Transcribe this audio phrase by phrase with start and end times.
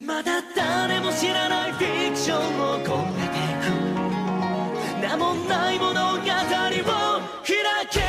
[0.00, 6.36] まだ誰も知らないフィクションを超えていく名もない物語を開
[7.90, 8.00] け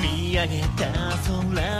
[0.00, 0.86] 見上げた
[1.26, 1.77] 空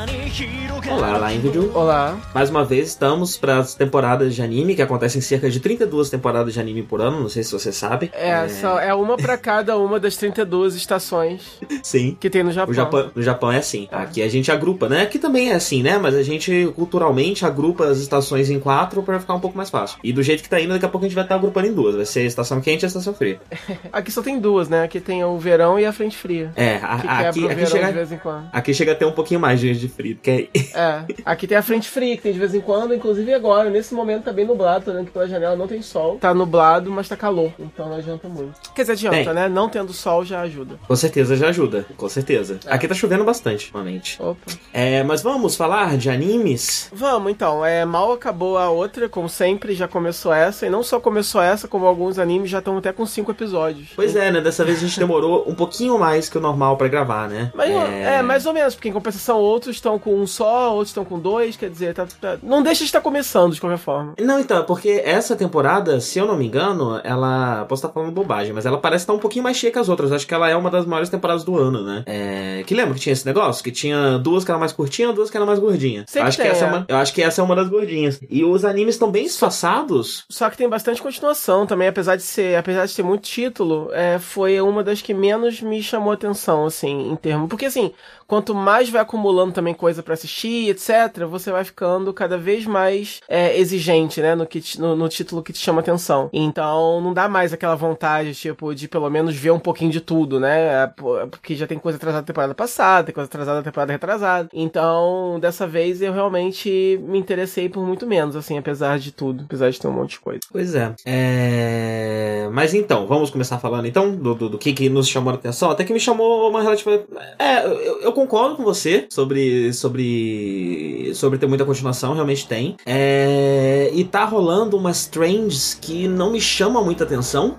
[0.89, 1.73] Olá, lá em vídeo.
[1.75, 2.16] Olá.
[2.32, 6.55] Mais uma vez, estamos para as temporadas de anime, que acontecem cerca de 32 temporadas
[6.55, 8.09] de anime por ano, não sei se você sabe.
[8.14, 12.16] É, só- é uma pra cada uma das 32 estações Sim.
[12.20, 12.73] que tem no Japão.
[12.73, 13.88] Japão, no Japão é assim.
[13.91, 15.02] Aqui a gente agrupa, né?
[15.02, 15.98] Aqui também é assim, né?
[15.98, 19.98] Mas a gente culturalmente agrupa as estações em quatro pra ficar um pouco mais fácil.
[20.05, 21.73] E do jeito que tá indo, daqui a pouco a gente vai estar agrupando em
[21.75, 21.97] duas.
[21.97, 23.41] Vai ser a estação quente e a estação fria.
[23.92, 24.84] Aqui só tem duas, né?
[24.84, 26.52] Aqui tem o verão e a frente fria.
[26.55, 28.48] É, a- Que aqui, aqui, chega, vez em quando.
[28.52, 30.16] aqui chega a ter um pouquinho mais de, de frio.
[30.28, 30.48] É...
[30.74, 33.95] É, aqui tem a frente fria, que tem de vez em quando, inclusive agora, nesse
[33.95, 36.19] momento tá bem nublado, tô olhando que pela janela não tem sol.
[36.19, 38.72] Tá nublado, mas tá calor, então não adianta muito.
[38.75, 39.34] Quer dizer, adianta, Tem.
[39.34, 39.48] né?
[39.48, 40.78] Não tendo sol já ajuda.
[40.86, 42.61] Com certeza já ajuda, com certeza.
[42.66, 44.20] Aqui tá chovendo bastante, ultimamente.
[44.20, 44.53] Opa.
[44.72, 46.91] É, mas vamos falar de animes?
[46.92, 51.00] Vamos então, é, mal acabou a outra, como sempre, já começou essa, e não só
[51.00, 53.88] começou essa, como alguns animes já estão até com cinco episódios.
[53.94, 54.41] Pois é, né?
[54.41, 57.50] Dessa vez a gente demorou um pouquinho mais que o normal pra gravar, né?
[57.55, 58.22] Mas, é...
[58.22, 61.56] mais ou menos, porque em compensação outros estão com um só, outros estão com dois,
[61.56, 64.14] quer dizer, tá, tá- não deixa de estar começando de qualquer forma.
[64.19, 67.64] Não, então, porque essa temporada, se eu não me engano, ela.
[67.69, 70.12] Posso estar falando bobagem, mas ela parece estar um pouquinho mais cheia que as outras.
[70.12, 72.02] Acho que ela é uma das maiores temporadas do ano, né?
[72.06, 72.62] É...
[72.66, 73.62] Que lembra que tinha esse negócio?
[73.62, 76.05] Que tinha duas que eram mais curtinhas duas que eram mais gordinhas.
[76.08, 76.70] Sempre eu acho, que essa é é.
[76.70, 76.86] uma...
[76.88, 78.20] eu acho que essa é uma das gordinhas.
[78.30, 80.25] E os animes estão bem espaçados.
[80.28, 84.19] Só que tem bastante continuação também, apesar de ser, apesar de ter muito título, é,
[84.19, 87.48] foi uma das que menos me chamou atenção, assim, em termos.
[87.48, 87.92] Porque assim,
[88.29, 93.21] quanto mais vai acumulando também coisa pra assistir, etc., você vai ficando cada vez mais
[93.27, 96.29] é, exigente, né, no, que no, no título que te chama atenção.
[96.33, 100.39] Então, não dá mais aquela vontade, tipo, de pelo menos ver um pouquinho de tudo,
[100.39, 100.84] né?
[100.84, 103.93] É, pô, Porque já tem coisa atrasada da temporada passada, tem coisa atrasada da temporada
[103.93, 104.49] retrasada.
[104.53, 109.71] Então, dessa vez eu realmente me interessei por muito menos, assim, apesar de tudo, apesar
[109.71, 110.41] de ter um monte de coisa.
[110.53, 110.94] Pois é.
[111.06, 112.49] É...
[112.53, 115.71] Mas então, vamos começar falando então do, do, do que, que nos chamou a atenção.
[115.71, 117.05] Até que me chamou uma relativa.
[117.38, 122.77] É, eu, eu concordo com você sobre, sobre, sobre ter muita continuação, realmente tem.
[122.84, 123.91] É...
[123.95, 127.59] E tá rolando umas trends que não me chamam muita atenção.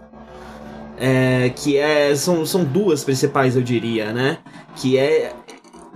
[1.02, 4.40] É, que é, são, são duas principais, eu diria, né?
[4.76, 5.34] Que é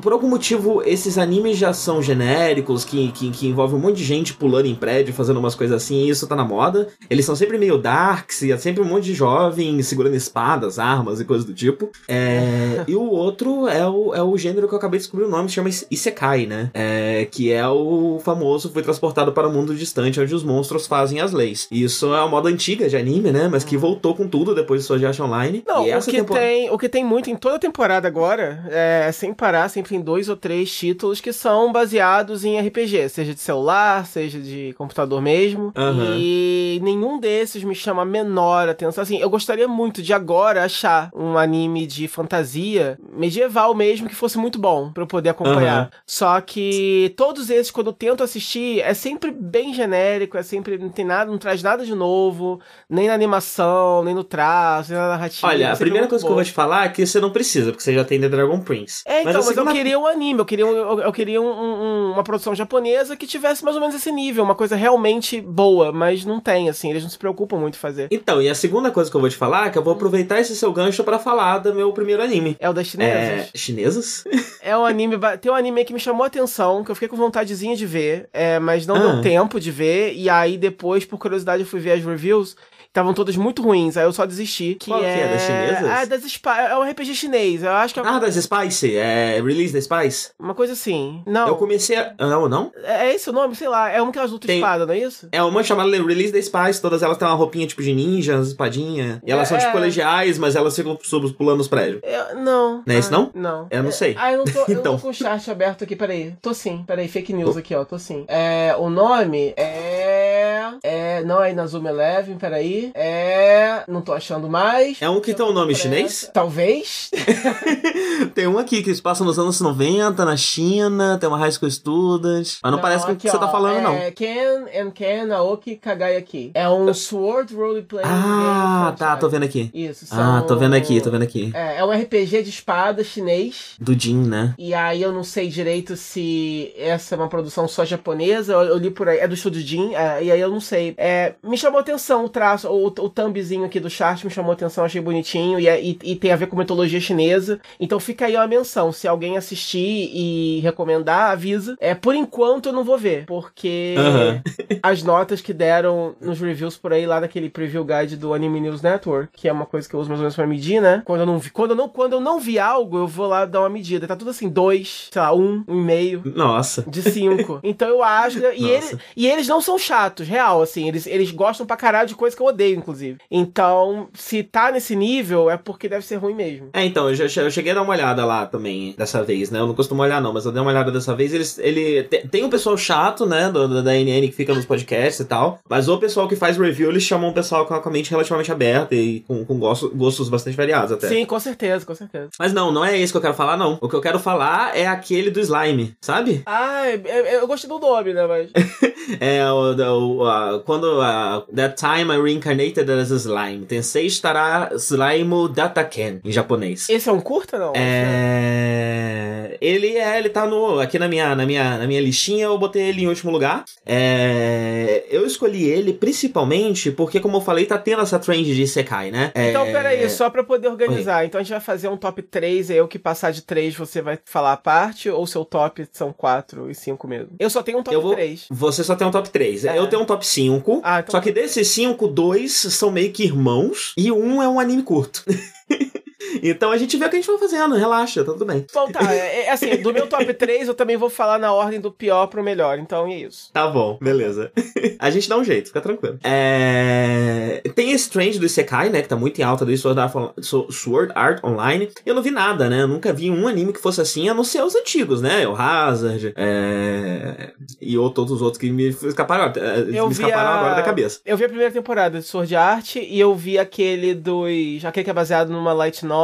[0.01, 4.03] por algum motivo, esses animes já são genéricos, que, que, que envolvem um monte de
[4.03, 6.87] gente pulando em prédio, fazendo umas coisas assim, e isso tá na moda.
[7.09, 11.19] Eles são sempre meio darks, e é sempre um monte de jovem segurando espadas, armas
[11.19, 11.89] e coisas do tipo.
[12.07, 15.29] É, e o outro é o, é o gênero que eu acabei de descobrir o
[15.29, 16.69] nome, que chama Isekai, né?
[16.73, 21.19] É, que é o famoso foi transportado para um mundo distante, onde os monstros fazem
[21.19, 21.67] as leis.
[21.71, 23.47] Isso é uma moda antiga de anime, né?
[23.49, 25.63] Mas que voltou com tudo depois de Sword Art Online.
[25.65, 26.45] Não, o que, temporada...
[26.45, 30.01] tem, o que tem muito em toda a temporada agora, é, sem parar, sempre tem
[30.01, 35.21] dois ou três títulos que são baseados em RPG, seja de celular, seja de computador
[35.21, 35.71] mesmo.
[35.75, 36.15] Aham.
[36.17, 39.01] E nenhum desses me chama a menor atenção.
[39.01, 44.37] Assim, eu gostaria muito de agora achar um anime de fantasia medieval mesmo que fosse
[44.37, 45.81] muito bom pra eu poder acompanhar.
[45.81, 45.89] Aham.
[46.05, 50.77] Só que todos esses, quando eu tento assistir, é sempre bem genérico, é sempre.
[50.77, 54.99] Não tem nada, não traz nada de novo, nem na animação, nem no traço, nem
[54.99, 55.47] na narrativa.
[55.47, 57.71] Olha, é a primeira coisa que eu vou te falar é que você não precisa,
[57.71, 59.03] porque você já tem The Dragon Prince.
[59.05, 61.41] É, então, a mas, segunda- eu queria um anime, eu queria, um- eu, eu queria
[61.41, 65.41] um- um- uma produção japonesa que tivesse mais ou menos esse nível, uma coisa realmente
[65.41, 68.07] boa, mas não tem, assim, eles não se preocupam muito em fazer.
[68.11, 70.39] Então, e a segunda coisa que eu vou te falar é que eu vou aproveitar
[70.39, 72.55] esse seu gancho pra falar do meu primeiro anime.
[72.59, 72.89] É o das É.
[72.91, 73.51] chinesas.
[73.55, 74.23] Chinesas?
[74.65, 75.17] É um anime.
[75.41, 78.29] Tem um anime que me chamou a atenção, que eu fiquei com vontadezinha de ver,
[78.31, 78.99] é, mas não Ah.
[78.99, 80.13] deu tempo de ver.
[80.15, 82.55] E aí depois, por curiosidade, eu fui ver as reviews.
[82.93, 84.75] Estavam todas muito ruins, aí eu só desisti.
[84.75, 85.27] Que Qual que é?
[85.27, 85.89] Das chinesas?
[85.89, 87.63] Ah, das Spi- É um RPG chinês.
[87.63, 88.95] Eu acho que é Ah, das Spice.
[88.95, 90.29] É Release da Spice.
[90.39, 91.23] uma coisa assim.
[91.25, 91.47] Não.
[91.47, 92.13] Eu comecei a.
[92.19, 92.71] ah, Não, não?
[92.83, 93.55] É é esse o nome?
[93.55, 93.89] Sei lá.
[93.89, 95.27] É uma que elas lutam Tem- espada, não é isso?
[95.31, 96.79] É uma chamada Release da Spice.
[96.79, 99.19] Todas elas têm uma roupinha tipo de ninjas, espadinha.
[99.25, 99.59] E elas são É.
[99.61, 100.95] tipo colegiais, mas elas ficam
[101.35, 101.99] pulando os prédios.
[102.03, 102.83] Eu- não.
[102.85, 103.31] Não é esse, Ah, não?
[103.33, 103.67] Não.
[103.71, 104.15] Eu não sei.
[104.19, 104.91] Ah, eu não tô, eu Então.
[104.91, 106.35] não tô com o chat aberto aqui, peraí.
[106.43, 108.23] Tô sim, peraí, fake news aqui, ó, tô sim.
[108.27, 110.63] É, o nome é...
[110.83, 112.82] É, não é Inazuma Eleven, peraí.
[112.93, 113.83] É...
[113.87, 115.01] Não tô achando mais.
[115.01, 116.29] É um que tem um nome chinês?
[116.33, 117.09] Talvez.
[118.35, 121.69] Tem um aqui que se passa nos anos 90, na China, tem uma High School
[121.69, 122.57] Student.
[122.61, 124.11] Mas não, parece com o que aqui, você tá ó, falando, é não.
[124.11, 126.51] Ken and Ken Aoki Kagayaki.
[126.53, 129.69] É um Sword Roleplay Ah, tá, tô vendo aqui.
[129.73, 131.51] Isso, Ah, são- tô vendo aqui, tô vendo aqui.
[131.53, 133.75] É, é um RPG de espada chinês.
[133.79, 134.53] Do Jin, né?
[134.57, 138.77] E aí eu não sei direito se essa é uma produção só japonesa, eu, eu
[138.77, 140.93] li por aí, é do estúdio Jin, é, e aí eu não sei.
[140.97, 144.51] É, é, me chamou atenção o traço, o, o thumbzinho aqui do chart me chamou
[144.51, 147.59] atenção, achei bonitinho e, é, e, e tem a ver com mitologia chinesa.
[147.79, 148.91] Então fica aí a menção.
[148.91, 151.75] Se alguém assistir e recomendar, avisa.
[151.79, 153.95] É, por enquanto eu não vou ver, porque
[154.81, 158.81] as notas que deram nos reviews por aí, lá naquele preview guide do Anime News
[158.81, 161.01] Network, que é uma coisa que eu uso mais ou menos pra medir, né?
[161.05, 163.45] Quando eu não vi, quando eu não, quando eu não vi algo, eu vou lá
[163.45, 164.07] dar uma medida.
[164.07, 166.21] Tá tudo assim, dois, sei lá, um, um e meio.
[166.25, 166.83] Nossa.
[166.87, 167.59] De cinco.
[167.73, 168.39] Então eu acho.
[168.39, 170.87] E, ele, e eles não são chatos, real, assim.
[170.87, 173.17] Eles, eles gostam pra caralho de coisa que eu odeio, inclusive.
[173.29, 176.69] Então, se tá nesse nível, é porque deve ser ruim mesmo.
[176.73, 179.59] É, então, eu, já- eu cheguei a dar uma olhada lá também, dessa vez, né?
[179.59, 181.33] Eu não costumo olhar, não, mas eu dei uma olhada dessa vez.
[181.33, 185.19] Eles, ele te- tem um pessoal chato, né, do, da NN que fica nos podcasts
[185.19, 188.09] e tal, mas o pessoal que faz review, eles chamam um pessoal com a mente
[188.11, 191.07] relativamente aberta e com, com gosto- gostos bastante variados até.
[191.07, 192.29] Sim, com certeza, com certeza.
[192.39, 193.77] Mas não, não é esse que eu quero falar, não.
[193.81, 196.41] O que eu quero falar é aquele do slime, sabe?
[196.45, 198.25] Ah, eu gostei do nome, né?
[198.27, 198.49] Mas.
[199.19, 199.75] É o,
[200.19, 202.52] o- a- quando a, That Time I Reincarnated
[202.99, 203.65] as a Slime.
[203.65, 206.89] Tensei estará Slime Dataken, em japonês.
[206.89, 207.73] Esse é um curta, não?
[207.75, 209.42] É...
[209.61, 212.83] Ele é, ele tá no aqui na minha, na minha, na minha listinha, eu botei
[212.83, 213.63] ele em último lugar.
[213.85, 215.05] É...
[215.09, 219.31] Eu escolhi ele principalmente porque, como eu falei, tá tendo essa trend de Isekai, né?
[219.35, 219.49] É...
[219.49, 221.25] Então, peraí, só pra poder organizar.
[221.25, 224.01] Então a gente vai fazer um top 3, aí o que passar de 3 você
[224.01, 227.29] vai falar a parte, ou seu top são 4 e 5 mesmo?
[227.39, 228.45] Eu só tenho um top Eu vou- 3.
[228.49, 229.65] Você só tem um top 3.
[229.65, 229.77] É.
[229.77, 230.81] Eu tenho um top 5.
[230.83, 234.59] Ah, então Só que desses 5, dois são meio que irmãos e um é um
[234.59, 235.23] anime curto.
[236.41, 238.65] então a gente vê o que a gente vai fazendo, relaxa, tá tudo bem.
[238.73, 241.79] Bom, tá, é, é assim, do meu top 3 eu também vou falar na ordem
[241.79, 243.51] do pior pro melhor, então é isso.
[243.51, 244.51] Tá bom, beleza.
[244.99, 246.17] a gente dá um jeito, fica tranquilo.
[246.23, 247.61] É...
[247.75, 249.01] Tem trend do Isekai, né?
[249.01, 251.13] Que tá muito em alta do Sword Art, Sword
[251.43, 251.89] Online.
[252.05, 252.81] Eu não vi nada, né?
[252.81, 255.47] Eu nunca vi um anime que fosse assim, a não ser os antigos, né?
[255.47, 257.51] O Hazard, é...
[257.81, 260.83] e ou todos os outros que me escaparam, é, Eu me escaparam a- agora da
[260.83, 261.19] cabeça.
[261.25, 264.83] Eu vi a primeira temporada de Sword Art e eu vi aquele dos.
[264.85, 266.22] aquele que é baseado numa light novel,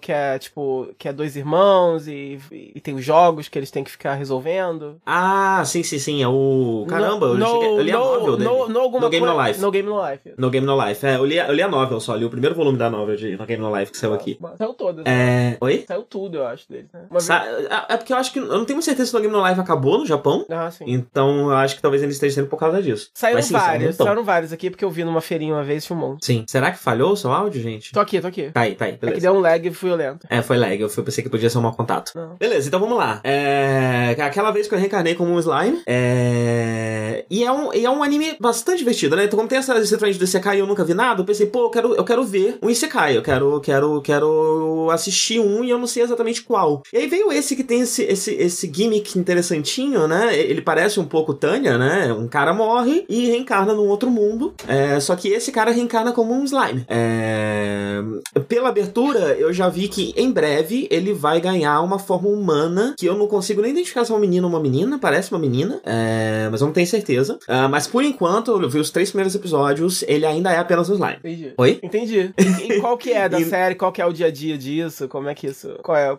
[0.00, 0.88] que é tipo.
[0.98, 2.38] que é dois irmãos e,
[2.74, 5.00] e tem os jogos que eles têm que ficar resolvendo.
[5.04, 6.22] Ah, sim, sim, sim.
[6.22, 6.86] É o.
[6.88, 7.68] Caramba, eu, no, cheguei...
[7.68, 8.48] eu li a no, novel dele.
[8.50, 9.60] no, no, alguma No Game No coisa- Life.
[9.60, 10.32] No Game No Life.
[10.36, 11.06] No Game No Life.
[11.06, 13.16] É, eu li, a- eu li a novel só, li o primeiro volume da novel
[13.16, 14.38] de No Game No Life que saiu aqui.
[14.56, 15.04] Saiu todas.
[15.06, 15.56] É.
[15.60, 15.84] Oi?
[15.86, 17.00] Saiu tudo, eu acho, deles, né?
[17.20, 17.44] Sa-
[17.88, 18.38] É é porque eu acho que.
[18.38, 20.44] Eu não tenho certeza se No Game No Life acabou no Japão.
[20.48, 20.84] vez- Ah, sim.
[20.86, 23.10] Então eu acho que talvez ele esteja sendo por causa disso.
[23.14, 24.06] Saíram Mas sim, saiu vários, montão.
[24.06, 26.24] saíram vários aqui, porque eu vi numa feirinha uma vez, monte.
[26.26, 26.44] Sim.
[26.46, 27.92] Será que falhou o seu áudio, gente?
[27.92, 28.50] Tô aqui, tô aqui.
[28.50, 28.92] Tá aí, tá aí.
[28.92, 29.20] É que Beleza.
[29.22, 30.26] deu um lag violento.
[30.28, 30.80] É, foi lag.
[30.80, 32.12] Eu pensei que podia ser um mau contato.
[32.14, 32.36] Não.
[32.36, 33.20] Beleza, então vamos lá.
[33.24, 34.16] É...
[34.20, 35.82] Aquela vez que eu reencarnei como um slime.
[35.86, 37.24] É...
[37.30, 39.24] E, é um, e é um anime bastante divertido, né?
[39.24, 41.46] Então, como tem essa, esse trend do Isekai e eu nunca vi nada, eu pensei,
[41.46, 43.16] pô, eu quero, eu quero ver um Isekai.
[43.16, 46.82] Eu quero, quero, quero assistir um e eu não sei exatamente qual.
[46.92, 50.36] E aí veio esse que tem esse, esse, esse gimmick interessantinho, né?
[50.38, 52.12] Ele parece um pouco Tânia, né?
[52.12, 54.54] Um cara morre e reencarna num outro mundo.
[54.66, 54.98] É...
[55.00, 56.84] Só que esse cara reencarna como um slime.
[56.88, 58.00] É...
[58.48, 63.06] Pela abertura, eu já vi que em breve ele vai ganhar uma forma humana que
[63.06, 65.80] eu não consigo nem identificar se é um menino ou uma menina, parece uma menina,
[65.84, 67.38] é, mas eu não tenho certeza.
[67.46, 70.94] Ah, mas por enquanto, eu vi os três primeiros episódios, ele ainda é apenas um
[70.94, 71.18] slime.
[71.18, 71.54] Entendi.
[71.56, 71.80] Oi?
[71.82, 72.34] Entendi.
[72.38, 73.74] E, e qual que é da série?
[73.74, 75.08] Qual que é o dia a dia disso?
[75.08, 75.78] Como é que isso.
[75.82, 76.18] Qual é o.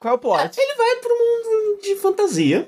[0.00, 0.58] Qual, é o plot?
[0.58, 2.66] Ele vai pro mundo de fantasia.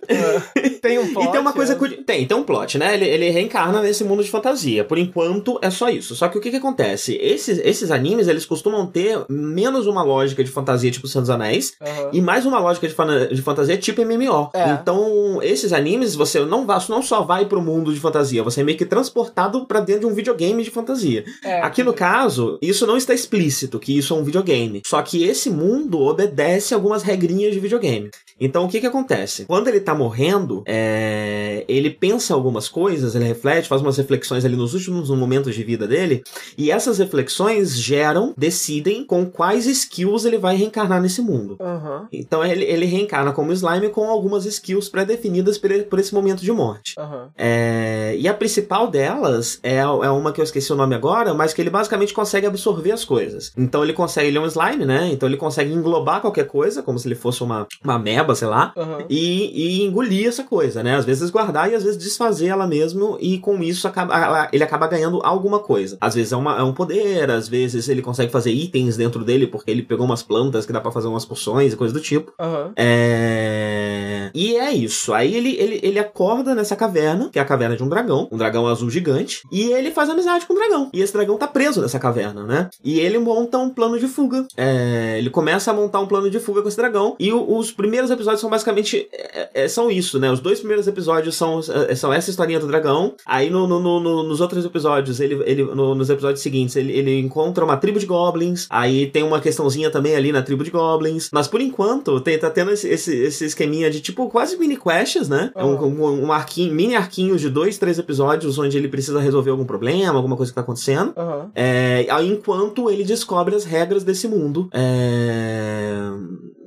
[0.83, 1.29] Tem um plot.
[1.29, 1.77] E tem uma coisa é?
[1.77, 2.93] curi- Tem, tem um plot, né?
[2.95, 4.85] Ele, ele reencarna nesse mundo de fantasia.
[4.85, 6.15] Por enquanto, é só isso.
[6.15, 7.17] Só que o que que acontece?
[7.21, 11.75] Esses, esses animes, eles costumam ter menos uma lógica de fantasia tipo Senhor dos Anéis
[12.13, 14.51] e mais uma lógica de, fana- de fantasia tipo MMO.
[14.53, 14.71] É.
[14.73, 18.65] Então, esses animes, você não, vai, não só vai pro mundo de fantasia, você é
[18.65, 21.25] meio que transportado pra dentro de um videogame de fantasia.
[21.43, 24.83] É, Aqui no caso, isso não está explícito, que isso é um videogame.
[24.87, 28.11] Só que esse mundo obedece algumas regrinhas de videogame.
[28.45, 29.45] Então, o que que acontece?
[29.45, 34.57] Quando ele tá morrendo, é, ele pensa algumas coisas, ele reflete, faz umas reflexões ali
[34.57, 36.25] nos últimos momentos de vida dele,
[36.59, 41.57] e essas reflexões geram, decidem com quais skills ele vai reencarnar nesse mundo.
[41.61, 42.09] Aham.
[42.13, 46.51] Então ele, ele reencarna como slime com algumas skills pré-definidas por, por esse momento de
[46.51, 46.95] morte.
[46.99, 47.31] Aham.
[47.39, 51.55] É, e a principal delas é, é uma que eu esqueci o nome agora, mas
[51.55, 53.53] que ele basicamente consegue absorver as coisas.
[53.57, 55.11] Então ele consegue, ele é um slime, né?
[55.13, 58.73] Então ele consegue englobar qualquer coisa, como se ele fosse uma, uma meba, sei lá.
[58.77, 58.99] Aham.
[59.09, 60.97] E, e engolir essa coisa, né?
[60.97, 64.65] Às vezes guardar e às vezes desfazer ela mesmo, e com isso acaba, ela- ele
[64.65, 65.97] acaba ganhando alguma coisa.
[66.01, 69.47] Às vezes é, uma- é um poder, às vezes ele consegue fazer itens dentro dele,
[69.47, 72.33] porque ele pegou umas plantas que dá pra fazer umas poções e coisa do tipo.
[72.41, 72.73] Aham.
[72.77, 74.31] É...
[74.35, 75.13] E é isso.
[75.13, 78.37] Aí ele, ele, ele acorda nessa caverna, que é a caverna de um dragão, um
[78.37, 80.89] dragão azul gigante, e ele faz amizade com o dragão.
[80.93, 82.71] E esse dragão tá preso nessa caverna, né?
[82.83, 84.47] E ele monta um plano de fuga.
[84.57, 87.15] É, ele começa a montar um plano de fuga com esse dragão.
[87.19, 89.09] E o, os primeiros episódios são basicamente.
[89.13, 90.31] É, é, são isso, né?
[90.31, 93.15] Os dois primeiros episódios são, é, são essa historinha do dragão.
[93.27, 97.65] Aí no, no, no, nos outros episódios, ele, ele nos episódios seguintes, ele, ele encontra
[97.65, 98.67] uma tribo de goblins.
[98.71, 101.31] Aí tem uma questãozinha também ali na tribo de goblins.
[101.33, 105.29] Mas por enquanto, tem, tá tendo esse, esse, esse esqueminha de tipo quase mini quests,
[105.29, 105.51] né?
[105.55, 105.65] Oh.
[105.65, 109.65] Um, um, um, arquinho, mini arquinhos de dois, três episódios onde ele precisa resolver algum
[109.65, 111.15] problema, alguma coisa que tá acontecendo.
[111.17, 111.51] Uhum.
[111.55, 114.69] É, enquanto ele descobre as regras desse mundo.
[114.73, 116.03] É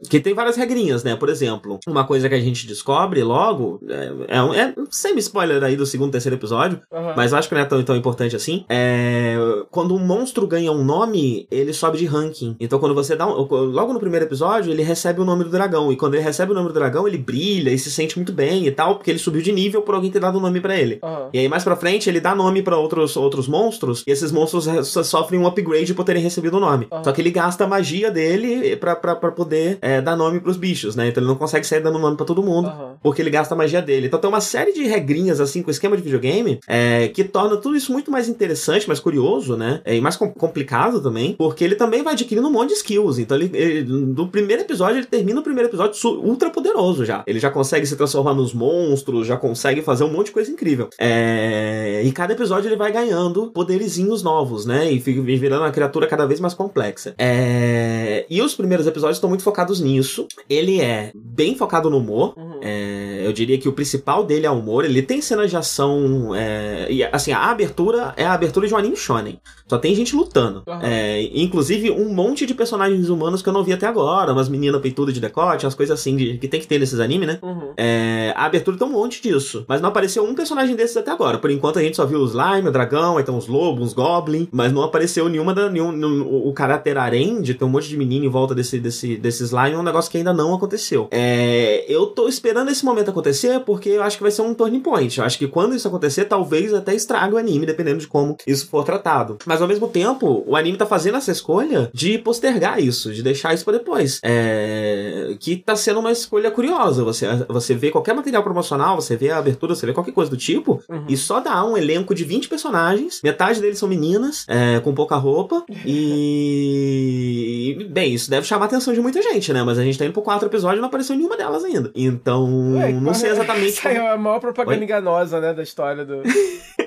[0.10, 1.16] que tem várias regrinhas, né?
[1.16, 5.86] Por exemplo, uma coisa que a gente descobre logo, é, é, é semi-spoiler aí do
[5.86, 7.14] segundo, terceiro episódio, uhum.
[7.16, 8.66] mas acho que não é tão, tão importante assim.
[8.70, 9.36] É,
[9.72, 12.56] quando um monstro ganha um nome, ele sobe de ranking.
[12.60, 15.92] Então quando você dá um, Logo no primeiro episódio, ele recebe o nome do dragão.
[15.92, 18.66] E quando ele recebe o nome do dragão, ele brilha e se sente muito bem
[18.66, 20.78] e tal, porque ele subiu de nível por alguém ter dado o um nome para
[20.80, 21.00] ele.
[21.04, 21.30] Uhum.
[21.34, 24.68] E aí mais pra frente, ele dá nome para outros, outros monstros, e esses monstros
[25.08, 26.88] sofrem um upgrade por terem recebido o nome.
[26.92, 27.04] Uhum.
[27.04, 28.96] Só que ele gasta a magia dele pra
[29.32, 29.78] poder.
[29.82, 31.08] É, é, dar nome pros bichos, né?
[31.08, 32.96] Então ele não consegue sair dando nome para todo mundo, uhum.
[33.02, 34.08] porque ele gasta a magia dele.
[34.08, 37.58] Então tem uma série de regrinhas, assim, com o esquema de videogame, é, que torna
[37.58, 39.82] tudo isso muito mais interessante, mais curioso, né?
[39.86, 43.20] É, e mais com complicado também, porque ele também vai adquirindo um monte de skills.
[43.20, 47.24] Então ele, ele do primeiro episódio, ele termina o primeiro episódio ultra poderoso já.
[47.26, 50.90] Ele já consegue se transformar nos monstros, já consegue fazer um monte de coisa incrível.
[51.00, 54.92] É, e cada episódio ele vai ganhando poderizinhos novos, né?
[54.92, 57.14] E fica virando uma criatura cada vez mais complexa.
[57.18, 60.28] É, e os primeiros episódios estão muito focados nisso.
[60.50, 62.34] Ele é bem focado no humor.
[62.38, 62.55] Uhum.
[62.66, 64.86] É, eu diria que o principal dele é o humor.
[64.86, 66.34] Ele tem cenas de ação.
[66.34, 69.40] É, e assim, a abertura é a abertura de um anime shonen.
[69.68, 70.64] Só tem gente lutando.
[70.68, 70.80] Uhum.
[70.82, 74.34] É, inclusive, um monte de personagens humanos que eu não vi até agora.
[74.34, 77.28] Umas meninas peitudas de decote, umas coisas assim de, que tem que ter nesses animes,
[77.28, 77.40] né?
[77.42, 77.74] Uhum.
[77.78, 79.64] É, a abertura tem um monte disso.
[79.68, 81.38] Mas não apareceu um personagem desses até agora.
[81.38, 83.94] Por enquanto a gente só viu o slime, o dragão, aí tem uns lobos, uns
[83.94, 84.48] goblins.
[84.52, 85.70] Mas não apareceu nenhuma da.
[85.70, 89.44] Nenhum, o caráter arém de ter um monte de menino em volta desse, desse, desse
[89.44, 91.08] slime é um negócio que ainda não aconteceu.
[91.12, 94.80] É, eu tô esperando esse momento acontecer porque eu acho que vai ser um turning
[94.80, 95.18] point.
[95.18, 98.68] Eu acho que quando isso acontecer, talvez até estrague o anime, dependendo de como isso
[98.68, 99.38] for tratado.
[99.46, 103.54] Mas ao mesmo tempo, o anime tá fazendo essa escolha de postergar isso, de deixar
[103.54, 104.20] isso para depois.
[104.24, 107.04] É, que tá sendo uma escolha curiosa.
[107.04, 110.38] Você, você vê qualquer material promocional, você vê a abertura, você vê qualquer coisa do
[110.38, 111.06] tipo, uhum.
[111.08, 115.16] e só dá um elenco de 20 personagens, metade deles são meninas, é, com pouca
[115.16, 117.88] roupa, e.
[117.90, 119.64] Bem, isso deve chamar a atenção de muita gente, né?
[119.64, 121.92] Mas a gente tá indo pro quatro episódios e não apareceu nenhuma delas ainda.
[121.96, 123.70] Então, Ué, não sei exatamente.
[123.70, 123.94] Isso como...
[123.94, 124.84] é a maior propaganda Oi?
[124.84, 126.22] enganosa, né, da história do.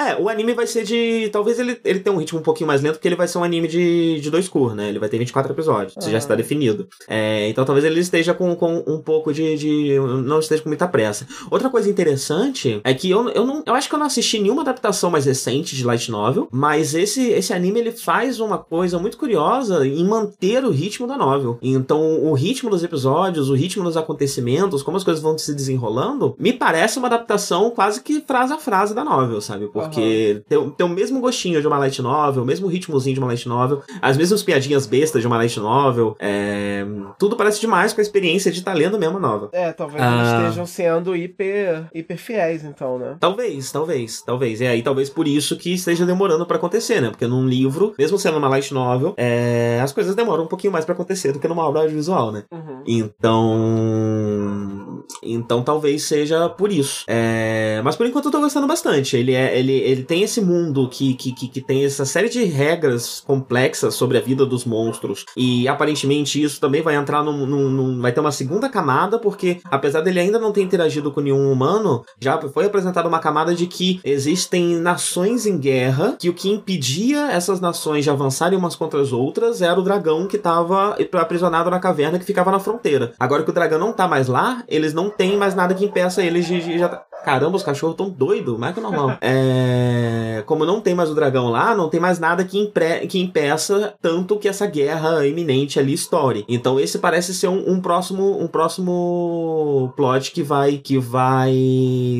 [0.00, 1.28] É, o anime vai ser de.
[1.30, 3.44] Talvez ele, ele tenha um ritmo um pouquinho mais lento, porque ele vai ser um
[3.44, 4.88] anime de, de dois cur, né?
[4.88, 5.94] Ele vai ter 24 episódios.
[5.98, 6.36] Isso já está ah.
[6.38, 6.88] definido.
[7.06, 9.98] É, então talvez ele esteja com, com um pouco de, de.
[10.24, 11.26] Não esteja com muita pressa.
[11.50, 13.62] Outra coisa interessante é que eu, eu não.
[13.66, 17.28] Eu acho que eu não assisti nenhuma adaptação mais recente de Light Novel, mas esse,
[17.28, 21.58] esse anime ele faz uma coisa muito curiosa em manter o ritmo da novel.
[21.60, 26.34] Então, o ritmo dos episódios, o ritmo dos acontecimentos, como as coisas vão se desenrolando,
[26.38, 29.66] me parece uma adaptação quase que frase a frase da novel, sabe?
[29.66, 33.20] Porque porque tem, tem, o mesmo gostinho de uma light novel, o mesmo ritmozinho de
[33.20, 36.16] uma light novel, as mesmas piadinhas bestas de uma light novel.
[36.18, 36.84] É,
[37.18, 39.50] tudo parece demais com a experiência de estar tá lendo mesmo a novel.
[39.52, 43.16] É, talvez ah, eles estejam sendo hiper, hiper fiéis, então, né?
[43.20, 44.60] Talvez, talvez, talvez.
[44.60, 47.10] E aí, talvez por isso que esteja demorando para acontecer, né?
[47.10, 50.84] Porque num livro, mesmo sendo uma light novel, é, as coisas demoram um pouquinho mais
[50.84, 52.44] para acontecer do que numa obra audiovisual, né?
[52.52, 52.82] Uhum.
[52.86, 54.79] Então.
[55.22, 57.04] Então talvez seja por isso.
[57.06, 59.16] É, mas por enquanto eu tô gostando bastante.
[59.16, 59.58] Ele é.
[59.58, 63.94] Ele, ele tem esse mundo que, que, que, que, tem essa série de regras complexas
[63.94, 65.24] sobre a vida dos monstros.
[65.36, 69.60] E aparentemente isso também vai entrar num, num, num, vai ter uma segunda camada, porque
[69.64, 73.66] apesar dele ainda não ter interagido com nenhum humano, já foi apresentada uma camada de
[73.66, 79.00] que existem nações em guerra, que o que impedia essas nações de avançarem umas contra
[79.00, 83.12] as outras era o dragão que estava aprisionado na caverna que ficava na fronteira.
[83.18, 86.22] Agora que o dragão não tá mais lá, eles não têm mais nada que impeça
[86.22, 89.16] eles de, de já Caramba, os cachorros tão doidos, mais que normal.
[89.20, 93.18] é, como não tem mais o dragão lá, não tem mais nada que, impre, que
[93.18, 96.44] impeça tanto que essa guerra iminente ali estoure.
[96.48, 101.54] Então esse parece ser um, um, próximo um próximo plot que vai que vai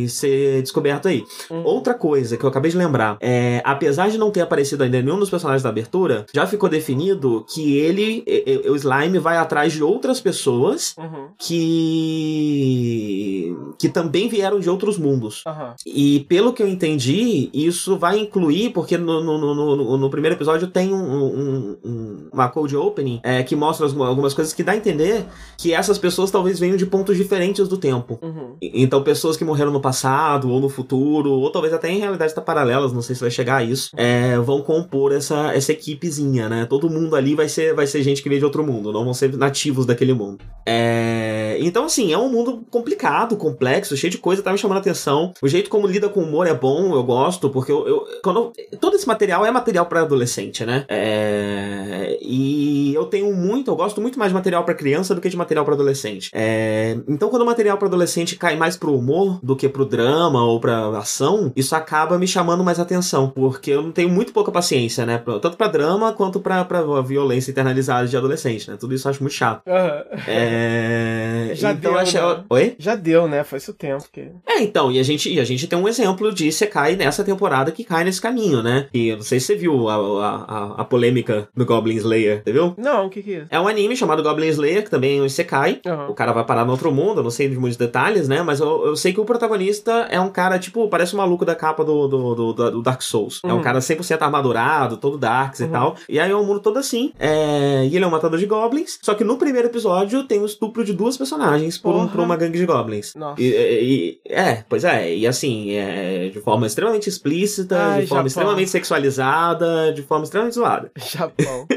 [0.08, 1.24] ser descoberto aí.
[1.50, 1.62] Uhum.
[1.64, 5.18] Outra coisa que eu acabei de lembrar é, apesar de não ter aparecido ainda nenhum
[5.18, 8.24] dos personagens da abertura, já ficou definido que ele,
[8.68, 11.28] o Slime, vai atrás de outras pessoas uhum.
[11.38, 12.69] que
[13.78, 15.42] que também vieram de outros mundos.
[15.46, 15.74] Aham.
[15.86, 20.36] E pelo que eu entendi, isso vai incluir, porque no, no, no, no- no primeiro
[20.36, 24.62] episódio tem um, um- um- uma code opening é, que mostra as- algumas coisas que
[24.62, 25.24] dá a entender
[25.56, 28.18] que essas pessoas talvez venham de pontos diferentes do tempo.
[28.22, 28.56] Uhum.
[28.60, 32.40] Então, pessoas que morreram no passado, ou no futuro, ou talvez até em realidades tá
[32.40, 36.66] paralelas, não sei se vai chegar a isso, é, vão compor essa, essa equipezinha, né?
[36.66, 39.14] Todo mundo ali vai ser, vai ser gente que veio de outro mundo, não vão
[39.14, 40.38] ser nativos daquele mundo.
[40.66, 44.80] É, Então, assim, é um mundo complicado, complexo, cheio de coisa, tá me chamando a
[44.80, 45.32] atenção.
[45.42, 48.52] O jeito como lida com o humor é bom, eu gosto, porque eu, eu- quando
[48.72, 50.84] eu- todo esse material é material pra adolescente, né?
[50.88, 55.28] É, E eu tenho muito, eu gosto muito mais de material pra criança do que
[55.28, 56.30] de material pra adolescente.
[56.34, 60.44] É, Então, quando o material pra adolescente cai mais pro humor do que pro drama
[60.44, 64.50] ou pra ação, isso acaba me chamando mais atenção, porque eu não tenho muito pouca
[64.52, 65.18] paciência, né?
[65.40, 68.76] Tanto pra drama quanto pra, pra violência internalizada de adolescente, né?
[68.78, 69.62] Tudo isso eu acho muito chato.
[69.66, 70.02] Aham.
[70.26, 71.50] É...
[71.54, 72.44] Já então, deu, achei- né?
[72.52, 72.74] Oi?
[72.78, 73.44] Já deu, né?
[73.54, 74.28] Esse o tempo que.
[74.46, 77.70] É, então, e a gente, e a gente tem um exemplo de Sekai nessa temporada
[77.70, 78.88] que cai nesse caminho, né?
[78.92, 82.52] E eu não sei se você viu a, a, a, polêmica do Goblin Slayer, você
[82.52, 82.74] viu?
[82.76, 83.46] Não, o que que é isso?
[83.50, 85.80] É um anime chamado Goblin Slayer, que também é um Isekai.
[85.86, 86.08] Aham.
[86.08, 88.42] O cara vai parar no outro mundo, eu não sei de muitos detalhes, né?
[88.42, 91.54] Mas eu, eu sei que o protagonista é um cara, tipo, parece o maluco da
[91.54, 93.40] capa do, do, do, do- Dark Souls.
[93.44, 93.62] É um Uhum.
[93.62, 95.70] cara 100% armadurado, todo darks e Uhum.
[95.70, 95.96] tal.
[96.08, 97.12] E aí é um mundo todo assim.
[97.18, 97.86] É...
[97.86, 98.98] E ele é um matador de goblins.
[99.02, 102.08] Só que no primeiro episódio tem o estupro de duas personagens por, um, Porra.
[102.08, 103.14] por uma gangue de goblins.
[103.14, 103.40] Nossa.
[103.40, 108.22] E, e- é, pois é, e assim, é, de forma extremamente explícita, Ai, de forma
[108.22, 108.26] Japão.
[108.26, 110.90] extremamente sexualizada, de forma extremamente zoada.
[110.98, 111.66] Japão.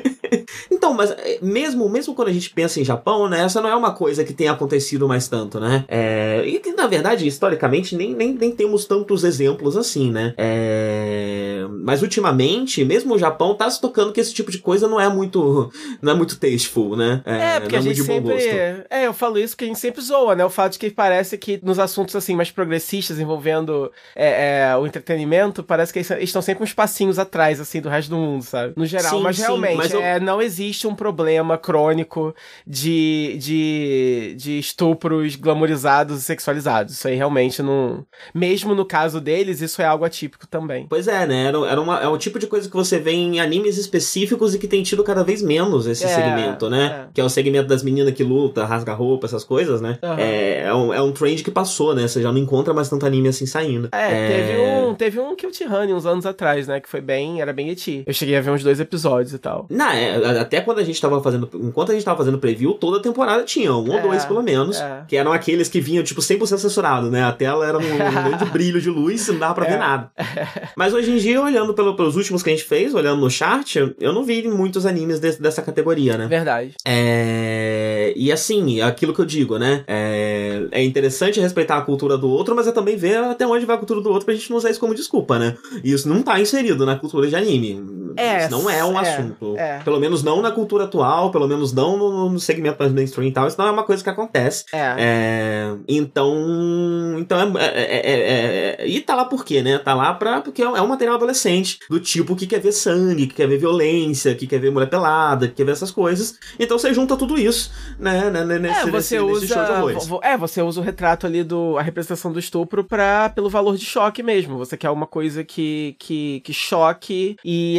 [0.72, 3.76] Então, mas é, mesmo, mesmo quando a gente pensa em Japão, né, essa não é
[3.76, 5.86] uma coisa que tenha acontecido mais tanto, né?
[5.88, 10.34] É, e que, na verdade, historicamente, nem, nem, nem temos tantos exemplos assim, né?
[10.38, 15.00] É, mas ultimamente, mesmo o Japão tá se tocando que esse tipo de coisa não
[15.00, 17.22] é muito, não é muito tasteful, né?
[17.26, 18.34] É, porque não a gente sempre.
[18.34, 18.48] gosto.
[18.90, 20.43] É, eu falo isso que a gente sempre zoa, né?
[20.46, 24.86] O fato de que parece que nos assuntos assim mais progressistas envolvendo é, é, o
[24.86, 28.74] entretenimento, parece que eles estão sempre uns passinhos atrás, assim, do resto do mundo, sabe?
[28.76, 29.12] No geral.
[29.18, 32.36] Sim, mas sim, realmente, mas eu- é, não existe um problema crônico
[32.66, 36.94] de, de, de estupros glamorizados e sexualizados.
[36.96, 38.06] Isso aí realmente não.
[38.34, 40.86] Mesmo no caso deles, isso é algo atípico também.
[40.90, 41.46] Pois é, né?
[41.48, 44.60] Era, era uma, é o tipo de coisa que você vê em animes específicos e
[44.60, 47.06] que tem tido cada vez menos esse É, segmento, né?
[47.08, 47.14] é.
[47.14, 49.98] Que é o segmento das meninas que luta, rasga roupa, essas coisas, né?
[50.04, 50.20] Aham.
[50.20, 50.33] É,
[50.66, 52.08] é, um, é um trend que passou, né?
[52.08, 53.90] Você já não encontra mais tanto anime assim saindo.
[53.92, 56.80] É, teve um, teve um Guilty Honey uns anos atrás, né?
[56.80, 58.04] Que foi bem, era bem eti.
[58.06, 59.66] Eu cheguei a ver uns dois episódios e tal.
[59.70, 61.50] Não, é, até quando a gente tava fazendo.
[61.56, 64.80] Enquanto a gente tava fazendo preview, toda temporada tinha um ou É, dois, pelo menos.
[64.80, 65.04] é.
[65.08, 67.24] Que eram aqueles que vinham, tipo, 100% censurado, né?
[67.24, 67.84] A tela era um, um
[68.38, 69.78] grande brilho de luz, não dava pra ver É.
[69.78, 70.12] nada.
[70.78, 73.76] Mas hoje em dia, olhando pelo- pelos últimos que a gente fez, olhando no chart,
[74.00, 76.28] eu não vi muitos animes desse- dessa categoria, né?
[76.28, 76.74] Verdade.
[76.86, 78.14] É...
[78.16, 79.84] E assim, aquilo que eu digo, né?
[79.88, 80.23] É...
[80.72, 83.80] é interessante respeitar a cultura do outro, mas é também ver até onde vai a
[83.80, 85.58] cultura do outro pra gente não usar isso como desculpa, né?
[85.84, 88.03] E isso não tá inserido na cultura de anime.
[88.18, 89.56] É, isso não é um é, assunto.
[89.58, 89.80] é.
[89.80, 93.32] Pelo menos não na cultura atual, pelo menos não no, no segmento mais mainstream e
[93.32, 93.48] tal.
[93.48, 94.66] Isso não é uma coisa que acontece.
[94.74, 94.96] É.
[94.98, 97.16] É, então.
[97.20, 99.78] Então é, é- é- E tá lá por quê, né?
[99.78, 101.80] Tá lá pra, porque é um material adolescente.
[101.90, 105.48] Do tipo que quer ver sangue, que quer ver violência, que quer ver mulher pelada,
[105.48, 106.36] que quer ver essas coisas.
[106.60, 108.30] Então você junta tudo isso, né?
[108.30, 109.66] né, né, Nesse, É, você nesse- nesse usa.
[109.68, 111.78] show de vo- É, você usa o retrato ali do.
[111.78, 114.58] a representação do estupro pra, pelo valor de choque mesmo.
[114.58, 117.78] Você quer uma coisa que, que, que choque e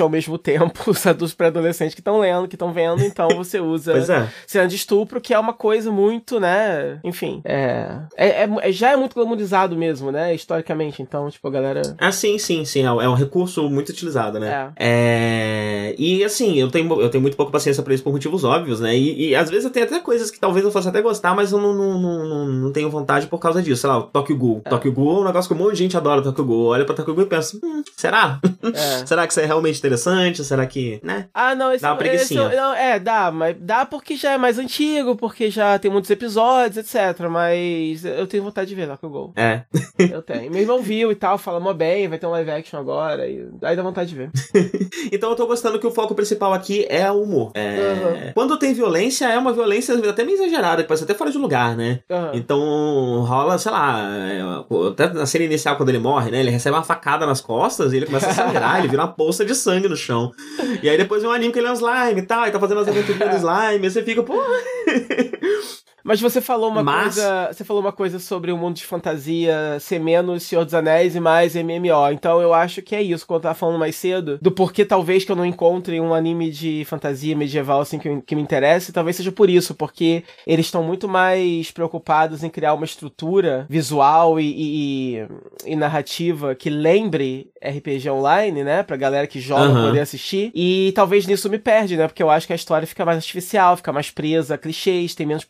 [0.00, 3.92] ao mesmo tempo os adultos pré-adolescentes que estão lendo, que estão vendo, então você usa
[4.04, 4.28] Pois é.
[4.46, 6.98] cena de estupro, que é uma coisa muito, né?
[7.02, 7.40] Enfim.
[7.44, 7.98] É.
[8.16, 10.34] é, é- é- já é muito glamorizado mesmo, né?
[10.34, 11.02] Historicamente.
[11.02, 11.82] Então, tipo, a galera.
[11.98, 12.82] Ah, sim, sim, sim.
[12.82, 14.70] É, é um recurso muito utilizado, né?
[14.78, 14.84] É.
[14.86, 18.80] É, E assim, eu tenho, eu tenho muito pouca paciência pra isso por motivos óbvios,
[18.80, 18.96] né?
[18.96, 21.52] E, e às vezes eu tenho até coisas que talvez eu fosse até gostar, mas
[21.52, 23.82] eu não, não, não, não, tenho vontade por causa disso.
[23.82, 24.60] Sei lá, o Tokyo Ghoul.
[24.68, 26.66] Tokyo Ghoul é um negócio que um monte de gente adora Tokyo Ghoul.
[26.68, 28.40] Olha pra Tokyo Ghoul e pensa, hum, será?
[28.62, 29.04] É.
[29.06, 30.44] será que isso é realmente interessante?
[30.44, 31.26] Será que, né?
[31.34, 32.48] Ah, não, esse, Dá uma esse preguicinha.
[32.48, 36.76] não, é, dá, mas dá porque já é mais antigo, porque já tem muitos episódios,
[36.76, 37.26] etc.
[37.30, 39.32] Mas eu tenho vontade de ver Tokyo Ghoul.
[39.36, 39.62] É.
[39.98, 40.50] Eu tenho.
[40.50, 43.46] Meu irmão viu e tal, fala mó bem, vai ter um live action agora, e
[43.62, 44.30] aí dá vontade de ver.
[45.12, 47.52] Então eu tô gostando que o foco principal aqui é o humor.
[47.54, 48.32] É, Uhum.
[48.34, 51.76] Quando tem violência, é uma violência até meio exagerada, que parece até fora de lugar,
[51.76, 52.00] né?
[52.10, 52.30] Aham.
[52.34, 54.40] Então rola, sei lá, é,
[54.90, 56.40] até na cena inicial quando ele morre, né?
[56.40, 59.44] Ele recebe uma facada nas costas e ele começa a sangrar, ele vira uma poça
[59.44, 60.32] de sangue no chão.
[60.82, 62.60] E aí depois vem um anime que ele é um slime e tal, e tá
[62.60, 64.42] fazendo as aventurinhas do slime, e você fica, pô.
[66.04, 67.48] Mas você falou uma Mas- coisa.
[67.50, 71.20] Você falou uma coisa sobre o mundo de fantasia ser menos Senhor dos Anéis e
[71.20, 72.10] mais MMO.
[72.12, 75.24] Então eu acho que é isso, quando eu tava falando mais cedo, do porquê talvez
[75.24, 79.16] que eu não encontre um anime de fantasia medieval assim que, que me interesse, talvez
[79.16, 84.52] seja por isso, porque eles estão muito mais preocupados em criar uma estrutura visual e,
[85.16, 85.26] e-
[85.64, 88.82] e narrativa que lembre RPG online, né?
[88.82, 89.86] Pra galera que joga Aham.
[89.86, 90.52] poder assistir.
[90.54, 92.06] E talvez nisso me perde, né?
[92.06, 95.24] Porque eu acho que a história fica mais artificial, fica mais presa a clichês, tem
[95.26, 95.44] menos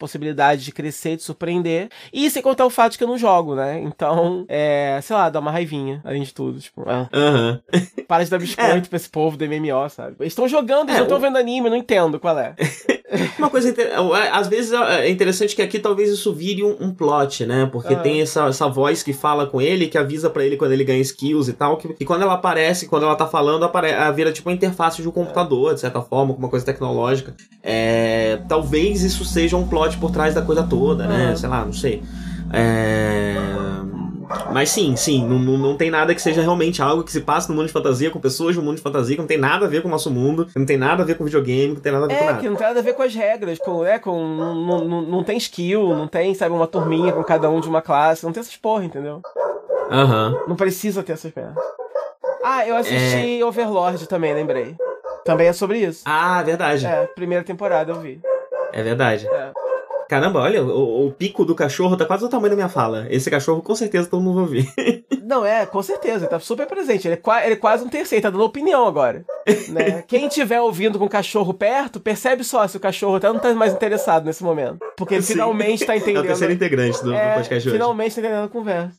[0.55, 1.89] de crescer, de surpreender.
[2.13, 3.81] E sem contar o fato de que eu não jogo, né?
[3.81, 6.61] Então, é, sei lá, dá uma raivinha, além de tudo.
[6.61, 7.61] Tipo, ah, Aham.
[8.09, 10.17] para de dar biscoito pra esse povo do MMO, sabe?
[10.21, 12.55] Eles estão jogando, eles É, não estão o- vendo anime, eu não entendo qual é.
[13.39, 13.87] Uma coisa inter...
[13.93, 17.69] é, às vezes é interessante que aqui talvez isso vire um, um plot, né?
[17.71, 17.99] Porque Ah.
[18.01, 21.01] tem essa, essa voz que fala com ele, que avisa pra ele quando ele ganha
[21.01, 23.89] skills e tal, que, e quando ela aparece, quando ela tá falando, apare...
[24.15, 27.35] vira tipo uma interface de um computador, de certa forma, com uma coisa tecnológica.
[27.63, 31.31] É, Talvez isso seja um plot por trás da coisa toda, né?
[31.33, 31.37] Ah.
[31.37, 32.03] Sei lá, não sei.
[32.53, 33.35] É...
[34.53, 37.55] Mas sim, sim, não, não, tem nada que seja realmente algo que se passa no
[37.57, 39.83] mundo de fantasia, com pessoas do mundo de fantasia, que não tem nada a ver
[39.83, 41.93] com o nosso mundo, que não tem nada a ver com videogame, que não tem
[41.93, 42.39] nada a ver com É, nada.
[42.39, 45.25] que não tem nada a ver com as regras, com, é, com, não, não, não
[45.25, 48.41] tem skill, não tem, sabe, uma turminha com cada um de uma classe, não tem
[48.41, 49.21] essas porra, entendeu?
[49.91, 50.35] Aham.
[50.49, 51.55] Não precisa ter essas pernas.
[52.43, 54.75] Ah, eu assisti Overlord também, lembrei.
[55.25, 56.03] Também é sobre isso.
[56.05, 56.87] Ah, verdade.
[56.87, 58.21] É, primeira temporada eu vi.
[58.73, 59.27] É verdade.
[59.27, 59.53] É.
[60.15, 63.07] Caramba, olha, o, o pico do cachorro tá quase o tamanho da minha fala.
[63.11, 64.73] Esse cachorro com certeza todo mundo vai ouvir.
[65.25, 67.09] Não, é, com certeza, ele tá super presente.
[67.09, 69.25] Ele é, ele é quase um terceiro, tá dando opinião agora.
[69.71, 70.03] né?
[70.09, 73.53] Quem tiver ouvindo com o cachorro perto, percebe só se o cachorro até não tá
[73.55, 74.79] mais interessado nesse momento.
[74.97, 75.33] Porque ele Sim.
[75.33, 76.25] finalmente tá É entendendo.
[76.25, 77.79] o terceiro integrante do, do É, podcast de hoje.
[77.79, 78.93] finalmente tá entendendo a conversa.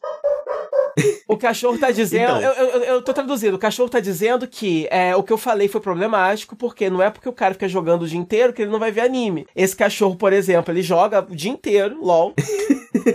[1.27, 2.37] O cachorro tá dizendo.
[2.37, 2.41] Então.
[2.41, 3.55] Eu, eu, eu tô traduzindo.
[3.55, 7.09] O cachorro tá dizendo que é, o que eu falei foi problemático, porque não é
[7.09, 9.47] porque o cara fica jogando o dia inteiro que ele não vai ver anime.
[9.55, 12.33] Esse cachorro, por exemplo, ele joga o dia inteiro, LOL.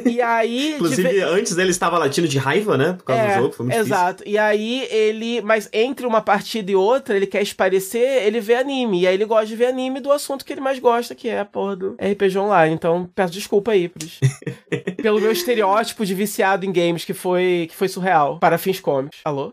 [0.04, 0.70] e aí.
[0.70, 2.94] de Inclusive, ve- antes ele estava latindo de raiva, né?
[2.94, 3.94] Por causa é, do jogo, foi muito difícil.
[3.96, 4.22] Exato.
[4.26, 5.40] E aí ele.
[5.42, 9.02] Mas entre uma partida e outra, ele quer esparecer, ele vê anime.
[9.02, 11.38] E aí ele gosta de ver anime do assunto que ele mais gosta, que é
[11.40, 12.74] a porra do RPG Online.
[12.74, 14.18] Então, peço desculpa aí pros,
[15.00, 18.38] pelo meu estereótipo de viciado em games, que foi, que foi surreal.
[18.38, 19.20] Para fins cômicos.
[19.24, 19.52] Alô?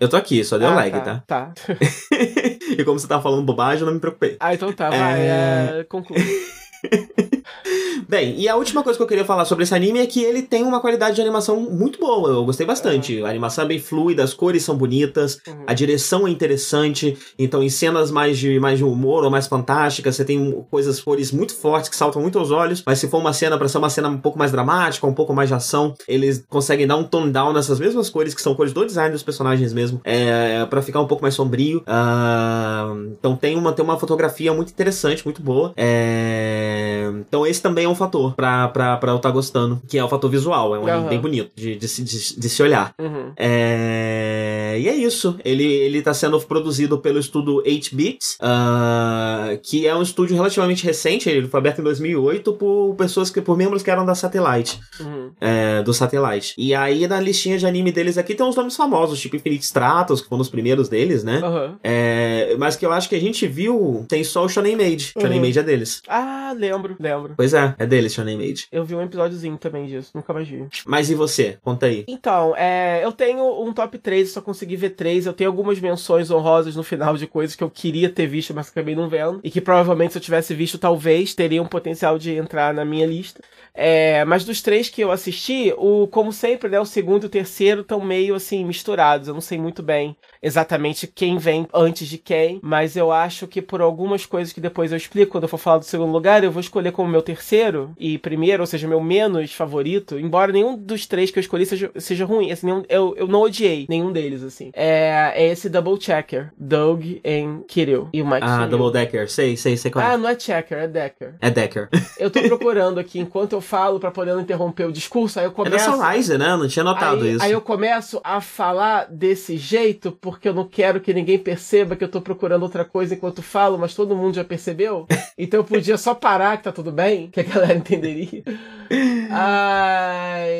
[0.00, 1.22] Eu tô aqui, só deu Ah, lag, tá?
[1.26, 1.52] tá?
[1.54, 1.54] Tá.
[2.76, 4.36] e como você tava falando bobagem, eu não me preocupei.
[4.40, 5.20] Ah, então tá, vai.
[5.20, 5.80] É.
[5.80, 5.84] É...
[5.84, 6.18] Conclui.
[8.08, 10.42] Bem, e a última coisa que eu queria falar sobre esse anime é que ele
[10.42, 12.28] tem uma qualidade de animação muito boa.
[12.30, 13.22] Eu gostei bastante.
[13.22, 15.64] A animação é bem fluida, as cores são bonitas, Uhum.
[15.66, 17.16] a direção é interessante.
[17.38, 21.32] Então, em cenas mais de, mais de humor ou mais fantásticas, você tem coisas, cores
[21.32, 22.82] muito fortes que saltam muito aos olhos.
[22.86, 25.32] Mas se for uma cena pra ser uma cena um pouco mais dramática, um pouco
[25.32, 28.72] mais de ação, eles conseguem dar um tone down nessas mesmas cores, que são cores
[28.72, 31.82] do design dos personagens mesmo, é, para ficar um pouco mais sombrio.
[31.86, 35.72] Ah, então, tem uma, tem uma fotografia muito interessante, muito boa.
[35.76, 36.73] É,
[37.22, 40.08] então, esse também é um fator pra, pra, pra eu estar gostando, que é o
[40.08, 40.74] fator visual.
[40.74, 41.08] É um anime Aham.
[41.08, 42.94] bem bonito de, de, se- de, de se olhar.
[42.98, 43.32] Uhum.
[43.36, 45.36] É, E é isso.
[45.44, 51.28] Ele, ele tá sendo produzido pelo estúdio 8-Bits, ah, que é um estúdio relativamente recente.
[51.28, 55.30] Ele foi aberto em 2008 por pessoas que, por membros que eram da Satellite, Uhum.
[55.40, 56.54] é, do Satellite.
[56.58, 60.20] E aí na listinha de anime deles aqui tem uns nomes famosos, tipo Infinite Stratos,
[60.20, 61.40] que foram os primeiros deles, né?
[61.42, 61.76] Aham.
[61.82, 65.12] É, mas que eu acho que a gente viu, tem só o Shonen Maid.
[65.18, 65.40] Shonen Uhum.
[65.42, 66.02] Maid é deles.
[66.08, 67.34] Ah, lembro, lembro.
[67.36, 68.66] Pois é, é deles, Shonen Maid.
[68.72, 70.66] Eu vi um episódiozinho também disso, nunca mais vi.
[70.86, 71.58] Mas e você?
[71.62, 72.04] Conta aí.
[72.08, 75.26] Então, é, eu tenho um top 3, eu só consegui ver 3.
[75.26, 78.68] Eu tenho algumas menções honrosas no final de coisas que eu queria ter visto, mas
[78.68, 79.40] acabei não vendo.
[79.42, 83.06] E que provavelmente, se eu tivesse visto, talvez teria um potencial de entrar na minha
[83.06, 83.40] lista.
[83.74, 87.30] É, mas dos três que eu assisti, o, como sempre, né, o segundo e o
[87.30, 89.26] terceiro estão meio assim misturados.
[89.26, 93.60] Eu não sei muito bem exatamente quem vem antes de quem, mas eu acho que
[93.62, 96.50] por algumas coisas que depois eu explico quando eu for falar do segundo lugar, eu
[96.52, 101.06] vou escolher como meu terceiro e primeiro, ou seja, meu menos favorito, embora nenhum dos
[101.06, 104.42] três que eu escolhi seja, seja ruim, assim, nenhum- eu, eu não odiei nenhum deles,
[104.42, 104.70] assim.
[104.74, 108.08] É, é esse Double Checker, Doug e Kirill.
[108.12, 108.66] E o Mike Ah.
[108.66, 109.28] Double Decker.
[109.30, 110.08] Sei, sei, sei qual é.
[110.12, 111.34] Ah, não é Checker, é Decker.
[111.40, 111.88] É Decker.
[112.18, 115.50] Eu tô procurando aqui enquanto eu falo pra poder não interromper o discurso, aí eu
[115.50, 115.90] É começo...
[115.90, 116.50] da Sunrise, né?
[116.50, 117.44] Eu não tinha notado Aí, isso.
[117.44, 122.04] aí eu começo a falar desse jeito porque eu não quero que ninguém perceba que
[122.04, 125.06] eu tô procurando outra coisa enquanto falo, mas todo mundo já percebeu.
[125.36, 128.42] Então eu podia só parar que tá tudo bem, que a galera entenderia.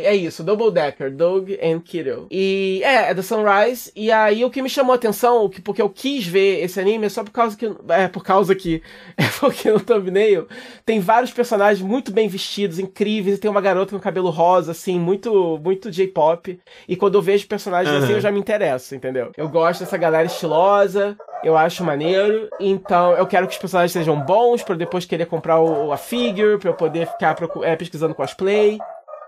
[0.05, 2.27] É isso, Double Decker, Doug and Kiddo.
[2.31, 3.93] E é, é da Sunrise.
[3.95, 6.81] E aí o que me chamou a atenção, o que, porque eu quis ver esse
[6.81, 7.67] anime, é só por causa que.
[7.89, 8.83] É, por causa que.
[9.17, 10.47] É porque no thumbnail
[10.85, 14.99] tem vários personagens muito bem vestidos, incríveis, e tem uma garota com cabelo rosa, assim,
[14.99, 16.59] muito, muito J-pop.
[16.89, 18.05] E quando eu vejo personagens Aham.
[18.05, 19.31] assim, eu já me interesso, entendeu?
[19.37, 21.17] Eu gosto dessa galera estilosa.
[21.45, 22.49] Eu acho maneiro.
[22.59, 26.59] Então eu quero que os personagens sejam bons eu depois querer comprar o, a figure,
[26.59, 28.79] pra eu poder ficar é, pesquisando cosplay.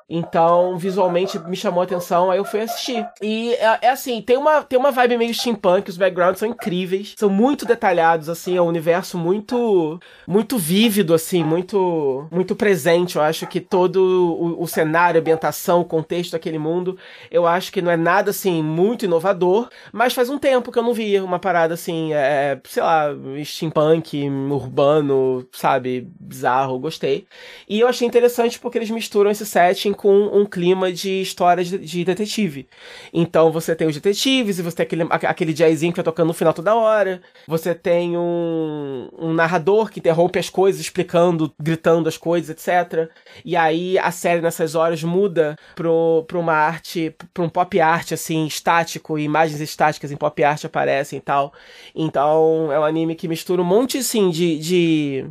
[0.09, 3.05] Então, visualmente me chamou a atenção, aí eu fui assistir.
[3.21, 7.15] E é, é, assim, tem uma, tem uma vibe meio steampunk, os backgrounds são incríveis,
[7.17, 13.17] são muito detalhados, assim, é um universo muito muito vívido, assim, muito muito presente.
[13.17, 16.97] Eu acho que todo o, o cenário, a ambientação, o contexto daquele mundo,
[17.29, 20.85] eu acho que não é nada, assim, muito inovador, mas faz um tempo que eu
[20.85, 23.09] não via uma parada, assim, é, sei lá,
[23.45, 27.27] steampunk, urbano, sabe, bizarro, gostei.
[27.69, 31.79] E eu achei interessante porque eles misturam esse setting com um clima de histórias de,
[31.79, 32.69] de, detetive.
[33.13, 36.35] Então você tem os detetives, e você tem aquele, aquele jazzinho que tá tocando no
[36.35, 37.21] final toda hora.
[37.47, 43.11] Você tem um, um narrador que interrompe as coisas, explicando, gritando as coisas, etc.
[43.45, 48.13] E aí a série nessas horas muda pro, pra uma arte, pra um pop art,
[48.13, 51.53] assim, estático, e imagens estáticas em pop art aparecem e tal.
[51.95, 55.25] Então é um anime que mistura um monte, assim, de, de,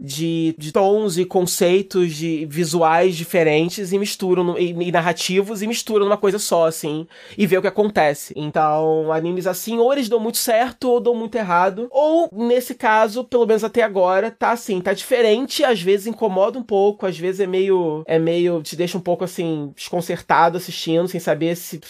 [0.00, 6.04] de, de tons e conceitos de visuais diferentes e misturam e, e, narrativos e misturam
[6.04, 8.34] numa coisa só, assim, e vê o que acontece.
[8.36, 13.24] Então, animes assim, ou eles dão muito certo ou dão muito errado, ou nesse caso,
[13.24, 17.40] pelo menos até agora, tá assim, tá diferente, às vezes incomoda um pouco, às vezes
[17.40, 21.80] é meio é meio te deixa um pouco assim desconcertado assistindo, sem saber se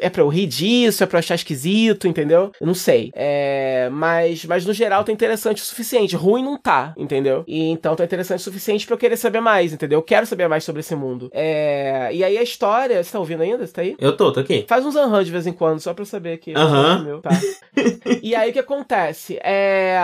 [0.00, 2.52] é para eu rir disso, é para achar esquisito, entendeu?
[2.60, 3.10] Eu não sei.
[3.14, 7.44] É, mas mas no geral tá interessante o suficiente, ruim não tá, entendeu?
[7.46, 9.98] E então tá interessante o suficiente para eu querer saber mais, entendeu?
[9.98, 11.30] Eu quero saber mais sobre esse mundo.
[11.32, 13.02] É, é, e aí a história.
[13.02, 13.64] Você tá ouvindo ainda?
[13.64, 13.96] Você tá aí?
[13.98, 14.64] Eu tô, tô aqui.
[14.68, 16.52] Faz uns aham de vez em quando, só pra saber que.
[16.52, 17.06] Aham.
[17.06, 17.20] Uhum.
[17.20, 17.30] Tá.
[18.22, 19.38] e aí o que acontece?
[19.42, 19.96] É,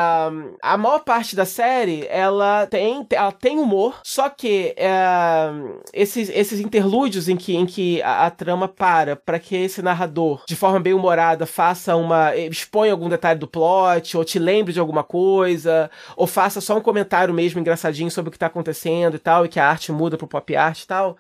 [0.63, 5.51] a maior parte da série, ela tem, ela tem humor, só que é,
[5.93, 10.43] esses, esses interlúdios em que, em que a, a trama para para que esse narrador,
[10.47, 12.37] de forma bem humorada, faça uma.
[12.37, 16.81] exponha algum detalhe do plot, ou te lembre de alguma coisa, ou faça só um
[16.81, 20.17] comentário mesmo engraçadinho sobre o que tá acontecendo e tal, e que a arte muda
[20.17, 21.17] pro pop art e tal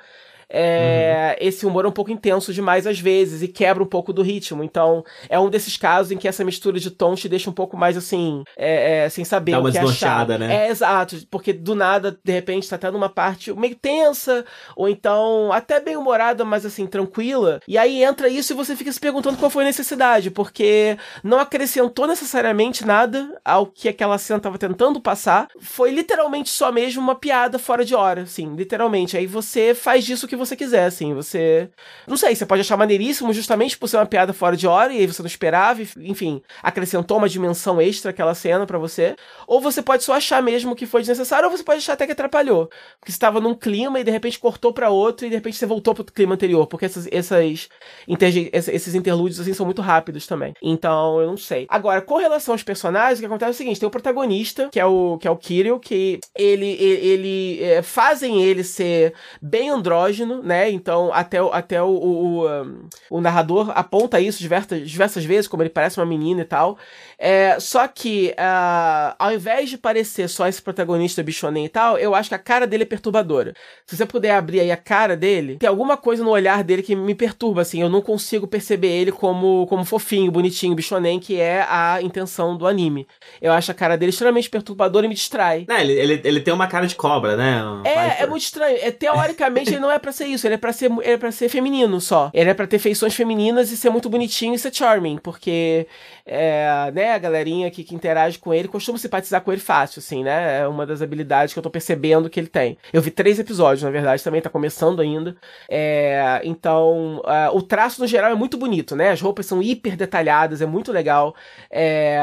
[0.50, 1.46] é, uhum.
[1.46, 4.64] esse humor é um pouco intenso demais às vezes e quebra um pouco do ritmo.
[4.64, 7.76] Então, é um desses casos em que essa mistura de tons te deixa um pouco
[7.76, 10.26] mais assim, é, é, sem saber Dá o uma que achar.
[10.26, 10.66] né?
[10.66, 15.52] É, exato, porque do nada, de repente, tá até numa parte meio tensa, ou então
[15.52, 17.60] até bem humorada, mas assim, tranquila.
[17.68, 21.38] E aí entra isso e você fica se perguntando qual foi a necessidade, porque não
[21.38, 25.46] acrescentou necessariamente nada ao que aquela cena tava tentando passar.
[25.60, 29.16] Foi literalmente só mesmo uma piada fora de hora, assim, literalmente.
[29.16, 31.14] Aí você faz disso que você quiser, assim.
[31.14, 31.70] Você.
[32.06, 34.98] Não sei, você pode achar maneiríssimo justamente por ser uma piada fora de hora e
[34.98, 39.14] aí você não esperava, enfim, acrescentou uma dimensão extra aquela cena para você.
[39.46, 42.12] Ou você pode só achar mesmo que foi desnecessário, ou você pode achar até que
[42.12, 42.66] atrapalhou.
[42.98, 45.66] Porque você estava num clima e de repente cortou para outro e de repente você
[45.66, 46.66] voltou pro clima anterior.
[46.66, 47.68] Porque essas, essas
[48.08, 50.54] esses interlúdios assim são muito rápidos também.
[50.62, 51.66] Então, eu não sei.
[51.68, 54.80] Agora, com relação aos personagens, o que acontece é o seguinte: tem o protagonista, que
[54.80, 59.70] é o, que é o Kirill, que ele, ele, ele é, fazem ele ser bem
[59.70, 60.70] andrógeno, né?
[60.70, 65.70] Então, até, até o, o, o, o narrador aponta isso diversas, diversas vezes, como ele
[65.70, 66.78] parece uma menina e tal.
[67.18, 72.14] É, só que, uh, ao invés de parecer só esse protagonista bichonem e tal, eu
[72.14, 73.52] acho que a cara dele é perturbadora.
[73.86, 76.96] Se você puder abrir aí a cara dele, tem alguma coisa no olhar dele que
[76.96, 77.82] me perturba, assim.
[77.82, 82.66] Eu não consigo perceber ele como, como fofinho, bonitinho, bichonem, que é a intenção do
[82.66, 83.06] anime.
[83.40, 85.66] Eu acho a cara dele extremamente perturbadora e me distrai.
[85.68, 87.60] Não, ele, ele, ele tem uma cara de cobra, né?
[87.84, 88.78] é, é muito estranho.
[88.80, 90.46] É, teoricamente, ele não é para ser isso.
[90.46, 92.30] Ele é para ser, ele é pra ser feminino só.
[92.32, 95.86] Ele é para ter feições femininas e ser muito bonitinho e ser charming, porque
[96.26, 100.22] é, né, a galerinha que, que interage com ele costuma simpatizar com ele fácil, assim,
[100.22, 100.60] né?
[100.60, 102.76] É uma das habilidades que eu tô percebendo que ele tem.
[102.92, 105.36] Eu vi três episódios, na verdade, também tá começando ainda.
[105.68, 109.10] É, então, uh, o traço no geral é muito bonito, né?
[109.10, 111.34] As roupas são hiper detalhadas, é muito legal.
[111.70, 112.18] É,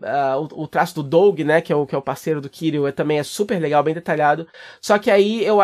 [0.00, 2.48] uh, o, o, traço do Doug, né, que é o, que é o parceiro do
[2.48, 4.46] Kirill, é, também é super legal, bem detalhado.
[4.80, 5.58] Só que aí, eu,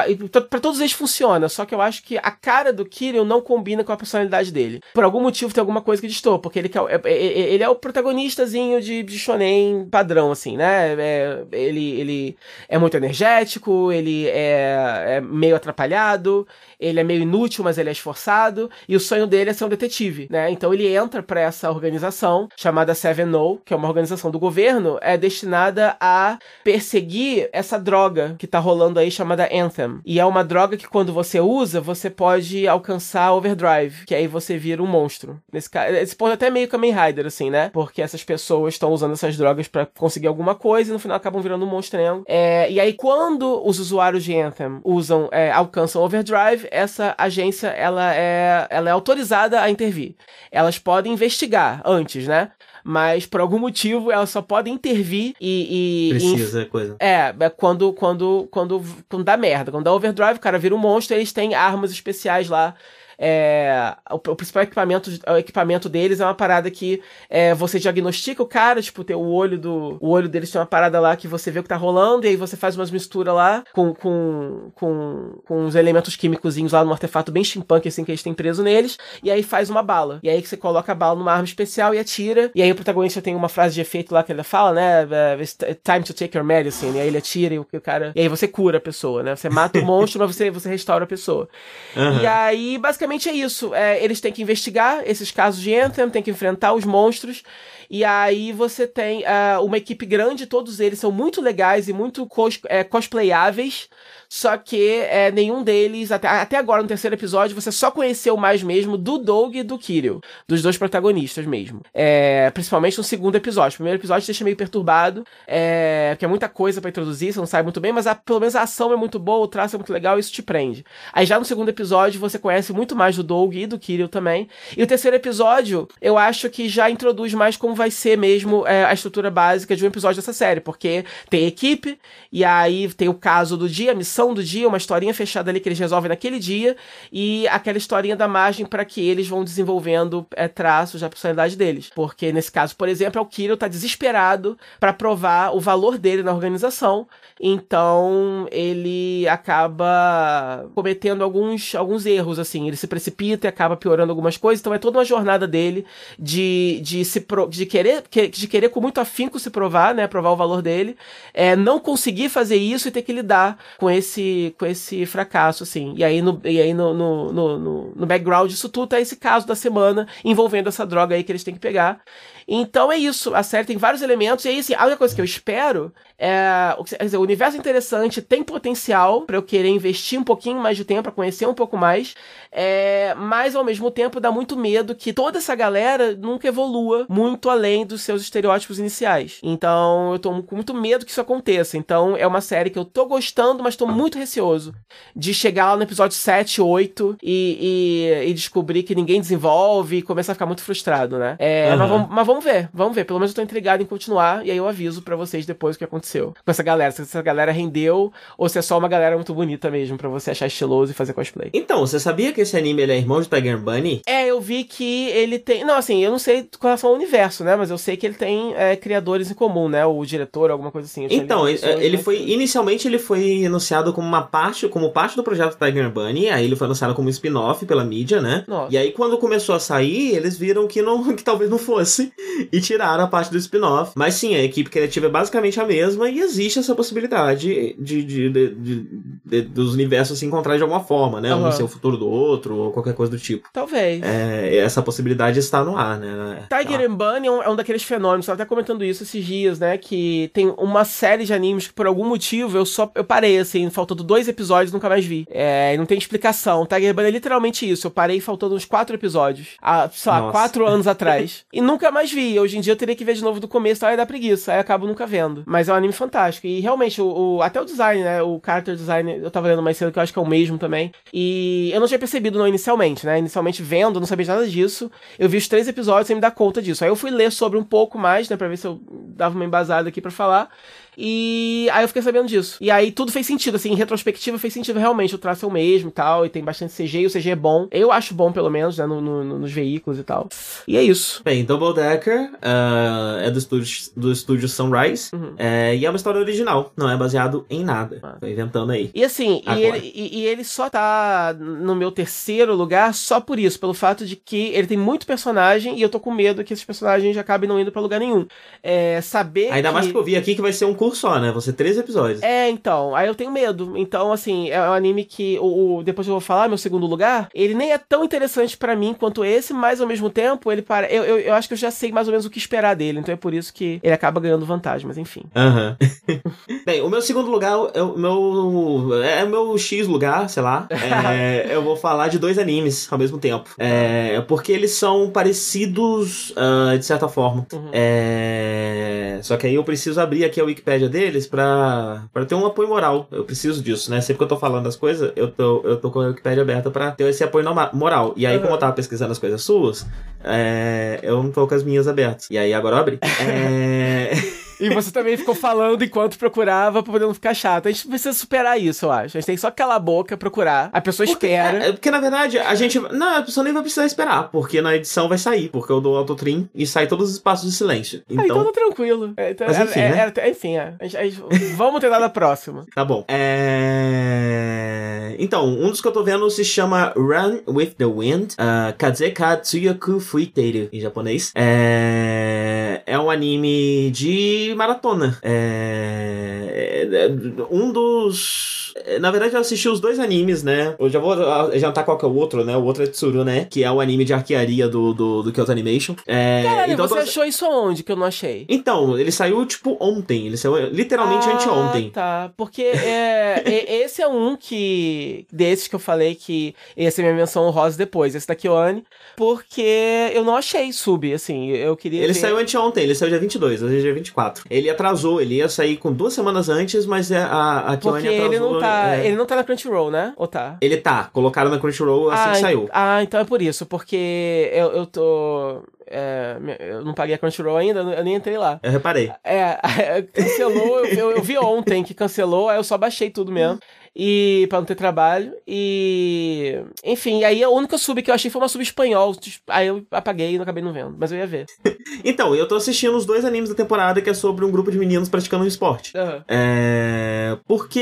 [0.48, 3.82] para todos eles funciona, só que eu acho que a cara do Kirill não combina
[3.82, 4.80] com a personalidade dele.
[4.92, 7.66] Por algum motivo tem alguma coisa que distorce, porque ele, é, é, é, ele ele
[7.66, 10.94] é o protagonistazinho de, de shonen padrão, assim, né?
[10.98, 12.36] É, ele, ele
[12.68, 16.46] é muito energético, ele é, é meio atrapalhado,
[16.82, 19.68] ele é meio inútil, mas ele é esforçado, e o sonho dele é ser um
[19.68, 20.50] detetive, né?
[20.50, 24.98] Então ele entra para essa organização chamada Seven No, que é uma organização do governo,
[25.00, 30.00] é destinada a perseguir essa droga que tá rolando aí chamada Anthem.
[30.04, 34.56] E é uma droga que quando você usa, você pode alcançar overdrive, que aí você
[34.56, 35.40] vira um monstro.
[35.52, 37.70] Nesse caso, esse ponto é até meio Kamen Rider, assim, né?
[37.72, 41.42] Porque essas pessoas estão usando essas drogas para conseguir alguma coisa e no final acabam
[41.42, 42.24] virando um monstrengo.
[42.26, 48.14] É, e aí, quando os usuários de Anthem usam, é, alcançam overdrive, essa agência ela
[48.14, 50.14] é, ela é autorizada a intervir.
[50.50, 52.50] Elas podem investigar antes, né?
[52.84, 56.08] mas por algum motivo ela só pode intervir e.
[56.08, 56.96] e Precisa, e, coisa.
[56.98, 59.70] É, é, quando, quando, quando, quando dá merda.
[59.70, 62.74] Quando dá overdrive, o cara vira um monstro, eles têm armas especiais lá
[63.18, 68.42] é, o, o, principal equipamento, o equipamento deles é uma parada que é, você diagnostica
[68.42, 69.98] o cara, tipo, tem o olho do.
[70.00, 72.30] O olho deles tem uma parada lá que você vê o que tá rolando, e
[72.30, 76.92] aí você faz umas misturas lá com, com, com, com uns elementos químicos lá num
[76.92, 80.20] artefato bem steampunk, assim, que eles têm preso neles, e aí faz uma bala.
[80.22, 83.20] E aí você coloca a bala numa arma especial e atira, e aí o protagonista
[83.22, 85.08] tem uma frase de efeito lá que ele fala, né?
[85.10, 88.12] É, time to take your medicine, e aí ele atira e o, o cara.
[88.14, 89.34] E aí você cura a pessoa, né?
[89.34, 91.48] Você mata o monstro, mas você, você restaura a pessoa.
[91.96, 92.20] Uhum.
[92.20, 93.74] E aí, basicamente, basicamente é isso.
[93.74, 97.42] É, eles têm que investigar esses casos de Anthem, têm que enfrentar os monstros.
[97.90, 102.26] E aí você tem uh, uma equipe grande, todos eles são muito legais e muito
[102.26, 103.88] cos é, cosplayáveis.
[104.34, 108.62] Só que é, nenhum deles, até, até agora no terceiro episódio, você só conheceu mais
[108.62, 110.22] mesmo do Doug e do Kirill.
[110.48, 111.82] Dos dois protagonistas mesmo.
[111.92, 113.74] É, principalmente no segundo episódio.
[113.74, 117.46] O primeiro episódio deixa meio perturbado, é, porque é muita coisa para introduzir, você não
[117.46, 119.78] sabe muito bem, mas a, pelo menos a ação é muito boa, o traço é
[119.78, 120.82] muito legal isso te prende.
[121.12, 124.48] Aí já no segundo episódio você conhece muito mais do Doug e do Kirill também.
[124.74, 128.86] E o terceiro episódio, eu acho que já introduz mais como vai ser mesmo é,
[128.86, 131.98] a estrutura básica de um episódio dessa série, porque tem equipe,
[132.32, 135.60] e aí tem o caso do dia, a missão do dia, uma historinha fechada ali
[135.60, 136.76] que eles resolvem naquele dia,
[137.10, 141.90] e aquela historinha da margem para que eles vão desenvolvendo é, traços da personalidade deles.
[141.94, 146.22] Porque nesse caso, por exemplo, é o Kirill tá desesperado para provar o valor dele
[146.22, 147.06] na organização,
[147.40, 154.36] então ele acaba cometendo alguns, alguns erros, assim, ele se precipita e acaba piorando algumas
[154.36, 155.86] coisas, então é toda uma jornada dele
[156.18, 160.30] de, de, se pro, de, querer, de querer com muito afinco se provar, né, provar
[160.30, 160.96] o valor dele,
[161.32, 165.62] é, não conseguir fazer isso e ter que lidar com esse esse, com esse fracasso,
[165.62, 165.94] assim.
[165.96, 169.46] E aí, no, e aí no, no, no, no background disso tudo tá esse caso
[169.46, 172.02] da semana envolvendo essa droga aí que eles têm que pegar.
[172.46, 175.20] Então é isso, a série tem vários elementos, e aí, assim, a única coisa que
[175.20, 175.92] eu espero
[176.22, 176.76] é.
[176.86, 180.76] Quer dizer, o universo é interessante, tem potencial para eu querer investir um pouquinho mais
[180.76, 182.14] de tempo, para conhecer um pouco mais,
[182.52, 187.50] é, mas ao mesmo tempo dá muito medo que toda essa galera nunca evolua muito
[187.50, 189.40] além dos seus estereótipos iniciais.
[189.42, 191.76] Então eu tô com muito medo que isso aconteça.
[191.76, 194.72] Então é uma série que eu tô gostando, mas tô muito receoso
[195.16, 200.02] de chegar lá no episódio 7, 8 e, e, e descobrir que ninguém desenvolve e
[200.02, 201.34] começar a ficar muito frustrado, né?
[201.40, 201.78] É, uhum.
[201.78, 203.04] mas, vamos, mas vamos ver, vamos ver.
[203.04, 205.78] Pelo menos eu tô intrigado em continuar e aí eu aviso para vocês depois o
[205.78, 206.90] que aconteceu com essa galera.
[206.90, 210.30] Se essa galera rendeu ou se é só uma galera muito bonita mesmo para você
[210.30, 211.50] achar estiloso e fazer cosplay.
[211.52, 214.02] Então, você sabia que esse anime ele é irmão de Tiger Bunny?
[214.06, 215.64] É, eu vi que ele tem.
[215.64, 217.56] Não, assim, eu não sei com relação ao universo, né?
[217.56, 219.84] Mas eu sei que ele tem é, criadores em comum, né?
[219.86, 221.06] O diretor, alguma coisa assim.
[221.10, 222.22] Então, ele, ele foi.
[222.22, 226.56] Inicialmente ele foi anunciado como uma parte, como parte do projeto Tiger Bunny, aí ele
[226.56, 228.44] foi anunciado como spin-off pela mídia, né?
[228.46, 228.72] Nossa.
[228.72, 232.12] E aí, quando começou a sair, eles viram que não que talvez não fosse
[232.52, 233.92] e tiraram a parte do spin-off.
[233.94, 238.30] Mas sim, a equipe criativa é basicamente a mesma e existe essa possibilidade de, de,
[238.30, 241.34] de, de dos universos se encontrarem de alguma forma, né?
[241.34, 241.46] Uhum.
[241.46, 243.48] Um ser o futuro do outro, ou qualquer coisa do tipo.
[243.52, 244.02] Talvez.
[244.02, 246.46] É, essa possibilidade está no ar, né?
[246.48, 246.84] Tiger ah.
[246.84, 249.58] and Bunny é um, é um daqueles fenômenos, eu tava até comentando isso esses dias,
[249.58, 249.76] né?
[249.78, 253.70] Que tem uma série de animes que por algum motivo eu só eu parei, assim,
[253.70, 255.26] faltando dois episódios nunca mais vi.
[255.30, 256.66] É, não tem explicação.
[256.66, 257.86] Tiger Bunny é literalmente isso.
[257.86, 259.56] Eu parei faltando uns quatro episódios.
[259.60, 260.32] Há, sei lá, Nossa.
[260.32, 261.44] quatro anos atrás.
[261.52, 262.38] e nunca mais vi.
[262.38, 264.52] Hoje em dia eu teria que ver de novo do começo, aí dá preguiça.
[264.52, 265.42] Aí acabo nunca vendo.
[265.46, 266.46] Mas é um anime fantástico.
[266.46, 268.22] E realmente, o, o, até o design, né?
[268.22, 270.58] O character design, eu tava lendo mais cedo, que eu acho que é o mesmo
[270.58, 270.92] também.
[271.12, 273.18] E eu não tinha percebido não inicialmente, né?
[273.18, 274.90] Inicialmente vendo, não sabia nada disso.
[275.18, 276.84] Eu vi os três episódios sem me dar conta disso.
[276.84, 278.36] Aí eu fui ler sobre um pouco mais, né?
[278.36, 280.48] Pra ver se eu dava uma embasada aqui para falar.
[280.96, 282.56] E aí eu fiquei sabendo disso.
[282.60, 285.14] E aí tudo fez sentido, assim, em retrospectiva fez sentido realmente.
[285.14, 287.36] O traço é o mesmo e tal, e tem bastante CG, e o CG é
[287.36, 287.66] bom.
[287.70, 290.28] Eu acho bom, pelo menos, né, no, no, nos veículos e tal.
[290.66, 291.22] E é isso.
[291.24, 295.34] Bem, Double Decker uh, é do estúdio, do estúdio Sunrise, uhum.
[295.38, 298.00] é, e é uma história original, não é baseado em nada.
[298.02, 298.16] Ah.
[298.20, 298.90] Tô inventando aí.
[298.94, 303.38] E assim, e ele, e, e ele, só tá no meu terceiro lugar só por
[303.38, 306.52] isso, pelo fato de que ele tem muito personagem, e eu tô com medo que
[306.52, 308.26] esses personagens acabem não indo pra lugar nenhum.
[308.62, 309.74] É, saber Ainda que...
[309.74, 311.32] mais que eu vi aqui que vai ser um curso só, né?
[311.40, 312.22] Ser três episódios.
[312.22, 313.76] É, então, aí eu tenho medo.
[313.76, 317.28] Então, assim, é um anime que o, o- depois eu vou falar, meu segundo lugar,
[317.34, 320.90] ele nem é tão interessante pra mim quanto esse, mas ao mesmo tempo, ele para.
[320.90, 322.98] Eu, eu, eu acho que eu já sei mais ou menos o que esperar dele,
[323.00, 325.22] então é por isso que ele acaba ganhando vantagem, mas enfim.
[325.34, 325.76] Aham.
[326.66, 328.90] Bem, o meu segundo lugar é o meu.
[329.02, 330.66] É o meu X lugar, sei lá.
[330.70, 333.50] É, eu vou falar de dois animes ao mesmo tempo.
[333.58, 337.46] É, porque eles são parecidos ah, de certa forma.
[337.52, 337.68] Uhum.
[337.72, 342.46] É, só que aí eu preciso abrir aqui a Wikipédia deles pra, pra ter um
[342.46, 343.06] apoio moral.
[343.10, 344.00] Eu preciso disso, né?
[344.00, 346.70] Sempre que eu tô falando as coisas, eu tô, eu tô com a Wikipédia aberta
[346.70, 348.12] pra ter esse apoio moral.
[348.16, 349.86] E aí, como eu tava pesquisando as coisas suas,
[350.24, 352.28] é, eu não tô com as minhas abertas.
[352.30, 352.98] E aí agora eu abri.
[353.02, 354.10] É.
[354.62, 357.66] E você também ficou falando enquanto procurava pra poder não ficar chato.
[357.68, 359.16] A gente precisa superar isso, eu acho.
[359.16, 360.70] A gente tem que só calar a boca, procurar.
[360.72, 361.58] A pessoa Porque, espera.
[361.66, 362.78] é, porque, na verdade, a gente.
[362.78, 365.96] Não, a pessoa nem vai precisar esperar, porque na edição vai sair, porque eu dou
[365.96, 368.02] autotrim e sai todos os espaços de silêncio.
[368.08, 369.12] Ah, então Então, tá tranquilo.
[369.16, 370.12] É, então, Mas enfim, é- né?
[370.16, 370.56] é- enfim.
[370.58, 371.20] A gente- a gente-
[371.56, 372.64] vamos tentar na próxima.
[372.74, 373.04] tá bom.
[373.08, 375.16] É...
[375.18, 379.36] Então, um dos que eu tô vendo se chama Run with the Wind, uh, Kazeka
[379.36, 381.32] Tsuyaku Fuiteru, em japonês.
[381.34, 382.61] É...
[382.86, 385.18] é um anime de maratona.
[385.22, 386.88] É...
[386.92, 387.08] é
[387.50, 388.61] um dos.
[389.00, 390.74] Na verdade, eu assisti os dois animes, né?
[390.78, 392.56] Eu já vou adiantar qual que é o outro, né?
[392.56, 393.46] O outro é Tsuru, né?
[393.50, 395.94] Que é o anime de arquearia do, do, do Kyoto Animation.
[396.06, 396.42] É...
[396.44, 398.46] Caralho, então, você tô- achou isso aonde que eu não achei?
[398.48, 400.26] então, ele saiu, tipo, ontem.
[400.26, 401.90] Ele saiu literalmente ah, anteontem.
[401.90, 405.26] Tá, porque é, e- esse é um que.
[405.32, 408.84] Desses que eu falei que ia ser minha menção honrosa depois, esse da Kyoane,
[409.16, 412.02] porque eu não achei sub, assim, eu queria.
[412.02, 414.44] Ele ver- saiu anteontem, ele saiu dia 22, hoje é dia 24.
[414.50, 418.61] Ele atrasou, ele ia sair com duas semanas antes, mas é a, a Kyoane atrasou.
[418.62, 418.96] Ele não tá.
[418.96, 419.06] é.
[419.06, 420.12] Ele não tá na Crunchyroll, né?
[420.16, 420.56] Ou tá?
[420.60, 422.68] Ele tá, colocaram na Crunchyroll assim ah, que saiu.
[422.72, 425.62] Ah, então é por isso, porque eu, eu tô.
[425.86, 428.58] é, eu não paguei a Crunchyroll ainda, eu nem entrei lá.
[428.62, 429.12] Eu reparei.
[429.24, 429.58] É,
[430.12, 433.58] cancelou, eu, eu- eu vi ontem que cancelou, aí eu só baixei tudo mesmo.
[433.94, 435.32] E pra não ter trabalho.
[435.46, 436.58] E.
[436.84, 439.14] Enfim, aí a única sub que eu achei foi uma sub espanhol.
[439.48, 440.96] Aí eu apaguei e não acabei não vendo.
[440.98, 441.46] Mas eu ia ver.
[442.04, 444.78] Então, eu tô assistindo os dois animes da temporada que é sobre um grupo de
[444.78, 445.96] meninos praticando um esporte.
[445.96, 446.24] Aham.
[446.26, 447.36] É.
[447.46, 447.78] Porque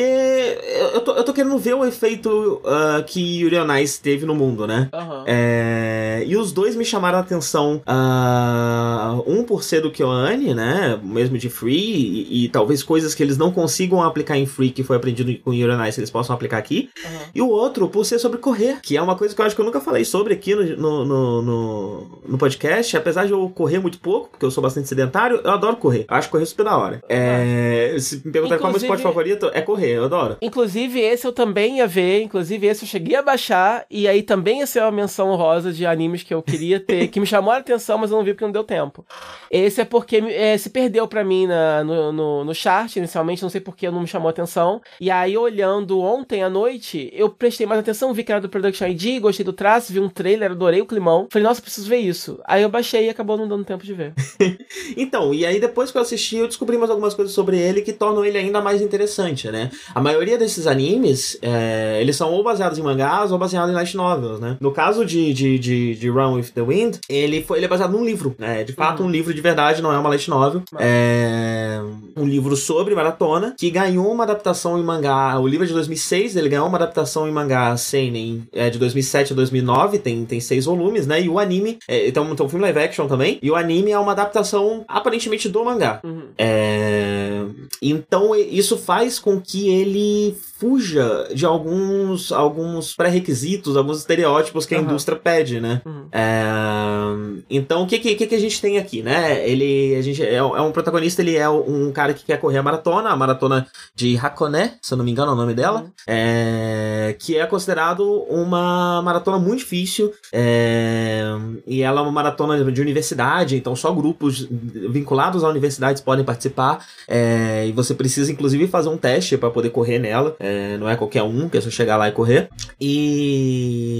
[0.92, 4.34] eu tô, eu tô querendo ver o efeito ah, que Yuri on Ice teve no
[4.34, 4.88] mundo, né?
[4.92, 5.24] Aham.
[5.26, 7.80] É, e os dois me chamaram a atenção.
[7.86, 10.98] ah, um por ser do Kyoane, né?
[11.02, 14.82] Mesmo de Free, e, e talvez coisas que eles não consigam aplicar em Free, que
[14.82, 16.90] foi aprendido com Yuri on Ice, eles possam aplicar aqui.
[17.04, 17.18] Aham.
[17.34, 19.60] E o outro por ser sobre correr, que é uma coisa que eu acho que
[19.60, 22.96] eu nunca falei sobre aqui no, no, no, no- podcast.
[22.96, 26.06] Apesar de eu correr muito pouco, porque eu sou bastante sedentário, eu adoro correr.
[26.08, 27.02] Eu acho correr super da hora.
[27.08, 30.36] É, se me perguntar qual é o meu esporte favorito, é correr, eu adoro.
[30.40, 32.22] Inclusive, esse eu também ia ver.
[32.22, 33.84] Inclusive, esse eu cheguei a baixar.
[33.90, 37.20] E aí também ia ser uma menção honrosa de animes que eu queria ter, que
[37.20, 39.04] me chamou a atenção, mas eu não vi porque não deu tempo.
[39.50, 43.48] Esse é porque é, se perdeu pra mim na- no, no, no chart, inicialmente, não
[43.50, 44.80] sei porque não me chamou a atenção.
[45.00, 48.86] E aí, olhando ontem à noite, eu prestei mais atenção, vi que era do Production
[48.86, 51.26] ID, gostei do traço, vi um trailer, adorei o climão.
[51.30, 52.38] Falei, nossa, preciso ver isso.
[52.46, 54.12] Aí eu baixei e acabou não dando tempo de ver.
[54.96, 57.92] Então, e aí depois que eu assisti, eu descobri mais algumas coisas sobre ele que
[57.92, 59.70] tornam ele ainda mais interessante, né?
[59.94, 63.96] A maioria desses animes, é, eles são ou baseados em mangás ou baseados em light
[63.96, 64.56] novels, né?
[64.60, 67.92] No caso de, de, de, de Run With The Wind, ele, foi, ele é baseado
[67.92, 68.64] num livro, né?
[68.64, 69.08] De fato, Uhum.
[69.08, 70.62] um livro de verdade, não é uma light novel.
[70.78, 71.80] É
[72.16, 75.38] um livro sobre maratona, que ganhou uma adaptação em mangá.
[75.38, 79.32] O livro é de 2006, ele ganhou uma adaptação em mangá seinen é, de 2007
[79.32, 81.20] a 2009, tem, tem seis volumes, né?
[81.22, 83.98] E o anime, é, então tem um filme live action também, e o anime é
[83.98, 86.00] uma adaptação aparentemente do mangá.
[86.04, 86.28] Uhum.
[86.38, 87.42] É,
[87.80, 94.78] Então isso faz com que ele fuja de alguns, alguns pré-requisitos, alguns estereótipos que a
[94.78, 94.86] Aham.
[94.88, 95.80] indústria pede, né?
[95.86, 96.06] Uhum.
[96.12, 99.48] É, Então o que, que, que a gente tem aqui, né?
[99.48, 102.58] Ele a gente, é, um- é um protagonista, ele é um cara que quer correr
[102.58, 105.80] a maratona, a maratona de Hakone, se eu não me engano é o nome dela,
[105.80, 105.90] Uhum.
[106.06, 111.22] é, que é considerado uma maratona muito difícil, é,
[111.66, 116.84] e ela é uma maratona de universidade, então só grupos vinculados à universidade podem participar,
[117.08, 120.96] é, e você precisa inclusive fazer um teste para poder correr nela, é, não é
[120.96, 122.48] qualquer um que é só chegar lá e correr.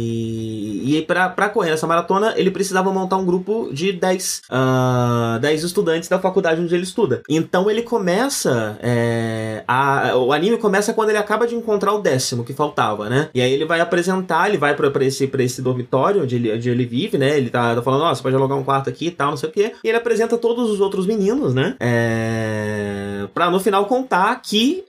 [0.01, 5.63] E, e para correr nessa maratona, ele precisava montar um grupo de 10, ah, 10
[5.65, 7.23] estudantes da faculdade onde ele estuda.
[7.29, 8.79] Então ele começa.
[8.83, 13.29] é, a- o anime começa quando ele acaba de encontrar o décimo que faltava, né?
[13.35, 16.69] E aí ele vai apresentar, ele vai pra esse, pra esse dormitório onde ele, onde
[16.71, 17.37] ele vive, né?
[17.37, 19.49] Ele tá, tá falando, ó, você pode alugar um quarto aqui e tal, não sei
[19.49, 19.73] o quê.
[19.85, 21.77] E ele apresenta todos os outros meninos, né?
[21.81, 24.85] É, É, pra no final contar que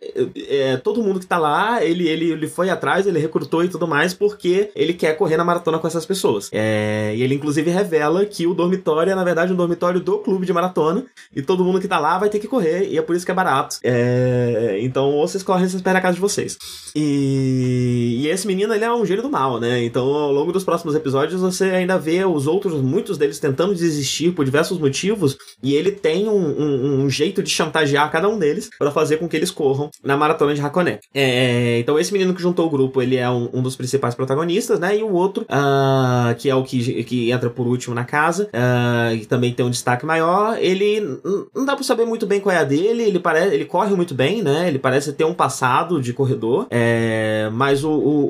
[0.49, 1.50] é, todo mundo que tá lá,
[1.81, 5.43] ele, ele, ele foi atrás, ele recrutou e tudo mais, porque ele quer correr na
[5.43, 6.49] maratona com essas pessoas.
[6.51, 10.45] É, e ele, inclusive, revela que o dormitório é, na verdade, um dormitório do clube
[10.45, 13.15] de maratona, e todo mundo que tá lá vai ter que correr, e é por
[13.15, 13.77] isso que é barato.
[13.83, 16.57] É, então, ou vocês correm, vocês perdem a casa de vocês.
[16.95, 19.83] E, e esse menino, ele é um gênio do mal, né?
[19.83, 24.31] Então, ao longo dos próximos episódios, você ainda vê os outros, muitos deles tentando desistir
[24.31, 28.69] por diversos motivos, e ele tem um, um, um jeito de chantagear cada um deles
[28.77, 30.99] para fazer com que eles corram na maratona de Hakoné.
[31.13, 31.40] É,
[31.79, 34.97] então, esse menino que juntou o grupo, ele é um, um dos principais protagonistas, né?
[34.97, 39.15] E o outro, uh, que é o que, que entra por último na casa, uh,
[39.15, 41.19] e também tem um destaque maior, ele
[41.55, 44.13] não dá pra saber muito bem qual é a dele, ele parece, ele corre muito
[44.13, 44.67] bem, né?
[44.67, 48.25] Ele parece ter um passado de corredor, é, mas o, o,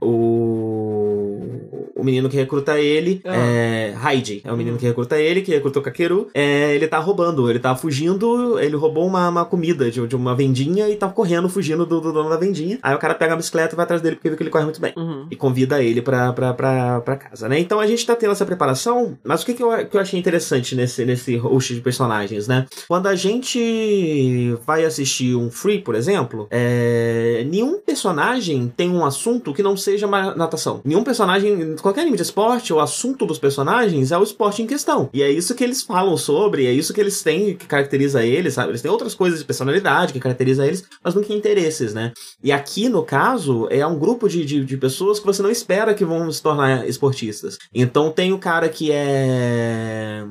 [0.00, 1.25] o, o,
[1.94, 3.34] o menino que recruta ele Ah.
[3.36, 4.40] é Heidi.
[4.44, 6.28] É o menino que recruta ele, que recrutou Kakeru.
[6.34, 10.34] É, ele tá roubando, ele tá fugindo, ele roubou uma, uma comida de, de uma
[10.34, 12.78] vendinha e tá correndo, fugindo do, do dono da vendinha.
[12.82, 14.64] Aí o cara pega a bicicleta e vai atrás dele porque viu que ele corre
[14.64, 14.92] muito bem.
[14.96, 15.26] Uhum.
[15.30, 17.58] E convida ele pra, pra, pra, pra casa, né?
[17.58, 20.18] Então a gente tá tendo essa preparação, mas o que, que, eu, que eu achei
[20.18, 22.66] interessante nesse, nesse host de personagens, né?
[22.88, 29.52] Quando a gente vai assistir um Free, por exemplo, é, nenhum personagem tem um assunto
[29.52, 30.80] que não seja ma- natação.
[30.84, 31.45] Nenhum personagem,
[31.80, 35.08] qualquer anime de esporte, o assunto dos personagens é o esporte em questão.
[35.12, 38.54] E é isso que eles falam sobre, é isso que eles têm que caracteriza eles,
[38.54, 38.70] sabe?
[38.70, 42.12] Eles têm outras coisas de personalidade que caracteriza eles, mas nunca interesses, né?
[42.42, 45.94] E aqui, no caso, é um grupo de, de, de pessoas que você não espera
[45.94, 47.58] que vão se tornar esportistas.
[47.74, 50.24] Então tem o cara que é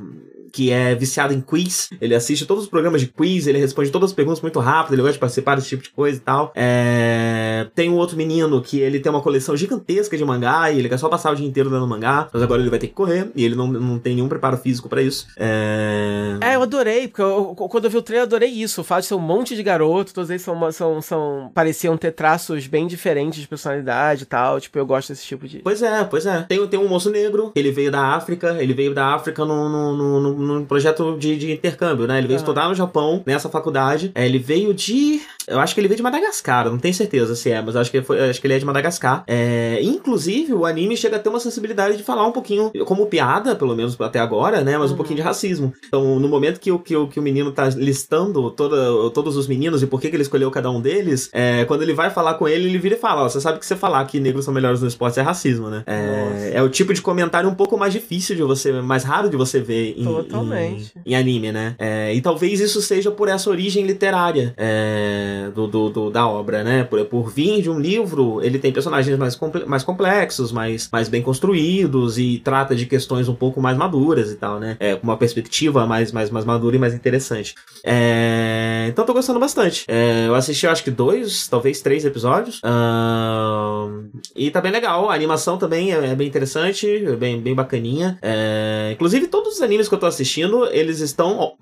[0.56, 1.89] que é viciado em quiz.
[1.99, 5.01] Ele assiste todos os programas de quiz, ele responde todas as perguntas muito rápido, ele
[5.01, 6.53] gosta de participar desse tipo de coisa e tal.
[6.56, 7.68] É...
[7.76, 10.97] Tem um outro menino que ele tem uma coleção gigantesca de mangá e ele quer
[10.97, 13.43] só passar o dia inteiro dando mangá, mas agora ele vai ter que correr e
[13.43, 15.28] ele não, não tem nenhum preparo físico pra isso.
[15.36, 16.38] É...
[16.41, 18.80] É, eu adorei, porque eu- quando eu vi o trailer, eu adorei isso.
[18.80, 21.51] O fato de ser um monte de garoto, todos eles são, são, são.
[21.53, 24.60] pareciam ter traços bem diferentes de personalidade e tal.
[24.62, 25.60] Tipo, eu gosto desse tipo de.
[25.60, 26.41] Pois é, pois é.
[26.43, 29.95] Tem, tem um moço negro, ele veio da África, ele veio da África num, num,
[29.97, 32.18] num, num- num projeto de, de intercâmbio, né?
[32.20, 32.41] Ele veio Ah.
[32.41, 34.12] estudar no Japão, nessa faculdade.
[34.16, 35.22] É, ele veio de.
[35.48, 37.98] Eu acho que ele veio de Madagascar, não tenho certeza se é, mas acho que,
[37.98, 39.24] ele foi, acho que ele é de Madagascar.
[39.28, 43.56] É, inclusive, o anime chega a ter uma sensibilidade de falar um pouquinho, como piada,
[43.56, 44.78] pelo menos até agora, né?
[44.78, 44.98] Mas um Uhum.
[44.98, 45.74] pouquinho de racismo.
[45.88, 49.48] Então, no momento que, o- que, o- que o menino tá listando toda, todos os
[49.48, 52.36] meninos e por que, que ele escolheu cada um deles, é, quando ele vai falar
[52.36, 54.54] com ele, ele vira e fala: Ó, você sabe que você falar que negros são
[54.54, 55.84] melhores no esporte é racismo, né?
[55.86, 59.38] É, é o tipo de comentário um pouco mais difícil de você, mais raro de
[59.38, 60.92] você ver em, Totalmente.
[61.06, 61.76] em, em anime, né?
[61.80, 66.64] É, e talvez isso seja por essa origem literária é, do, do- do- da obra,
[66.64, 66.84] né?
[66.84, 71.08] Por, por vir de um livro, ele tem personagens mais, comple- mais complexos, mais, mais
[71.10, 74.76] bem construídos e trata de questões um pouco mais maduras e tal, né?
[74.80, 77.56] É, com uma perspectiva mais, mais, mais madura e mais interessante.
[77.84, 79.86] É, então tô gostando bastante.
[79.88, 82.60] É, eu assisti, eu acho que dois, talvez três episódios.
[82.64, 85.10] Ahn, e tá bem legal.
[85.10, 88.18] A animação também é, é bem interessante, é bem, bem bacaninha.
[88.22, 91.53] É, inclusive, todos os animes que eu tô assistindo, eles estão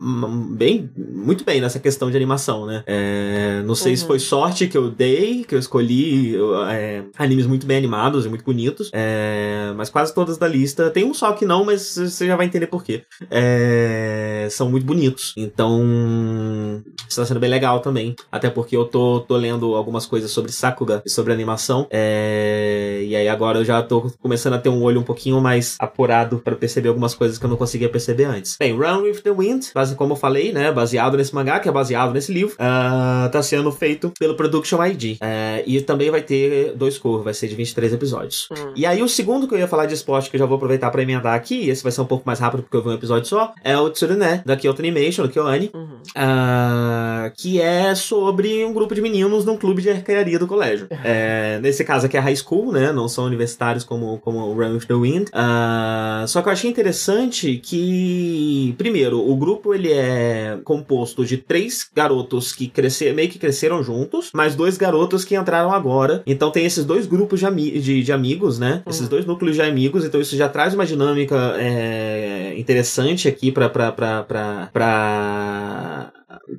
[0.52, 2.84] bem, muito bem nessa questão de animação, né?
[2.86, 4.08] É, não sei se Uhum.
[4.08, 6.36] foi sorte que eu dei, que eu escolhi
[6.70, 8.90] é, animes muito bem animados e muito bonitos.
[8.94, 10.90] É, mas quase todas da lista.
[10.90, 13.04] Tem um só que não, mas você já vai entender por quê.
[13.30, 15.34] É, são muito bonitos.
[15.38, 18.16] Então, está sendo bem legal também.
[18.32, 21.88] Até porque eu tô, tô lendo algumas coisas sobre Sakuga e sobre animação.
[21.90, 25.76] É, e aí agora eu já tô começando a ter um olho um pouquinho mais
[25.80, 28.43] apurado para perceber algumas coisas que eu não conseguia perceber antes.
[28.60, 29.66] Bem, Run with the Wind,
[29.96, 30.72] como eu falei, né?
[30.72, 35.18] Baseado nesse mangá, que é baseado nesse livro, ah, tá sendo feito pelo Production ID.
[35.22, 38.48] É, e também vai ter dois cor, vai ser de 23 episódios.
[38.52, 38.74] Hum.
[38.76, 40.90] E aí, o segundo que eu ia falar de esporte, que eu já vou aproveitar
[40.92, 43.28] pra emendar aqui, esse vai ser um pouco mais rápido porque eu vi um episódio
[43.28, 45.98] só, é o Tsurune, da Kyoto Animation, do KyoAni, Uhum.
[46.16, 50.88] ah, que é sobre um grupo de meninos num clube de arquearia do colégio.
[51.06, 52.92] É, nesse caso aqui é high school, né?
[52.92, 55.28] Não são universitários como, como Run with the Wind.
[55.34, 58.33] Ah, só que eu achei interessante que,
[58.78, 64.30] primeiro, o grupo ele é composto de três garotos que cresceram, meio que cresceram juntos,
[64.34, 66.24] mais dois garotos que entraram agora.
[66.26, 68.84] Então tem esses dois grupos de, ami- de, de amigos, né?
[68.88, 70.06] Esses dois núcleos de amigos.
[70.06, 73.70] Então isso já traz uma dinâmica é, interessante aqui pra.
[73.70, 76.12] pra, pra, pra, pra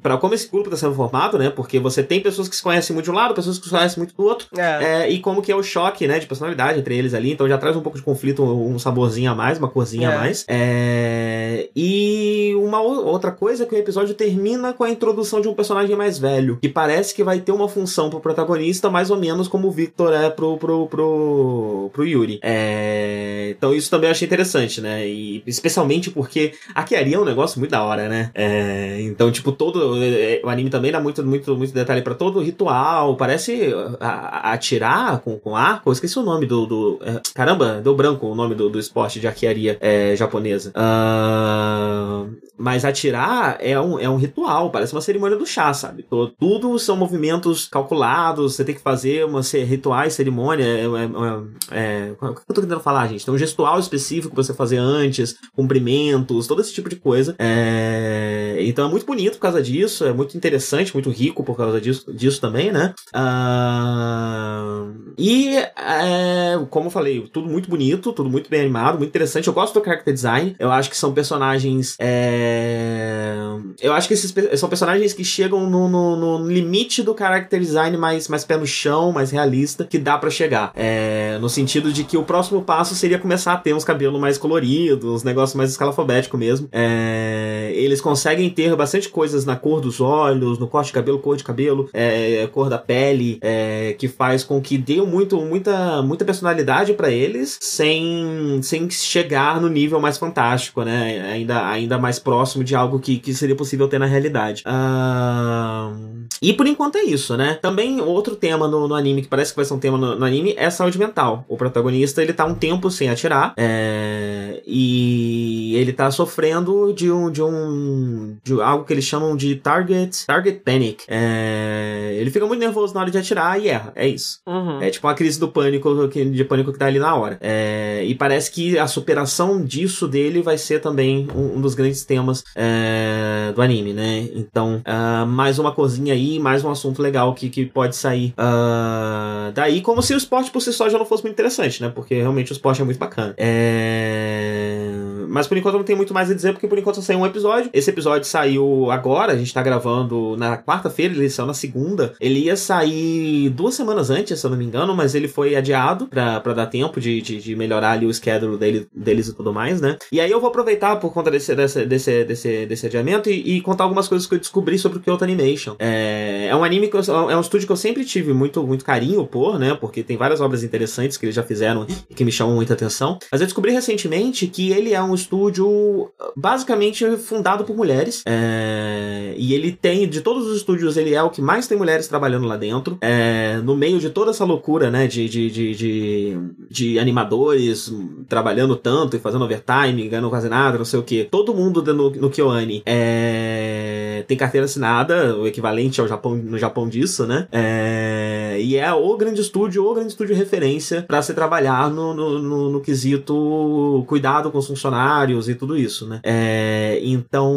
[0.02, 1.50] para como esse grupo está sendo formado, né?
[1.50, 3.98] Porque você tem pessoas que se conhecem muito de um lado, pessoas que se conhecem
[3.98, 5.02] muito do outro, É.
[5.04, 7.58] é, e como que é o choque, né, de personalidade entre eles ali, então já
[7.58, 10.14] traz um pouco de conflito, um saborzinho a mais, uma corzinha É.
[10.14, 10.44] a mais.
[10.48, 15.54] É, e uma outra coisa é que o episódio termina com a introdução de um
[15.54, 19.48] personagem mais velho, que parece que vai ter uma função pro protagonista, mais ou menos
[19.48, 22.40] como o Victor é pro, pro, pro, pro Yuri.
[22.42, 25.06] É, Então isso também eu achei interessante, né?
[25.06, 28.30] E especialmente porque a Kiari é um negócio muito da hora, né?
[28.34, 29.73] É, Então, tipo, todo.
[30.02, 33.16] É, O anime também dá muito, muito, muito detalhe pra todo o ritual.
[33.16, 35.88] Parece atirar com, com arco.
[35.88, 36.66] Eu esqueci o nome do.
[36.66, 40.72] do é, caramba, deu branco o nome do, do esporte de arquearia é, japonesa.
[40.74, 42.24] Ah,
[42.56, 46.06] mas atirar é um, é um ritual, parece uma cerimônia do chá, sabe?
[46.38, 50.64] Tudo são movimentos calculados, você tem que fazer uma, rituais, cerimônia.
[50.64, 53.24] É, é, é, o que eu tô tentando falar, gente?
[53.24, 57.34] Tem um gestual específico pra você fazer antes, cumprimentos, todo esse tipo de coisa.
[57.38, 58.33] É,
[58.68, 62.12] então é muito bonito por causa disso, é muito interessante, muito rico por causa disso,
[62.12, 62.94] disso também, né?
[63.12, 64.86] Ah,
[65.18, 69.48] e, é, como eu falei, tudo muito bonito, tudo muito bem animado, muito interessante.
[69.48, 71.96] Eu gosto do character design, eu acho que são personagens.
[72.00, 73.34] é,
[73.80, 77.96] eu acho que esses são personagens que chegam no, no- no limite do character design
[77.96, 80.72] mais, mais pé no chão, mais realista, que dá pra chegar.
[80.74, 84.38] É, no sentido de que o próximo passo seria começar a ter uns cabelos mais
[84.38, 86.68] coloridos, negócios mais escalafobético mesmo.
[86.72, 91.36] É, eles conseguem ter bastante coisas na cor dos olhos, no corte de cabelo, cor
[91.36, 96.24] de cabelo, é, cor da pele, é, que faz com que dê muito, muita, muita
[96.24, 101.30] personalidade pra eles, sem, sem chegar no nível mais fantástico, né?
[101.32, 104.62] Ainda, ainda mais próximo de algo que, que seria possível ter na realidade.
[104.64, 105.92] Ah,
[106.40, 107.58] e por enquanto é isso, né?
[107.60, 110.24] Também outro tema no, no anime, que parece que vai ser um tema no, no
[110.24, 111.44] anime, é saúde mental.
[111.48, 117.30] O protagonista, ele tá um tempo sem atirar, é, e ele tá sofrendo de um,
[117.30, 121.04] de um, de algo que eles chamam de target, target panic.
[121.08, 124.40] É, ele fica muito nervoso na hora de atirar e erra, é isso.
[124.46, 124.80] Uhum.
[124.80, 127.38] É tipo uma crise do pânico, de pânico que tá ali na hora.
[127.40, 132.04] É, e parece que a superação disso dele vai ser também um, um dos grandes
[132.04, 134.28] temas é, do anime, né?
[134.34, 139.50] Então, ah, mais uma coisinha aí, mais um assunto legal que, que pode sair ah,
[139.54, 141.88] daí, como se o esporte por si só já não fosse muito interessante, né?
[141.88, 143.34] Porque realmente o esporte é muito bacana.
[143.36, 144.90] É...
[145.28, 147.26] Mas por enquanto não tem muito mais a dizer, porque por enquanto só saiu um
[147.26, 147.70] episódio.
[147.72, 152.14] Esse episódio saiu agora, a gente tá gravando na quarta-feira, ele saiu na segunda.
[152.20, 156.06] Ele ia sair duas semanas antes, se eu não me engano, mas ele foi adiado
[156.06, 159.52] pra, pra dar tempo de, de, de melhorar ali o schedule dele, deles e tudo
[159.52, 159.96] mais, né?
[160.10, 163.60] E aí eu vou aproveitar por conta desse, desse, desse, desse, desse adiamento e, e
[163.60, 165.76] contar algumas coisas que eu descobri sobre o Kyoto Animation.
[165.78, 168.84] É, é um anime que eu, é um estúdio que eu sempre tive muito, muito
[168.84, 169.76] carinho por, né?
[169.80, 173.18] Porque tem várias obras interessantes que eles já fizeram e que me chamam muita atenção.
[173.30, 178.22] Mas eu descobri recentemente que ele é um estúdio basicamente fundado por mulheres.
[178.26, 182.08] É, e ele tem, de todos os estúdios, ele é o que mais tem mulheres
[182.08, 182.98] trabalhando lá dentro.
[183.00, 185.06] É, no meio de toda essa loucura, né?
[185.06, 186.38] De, de, de, de,
[186.70, 187.92] de animadores
[188.28, 191.24] trabalhando tanto e fazendo overtime, ganhando quase nada, não sei o que.
[191.24, 196.88] Todo mundo no, no KyoAni é, tem carteira assinada, o equivalente ao Japão, no Japão
[196.88, 197.46] disso, né?
[197.52, 202.38] É, e é o grande estúdio, o grande estúdio referência para se trabalhar no, no,
[202.38, 206.20] no, no quesito cuidado com os funcionários e tudo isso, né?
[206.22, 207.54] É, então,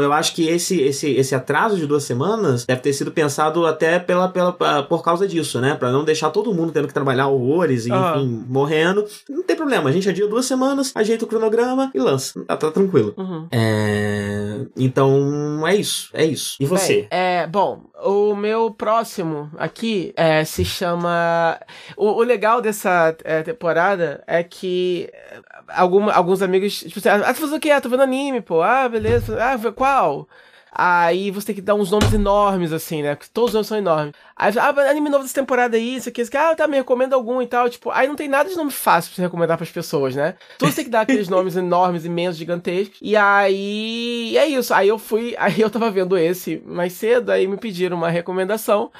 [0.00, 3.98] eu acho que esse, esse, esse atraso de duas semanas deve ter sido pensado até
[3.98, 5.74] pela, pela, por causa disso, né?
[5.74, 8.14] Pra não deixar todo mundo tendo que trabalhar horrores e, Ah.
[8.16, 9.04] enfim, morrendo.
[9.28, 12.42] Não tem problema, a gente adia duas semanas, ajeita o cronograma e lança.
[12.46, 13.14] Tá, tá tranquilo.
[13.16, 13.46] Uhum.
[13.50, 14.60] É...
[14.76, 16.56] Então, é isso, é isso.
[16.60, 17.02] E você?
[17.02, 21.58] Bem, é, bom, o meu próximo aqui é, se chama.
[21.96, 26.80] O, o legal dessa é, temporada é que é, alguma, alguns amigos.
[26.80, 27.70] Tipo assim, ah, você faz o quê?
[27.70, 28.62] Ah, tô vendo anime, pô.
[28.62, 29.38] Ah, beleza.
[29.42, 30.28] Ah, qual?
[30.72, 33.14] Aí você tem que dar uns nomes enormes, assim, né?
[33.14, 34.14] Porque todos os nomes são enormes.
[34.36, 36.36] Aí, ah, anime novo dessa temporada aí, isso aqui, isso aqui.
[36.36, 37.68] Ah, tá, me recomenda algum e tal.
[37.68, 40.36] Tipo, aí não tem nada de nome fácil pra você recomendar pras pessoas, né?
[40.58, 42.98] Todos tem que dar aqueles nomes enormes, imensos, gigantescos.
[43.02, 44.72] E aí, é isso.
[44.72, 48.90] Aí eu fui, aí eu tava vendo esse mais cedo, aí me pediram uma recomendação.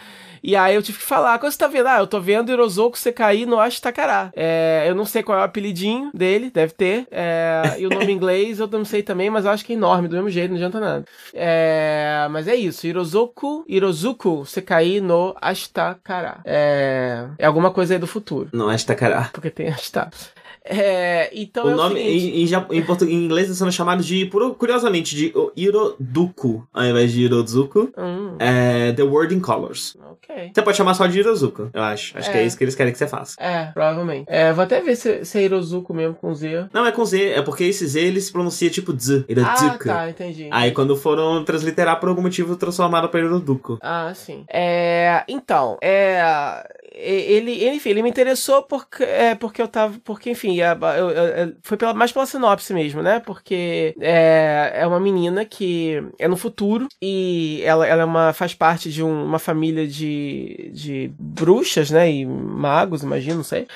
[0.43, 1.87] E aí eu tive que falar, quando você tá vendo?
[1.87, 4.33] Ah, eu tô vendo Hirozoku Sekai no Ashtakara.
[4.35, 7.07] É, eu não sei qual é o apelidinho dele, deve ter.
[7.11, 9.77] É, e o nome em inglês eu não sei também, mas eu acho que é
[9.77, 11.05] enorme, do mesmo jeito, não adianta nada.
[11.35, 16.39] É, mas é isso, Hirozoku, Hirozuku Sekai no Ashtakara.
[16.45, 19.31] É, é alguma coisa aí do futuro, Não, esta cara.
[19.33, 20.11] porque tem Ashta.
[20.71, 24.31] É, então O é nome, seguinte, em, em, português, em inglês, eles são chamados de,
[24.59, 27.93] curiosamente, de o- Hiroduku, ao invés de Hirozuku.
[27.99, 29.97] Hum, É The Word in Colors.
[30.13, 30.53] ok.
[30.55, 32.17] Você pode chamar só de Hirozuku, eu acho.
[32.17, 32.47] Acho que é É.
[32.47, 33.35] isso que eles querem que você faça.
[33.41, 34.27] É, provavelmente.
[34.29, 36.67] É, vou até ver se, se é Hirozuku mesmo com Z.
[36.73, 39.85] Não, é com Z, é porque esse Z ele se pronuncia tipo Z, Ah, Hirozuku.
[39.85, 40.49] tá, entendi.
[40.51, 43.79] Aí quando foram transliterar por algum motivo, transformaram pra Hiroduku.
[43.83, 44.45] Ah, sim.
[44.53, 46.21] É, então, é,
[47.03, 49.99] ele, enfim, ele me interessou porque, é, porque eu tava.
[50.05, 50.59] Porque, enfim,
[51.63, 53.21] foi pela, mais pela sinopse mesmo, né?
[53.21, 58.55] Porque é, é uma menina que é no futuro e ela, ela é uma, faz
[58.55, 62.11] parte de um, uma família de, de bruxas, né?
[62.11, 63.67] E magos, imagino, não sei.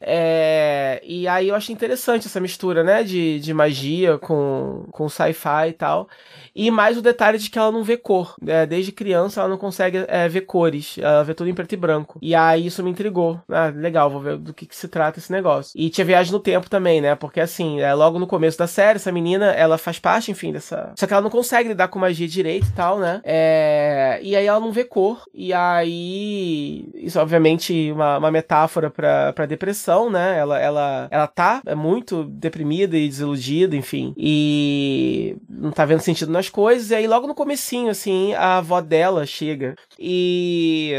[0.00, 3.02] É, e aí eu achei interessante essa mistura, né?
[3.02, 6.08] De, de magia com, com sci-fi e tal.
[6.54, 8.34] E mais o detalhe de que ela não vê cor.
[8.46, 10.96] É, desde criança ela não consegue é, ver cores.
[10.98, 12.18] Ela vê tudo em preto e branco.
[12.22, 13.40] E aí isso me intrigou.
[13.48, 15.72] Ah, legal, vou ver do que, que se trata esse negócio.
[15.74, 17.14] E tinha viagem no tempo também, né?
[17.14, 20.92] Porque assim, é, logo no começo da série, essa menina, ela faz parte, enfim, dessa.
[20.96, 23.20] Só que ela não consegue lidar com magia direito e tal, né?
[23.24, 24.20] É...
[24.22, 25.22] E aí ela não vê cor.
[25.32, 26.88] E aí.
[26.94, 30.38] Isso, obviamente, uma, uma metáfora pra, pra depressão, né?
[30.38, 34.14] Ela, ela, ela tá é muito deprimida e desiludida, enfim.
[34.16, 36.90] E não tá vendo sentido nas coisas.
[36.90, 40.92] E aí, logo no comecinho, assim, a avó dela chega e,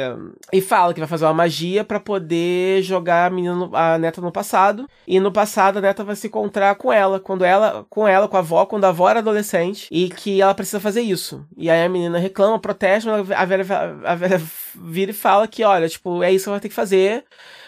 [0.51, 4.31] e fala que vai fazer uma magia para poder jogar a menina, a neta no
[4.31, 4.87] passado.
[5.07, 8.37] E no passado a neta vai se encontrar com ela, quando ela, com ela, com
[8.37, 11.45] a avó, quando a avó era adolescente, e que ela precisa fazer isso.
[11.57, 13.65] E aí a menina reclama, protesta, a velha,
[14.03, 14.41] a velha
[14.75, 17.25] vira e fala que, olha, tipo, é isso que vai ter que fazer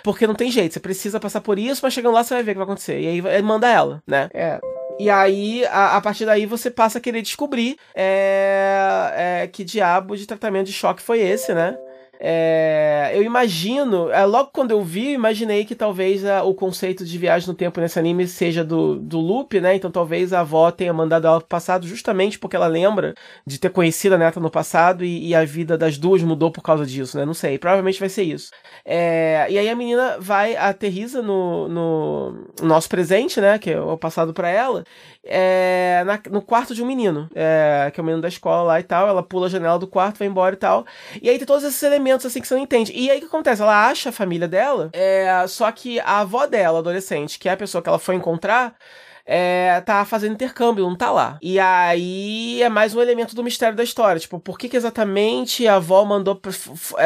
[0.08, 2.52] porque não tem jeito, você precisa passar por isso, mas chegando lá você vai ver
[2.52, 2.98] o que vai acontecer.
[3.02, 4.30] E aí ele manda ela, né?
[4.34, 4.58] É.
[5.00, 10.16] E aí, a, a, partir daí, você passa a querer descobrir é, é, que diabo
[10.16, 11.78] de tratamento de choque foi esse, né?
[12.20, 17.18] É, eu imagino, é, logo quando eu vi, imaginei que talvez a, o conceito de
[17.18, 19.76] viagem no tempo nesse anime seja do, do loop, né?
[19.76, 23.14] Então talvez a avó tenha mandado ela pro passado justamente porque ela lembra
[23.46, 26.64] de ter conhecido a neta no passado e, e a vida das duas mudou por
[26.64, 27.26] causa disso, né?
[27.26, 28.50] Não sei, provavelmente vai ser isso.
[28.84, 33.60] É, e aí a menina vai, aterriza no, no nosso presente, né?
[33.60, 34.84] Que é o passado para ela,
[35.24, 38.80] é, na, no quarto de um menino, é, que é o menino da escola lá
[38.80, 39.08] e tal.
[39.08, 40.84] Ela pula a janela do quarto, vai embora e tal.
[41.22, 42.92] E aí tem todos esses elementos assim que você não entende.
[42.94, 43.62] E aí o que acontece?
[43.62, 47.58] Ela acha a família dela, é, só que a avó dela, adolescente, que é a
[47.58, 48.76] pessoa que ela foi encontrar,
[49.30, 51.38] é, tá fazendo intercâmbio, não tá lá.
[51.42, 54.22] E aí é mais um elemento do mistério da história.
[54.22, 56.40] Tipo, por que, que exatamente a avó mandou.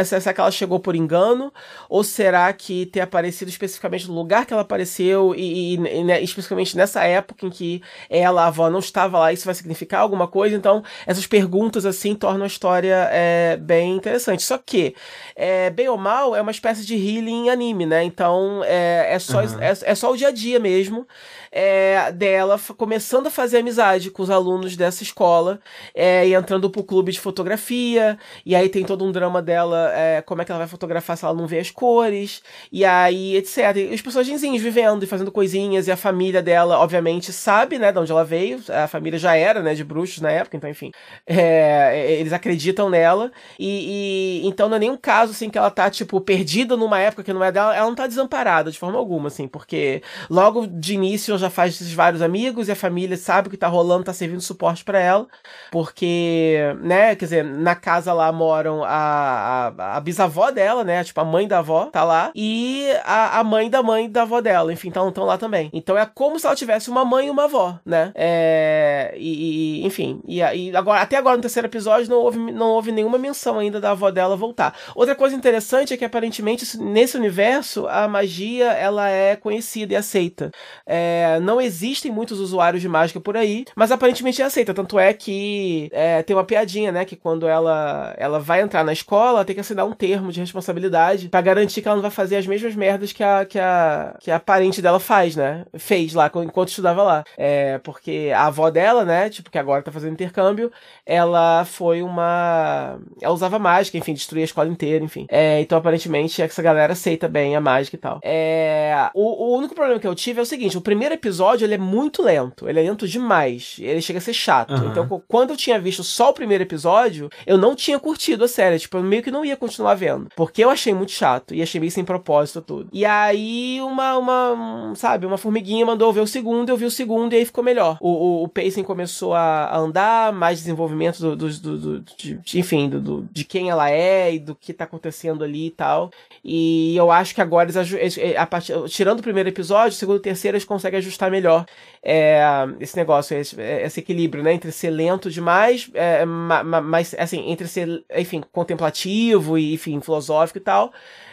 [0.05, 1.51] Será que ela chegou por engano?
[1.89, 6.22] Ou será que ter aparecido especificamente no lugar que ela apareceu e, e, e né,
[6.22, 10.28] especificamente nessa época em que ela, a avó, não estava lá, isso vai significar alguma
[10.28, 10.55] coisa?
[10.55, 14.43] Então, essas perguntas assim tornam a história é, bem interessante.
[14.43, 14.95] Só que,
[15.36, 18.03] é, bem ou mal, é uma espécie de healing anime, né?
[18.03, 19.59] Então, é, é, só, uhum.
[19.59, 21.07] é, é só o dia a dia mesmo
[21.51, 25.59] é, dela começando a fazer amizade com os alunos dessa escola
[25.93, 28.18] é, e entrando pro clube de fotografia.
[28.45, 31.26] E aí tem todo um drama dela, é, como é que ela vai fotografar se
[31.26, 32.41] ela não vê as cores,
[32.72, 33.76] e aí, etc.
[33.76, 37.99] E os personagens vivendo e fazendo coisinhas, e a família dela, obviamente, sabe, né, de
[37.99, 38.59] onde ela veio.
[38.70, 40.91] A família já era, né, de bruxos na época, então, enfim.
[41.26, 43.32] É, eles acreditam nela.
[43.59, 47.24] E, e, então não é nenhum caso, assim, que ela tá, tipo, perdida numa época
[47.24, 47.76] que não é dela.
[47.76, 51.91] Ela não tá desamparada de forma alguma, assim, porque logo de início já faz esses
[52.02, 55.28] vários amigos e a família sabe o que tá rolando, tá servindo suporte para ela,
[55.72, 61.22] porque, né, quer dizer, na casa lá moram a, a, a, bisavó dela, né, tipo
[61.22, 64.74] a mãe da avó tá lá, e a, a mãe da mãe da avó dela,
[64.74, 65.70] enfim, estão tão lá também.
[65.74, 69.86] Então é como se ela tivesse uma mãe e uma avó, né, é, e, e
[69.86, 73.60] enfim, e, e, agora, até agora no terceiro episódio não houve, não houve nenhuma menção
[73.60, 74.76] ainda da avó dela voltar.
[74.95, 80.49] Outra coisa interessante é que aparentemente nesse universo a magia ela é conhecida e aceita.
[80.84, 81.62] É, não
[81.92, 84.74] existem muitos usuários de mágica por aí, mas aparentemente é aceita.
[84.74, 87.06] Tanto é que é, tem uma piadinha, né?
[87.06, 90.39] Que quando ela, ela vai entrar na escola, ela tem que assinar um termo de
[90.39, 94.16] responsabilidade para garantir que ela não vai fazer as mesmas merdas que a, que a,
[94.20, 95.66] que a parente dela faz, né?
[95.78, 97.24] Fez lá enquanto estudava lá.
[97.38, 99.30] É, porque a avó dela, né?
[99.30, 100.72] Tipo, que agora tá fazendo intercâmbio,
[101.06, 102.98] ela foi uma.
[103.22, 105.26] Ela usava mágica, enfim, destruía a escola inteira, enfim.
[105.30, 108.20] É, então aparentemente essa galera aceita bem a mágica e tal.
[108.24, 111.82] É, o, o único problema que eu tive é o seguinte: o primeiro episódio ele
[111.82, 112.67] é muito lento.
[112.67, 113.78] Ele é lento demais.
[113.80, 114.74] Ele chega a ser chato.
[114.74, 114.89] Uhum.
[114.89, 118.80] Então, quando eu tinha visto só o primeiro episódio, eu não tinha curtido a série.
[118.80, 120.28] Tipo, eu meio que não ia continuar vendo.
[120.36, 121.53] Porque eu achei muito chato.
[121.53, 122.89] E achei meio sem propósito tudo.
[122.91, 127.34] E aí, uma, uma sabe, uma formiguinha mandou ver o segundo, eu vi o segundo
[127.34, 127.97] e aí ficou melhor.
[127.99, 132.89] O, o, o pacing começou a andar, mais desenvolvimento do, do, do, do de, enfim,
[132.89, 136.11] do, de quem ela é e do que tá acontecendo ali e tal.
[136.43, 140.22] E eu acho que agora eles, a partir, tirando o primeiro episódio, o segundo e
[140.22, 141.61] terceiro eles conseguem ajustar melhor
[142.03, 142.41] é,
[142.80, 144.53] esse negócio, esse, esse, equilíbrio, né?
[144.53, 150.62] Entre ser lento demais, é, mas, assim, entre ser, enfim, contemplativo e, enfim, filosófico e
[150.62, 150.91] tal,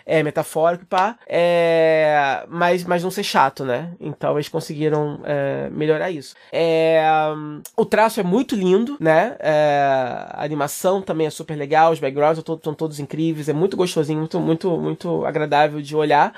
[0.09, 3.93] é metafórico, pá, é, mas, mas não ser chato, né?
[4.01, 6.35] Então eles conseguiram é, melhorar isso.
[6.51, 7.03] É,
[7.77, 9.37] o traço é muito lindo, né?
[9.39, 9.83] É,
[10.31, 14.41] a animação também é super legal, os backgrounds estão todos incríveis, é muito gostosinho, muito,
[14.41, 16.33] muito, muito agradável de olhar.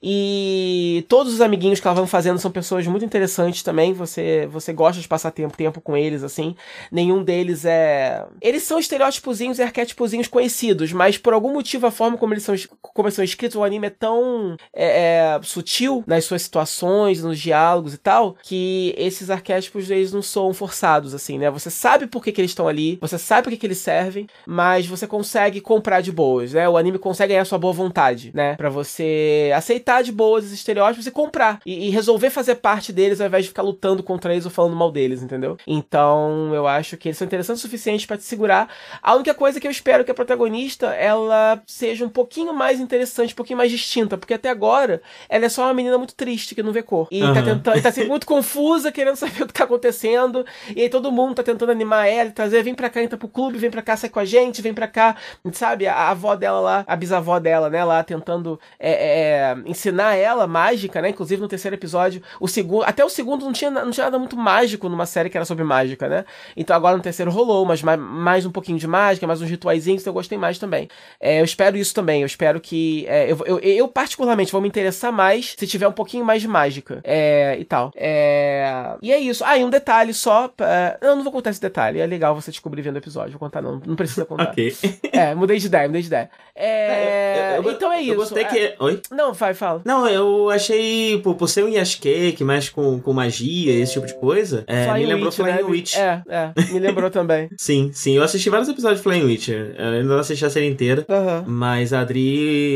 [0.00, 3.92] E todos os amiguinhos que ela vão fazendo são pessoas muito interessantes também.
[3.92, 6.54] Você, você gosta de passar tempo, tempo com eles, assim.
[6.92, 8.24] Nenhum deles é.
[8.40, 12.54] Eles são estereótipozinhos e arquétipozinhos conhecidos, mas por algum motivo a forma como eles são,
[12.80, 17.94] como são escritos, o anime é tão é, é, sutil nas suas situações, nos diálogos
[17.94, 21.50] e tal, que esses arquétipos eles não são forçados, assim, né?
[21.50, 24.26] Você sabe por que, que eles estão ali, você sabe por que, que eles servem,
[24.46, 26.68] mas você consegue comprar de boas, né?
[26.68, 28.54] O anime consegue ganhar sua boa vontade, né?
[28.56, 31.60] Pra você aceitar de boas esses estereótipos e comprar.
[31.64, 34.76] E, e resolver fazer parte deles ao invés de ficar lutando contra eles ou falando
[34.76, 35.56] mal deles, entendeu?
[35.66, 38.68] Então, eu acho que eles são interessantes o suficiente para te segurar.
[39.02, 43.05] A única coisa que eu espero que a protagonista ela seja um pouquinho mais interessante,
[43.22, 46.62] um pouquinho mais distinta, porque até agora ela é só uma menina muito triste que
[46.62, 47.08] não vê cor.
[47.10, 47.34] E uhum.
[47.34, 50.44] tá tentando, tá sendo muito confusa, querendo saber o que tá acontecendo.
[50.74, 53.58] E aí todo mundo tá tentando animar ela trazer, vem pra cá, entra pro clube,
[53.58, 55.16] vem pra cá, sai com a gente, vem pra cá,
[55.52, 55.86] sabe?
[55.86, 60.46] A, a avó dela lá, a bisavó dela, né, lá tentando é, é, ensinar ela
[60.46, 61.10] mágica, né?
[61.10, 64.36] Inclusive no terceiro episódio, o segundo, até o segundo não tinha, não tinha nada muito
[64.36, 66.24] mágico numa série que era sobre mágica, né?
[66.56, 70.02] Então agora no terceiro rolou, mas mais, mais um pouquinho de mágica, mais uns rituaizinhos,
[70.02, 70.88] então eu gostei mais também.
[71.20, 72.95] É, eu espero isso também, eu espero que.
[73.06, 76.48] É, eu, eu, eu, particularmente vou me interessar mais se tiver um pouquinho mais de
[76.48, 77.90] mágica é, e tal.
[77.94, 79.44] É, e é isso.
[79.44, 80.50] Ah, e um detalhe só.
[80.60, 83.40] É, eu não vou contar esse detalhe, é legal você descobrir vendo o episódio, vou
[83.40, 84.50] contar não, não precisa contar.
[84.50, 84.74] ok.
[85.12, 86.30] É, mudei de ideia, mudei de ideia.
[86.54, 88.12] É, eu, então é isso.
[88.12, 88.74] Eu gostei que.
[88.78, 89.00] Oi?
[89.10, 89.82] Não, vai, fala.
[89.84, 94.06] Não, eu achei, por, por ser um Yashike, que mexe com, com magia, esse tipo
[94.06, 95.62] de coisa, é, me lembrou Witch, Flying né?
[95.62, 95.96] Witch.
[95.96, 97.48] É, é, me lembrou também.
[97.58, 100.66] sim, sim, eu assisti vários episódios de Flying Witch, eu ainda não assisti a série
[100.66, 101.44] inteira, uhum.
[101.46, 102.75] mas a Adri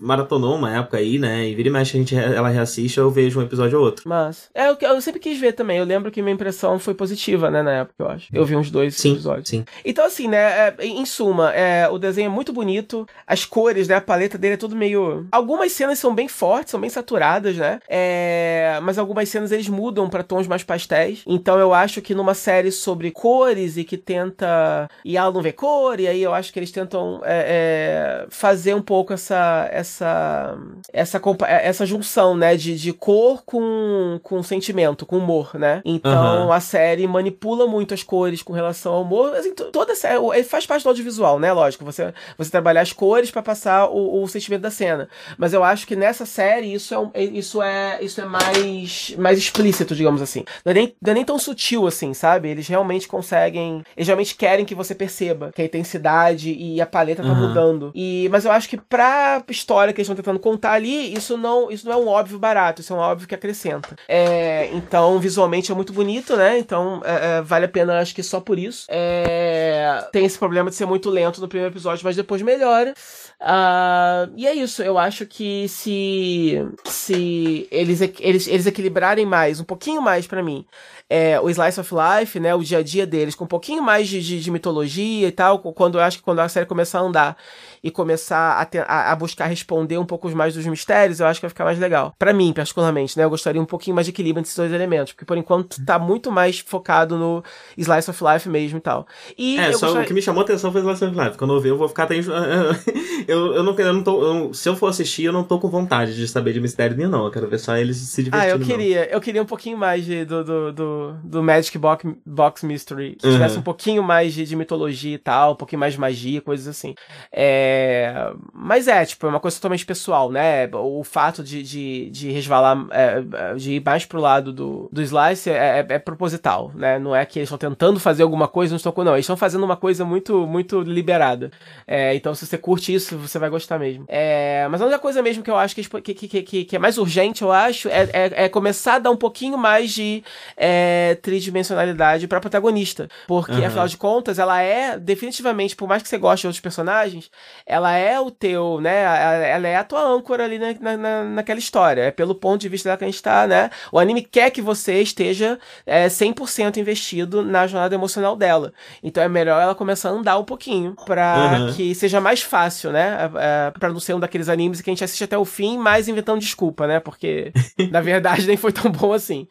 [0.00, 3.40] maratonou uma época aí, né, e vira e mexe a gente, ela reassiste, eu vejo
[3.40, 4.08] um episódio ou outro.
[4.08, 7.50] Mas, é, eu, eu sempre quis ver também, eu lembro que minha impressão foi positiva,
[7.50, 8.28] né, na época, eu acho.
[8.32, 9.48] Eu vi uns dois sim, episódios.
[9.48, 13.88] Sim, Então, assim, né, é, em suma, é, o desenho é muito bonito, as cores,
[13.88, 15.26] né, a paleta dele é tudo meio...
[15.32, 17.80] Algumas cenas são bem fortes, são bem saturadas, né?
[17.88, 18.78] É...
[18.82, 21.22] Mas algumas cenas eles mudam para tons mais pastéis.
[21.26, 24.88] Então eu acho que numa série sobre cores e que tenta.
[25.04, 28.26] E ela não vê cor, e aí eu acho que eles tentam é, é...
[28.28, 29.68] fazer um pouco essa.
[29.72, 30.58] essa.
[30.92, 32.56] essa, essa junção, né?
[32.56, 35.82] De, de cor com, com sentimento, com humor, né?
[35.84, 36.52] Então uhum.
[36.52, 39.34] a série manipula muito as cores com relação ao humor.
[39.34, 40.44] Assim, toda a série.
[40.44, 41.52] Faz parte do audiovisual, né?
[41.52, 41.84] Lógico.
[41.84, 45.08] Você, você trabalhar as cores para passar o, o sentimento da cena.
[45.38, 49.38] Mas eu acho que nessa série isso é, um, isso é, isso é mais, mais
[49.38, 50.44] explícito, digamos assim.
[50.64, 52.48] Não é, nem, não é nem tão sutil assim, sabe?
[52.48, 53.82] Eles realmente conseguem.
[53.96, 57.48] Eles realmente querem que você perceba que a intensidade e a paleta tá uhum.
[57.48, 57.92] mudando.
[57.94, 59.03] E, mas eu acho que pra
[59.48, 62.80] história que eles estão tentando contar ali, isso não, isso não é um óbvio barato,
[62.80, 63.96] isso é um óbvio que acrescenta.
[64.08, 66.58] É, então, visualmente é muito bonito, né?
[66.58, 68.86] Então, é, é, vale a pena, acho que só por isso.
[68.88, 72.94] É, tem esse problema de ser muito lento no primeiro episódio, mas depois melhora.
[73.40, 79.64] Uh, e é isso, eu acho que se, se eles, eles, eles equilibrarem mais, um
[79.64, 80.64] pouquinho mais para mim,
[81.08, 84.08] é, o Slice of Life, né, o dia a dia deles, com um pouquinho mais
[84.08, 87.02] de, de, de mittologia e tal, quando eu acho que quando a série começar a
[87.02, 87.36] andar
[87.82, 91.38] e começar a, ter, a, a, buscar responder um pouco mais dos mistérios, eu acho
[91.38, 92.14] que vai ficar mais legal.
[92.18, 93.24] para mim, particularmente, né?
[93.24, 95.98] Eu gostaria um pouquinho mais de equilíbrio entre esses dois elementos, porque por enquanto tá
[95.98, 97.44] muito mais focado no
[97.76, 99.06] Slice of Life mesmo e tal.
[99.36, 100.02] E é, só gostaria...
[100.02, 101.36] o que me chamou a atenção foi Slice of Life.
[101.36, 102.16] Quando eu ver, eu vou ficar até.
[103.28, 104.22] eu, eu não, eu não tô.
[104.22, 107.10] Eu, se eu for assistir, eu não tô com vontade de saber de mistério nenhum,
[107.10, 107.26] não.
[107.26, 108.52] Eu quero ver só eles se divertindo.
[108.52, 109.00] Ah, eu queria.
[109.02, 109.12] Não.
[109.12, 113.16] Eu queria um pouquinho mais de, do, do, do, do Magic Box, Box Mystery.
[113.16, 113.32] Que uhum.
[113.34, 116.66] tivesse um pouquinho mais de, de mitologia e tal, um pouquinho mais de magia, coisas
[116.66, 116.94] assim.
[117.32, 120.68] É mas é, tipo, é uma coisa totalmente pessoal, né?
[120.72, 125.50] O fato de, de, de resvalar, é, de ir mais pro lado do, do Slice
[125.50, 126.98] é, é, é proposital, né?
[126.98, 129.14] Não é que eles estão tentando fazer alguma coisa não estão não.
[129.14, 131.50] Eles estão fazendo uma coisa muito, muito liberada.
[131.86, 134.04] É, então, se você curte isso, você vai gostar mesmo.
[134.08, 136.78] É, mas a única coisa mesmo que eu acho que, que, que, que, que é
[136.78, 140.22] mais urgente, eu acho, é, é, é, começar a dar um pouquinho mais de
[140.56, 140.83] é,
[141.22, 143.08] tridimensionalidade pra protagonista.
[143.26, 143.66] Porque, uhum.
[143.66, 147.30] afinal de contas, ela é, definitivamente, por mais que você goste de outros personagens,
[147.66, 149.02] ela é o teu, né?
[149.50, 152.02] Ela é a tua âncora ali na, na, naquela história.
[152.02, 153.70] É pelo ponto de vista dela que a gente tá, né?
[153.92, 158.72] O anime quer que você esteja é, 100% investido na jornada emocional dela.
[159.02, 161.72] Então é melhor ela começar a andar um pouquinho pra uhum.
[161.72, 163.30] que seja mais fácil, né?
[163.36, 166.08] É, pra não ser um daqueles animes que a gente assiste até o fim, mas
[166.08, 167.00] inventando desculpa, né?
[167.00, 167.52] Porque
[167.90, 169.46] na verdade nem foi tão bom assim.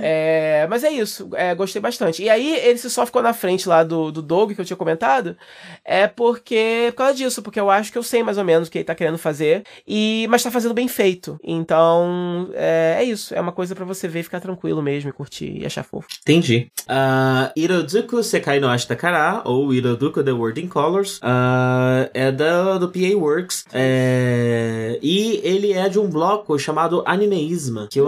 [0.00, 1.28] É, mas é isso.
[1.34, 2.22] É, gostei bastante.
[2.22, 5.36] E aí ele só ficou na frente lá do, do Doug que eu tinha comentado.
[5.84, 6.88] É porque.
[6.90, 8.84] Por causa disso, porque eu acho que eu sei mais ou menos o que ele
[8.84, 9.64] tá querendo fazer.
[9.86, 11.38] E, mas tá fazendo bem feito.
[11.42, 13.34] Então, é, é isso.
[13.34, 16.08] É uma coisa para você ver ficar tranquilo mesmo, e curtir e achar fofo.
[16.22, 16.70] Entendi.
[16.88, 22.88] Uh, Iroduku Sekai no Ashtakara, ou Iroduku The World in Colors, uh, é da, do
[22.88, 23.64] PA Works.
[23.72, 28.06] É, e ele é de um bloco chamado Animeisma, que eu,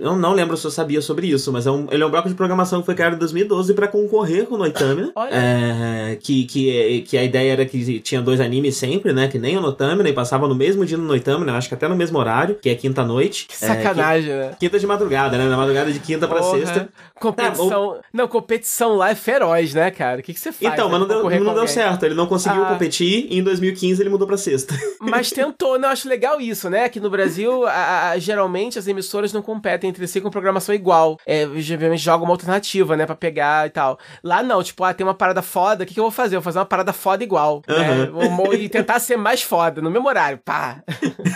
[0.00, 2.28] eu não lembro se eu sabia sobre isso, mas é um, ele é um bloco
[2.28, 5.12] de programação que foi criado em 2012 para concorrer com o Noitamina.
[5.30, 9.28] é, que, que, que a ideia era que tinha dois animes sempre, né?
[9.28, 11.96] Que nem o Noitamina, e passava no mesmo dia no Noitamina, acho que até no
[11.96, 13.46] mesmo horário, que é quinta-noite.
[13.46, 14.56] Que sacanagem, é, né?
[14.58, 15.48] Quinta de madrugada, né?
[15.48, 16.58] Na madrugada de quinta pra Porra.
[16.58, 16.88] sexta.
[17.18, 17.96] Competição.
[17.98, 20.20] Ah, Não, competição lá é feroz, né, cara?
[20.20, 20.72] O que, que você faz?
[20.72, 22.04] Então, né, mas não deu, não deu certo.
[22.04, 22.68] Ele não conseguiu Ah.
[22.70, 24.74] competir e em 2015 ele mudou pra sexta.
[25.00, 26.84] Mas tentou, não, acho legal isso, né?
[26.84, 31.18] Aqui no Brasil, a- a- geralmente as emissoras não competem entre si com programação igual.
[31.26, 33.98] É, geralmente jogam uma alternativa, né, pra pegar e tal.
[34.22, 36.36] Lá não, tipo, ah, tem uma parada foda, o que, que eu vou fazer?
[36.36, 37.74] Eu vou fazer uma parada foda igual, né?
[38.08, 38.10] Aham.
[38.36, 40.82] Vou- E tentar ser mais foda, no mesmo horário, pá.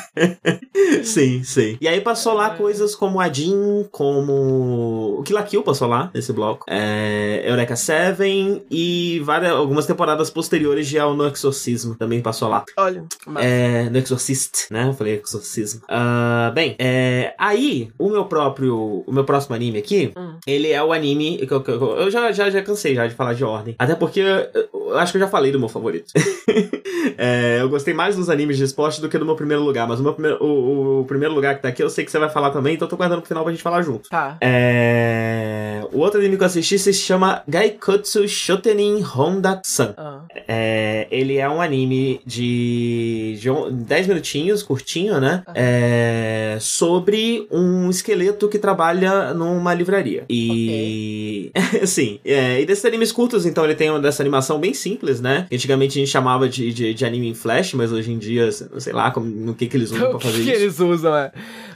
[1.02, 1.76] sim, sim.
[1.80, 5.16] E aí passou lá coisas como a Jean, como.
[5.18, 6.64] O Kill la Kill passou lá nesse bloco.
[6.68, 7.42] É...
[7.44, 12.64] Eureka Seven e várias, algumas temporadas posteriores de Ao No Exorcismo também passou lá.
[12.76, 13.44] Olha, mas...
[13.44, 14.88] É, no Exorcist, né?
[14.88, 15.82] Eu falei Exorcismo.
[15.88, 19.02] Ah, bem, é, aí, o meu próprio.
[19.06, 20.34] O meu próximo anime aqui, Hum.
[20.46, 21.38] ele é o anime.
[21.46, 23.74] Que eu, que eu- eu já, já, já cansei já de falar de ordem.
[23.78, 26.12] Até porque eu, eu acho que eu já falei do meu favorito.
[27.18, 29.86] É, eu gostei mais dos animes de esporte do que do meu primeiro lugar.
[29.86, 32.18] Mas o, meu primeiro, o, o primeiro lugar que tá aqui eu sei que você
[32.18, 34.08] vai falar também, então eu tô guardando pro final pra gente falar junto.
[34.08, 34.36] Tá.
[34.40, 39.94] É, o outro anime que eu assisti se chama Gaikotsu Shotenin Honda-san.
[39.96, 40.20] Ah.
[40.48, 45.42] É, ele é um anime de, de on- 10 minutinhos, curtinho, né?
[45.54, 50.24] É, sobre um esqueleto que trabalha numa livraria.
[50.28, 51.50] E.
[51.86, 55.46] Sim, é, e desses animes curtos, então, ele tem uma dessa animação bem simples, né?
[55.52, 58.92] Antigamente a gente chamava de, de, de anime em flash, mas hoje em dia, sei
[58.92, 60.62] lá como, no que, que eles usam O pra que, fazer que isso.
[60.62, 61.32] eles usam, é?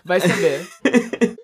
[0.09, 0.67] Vai saber.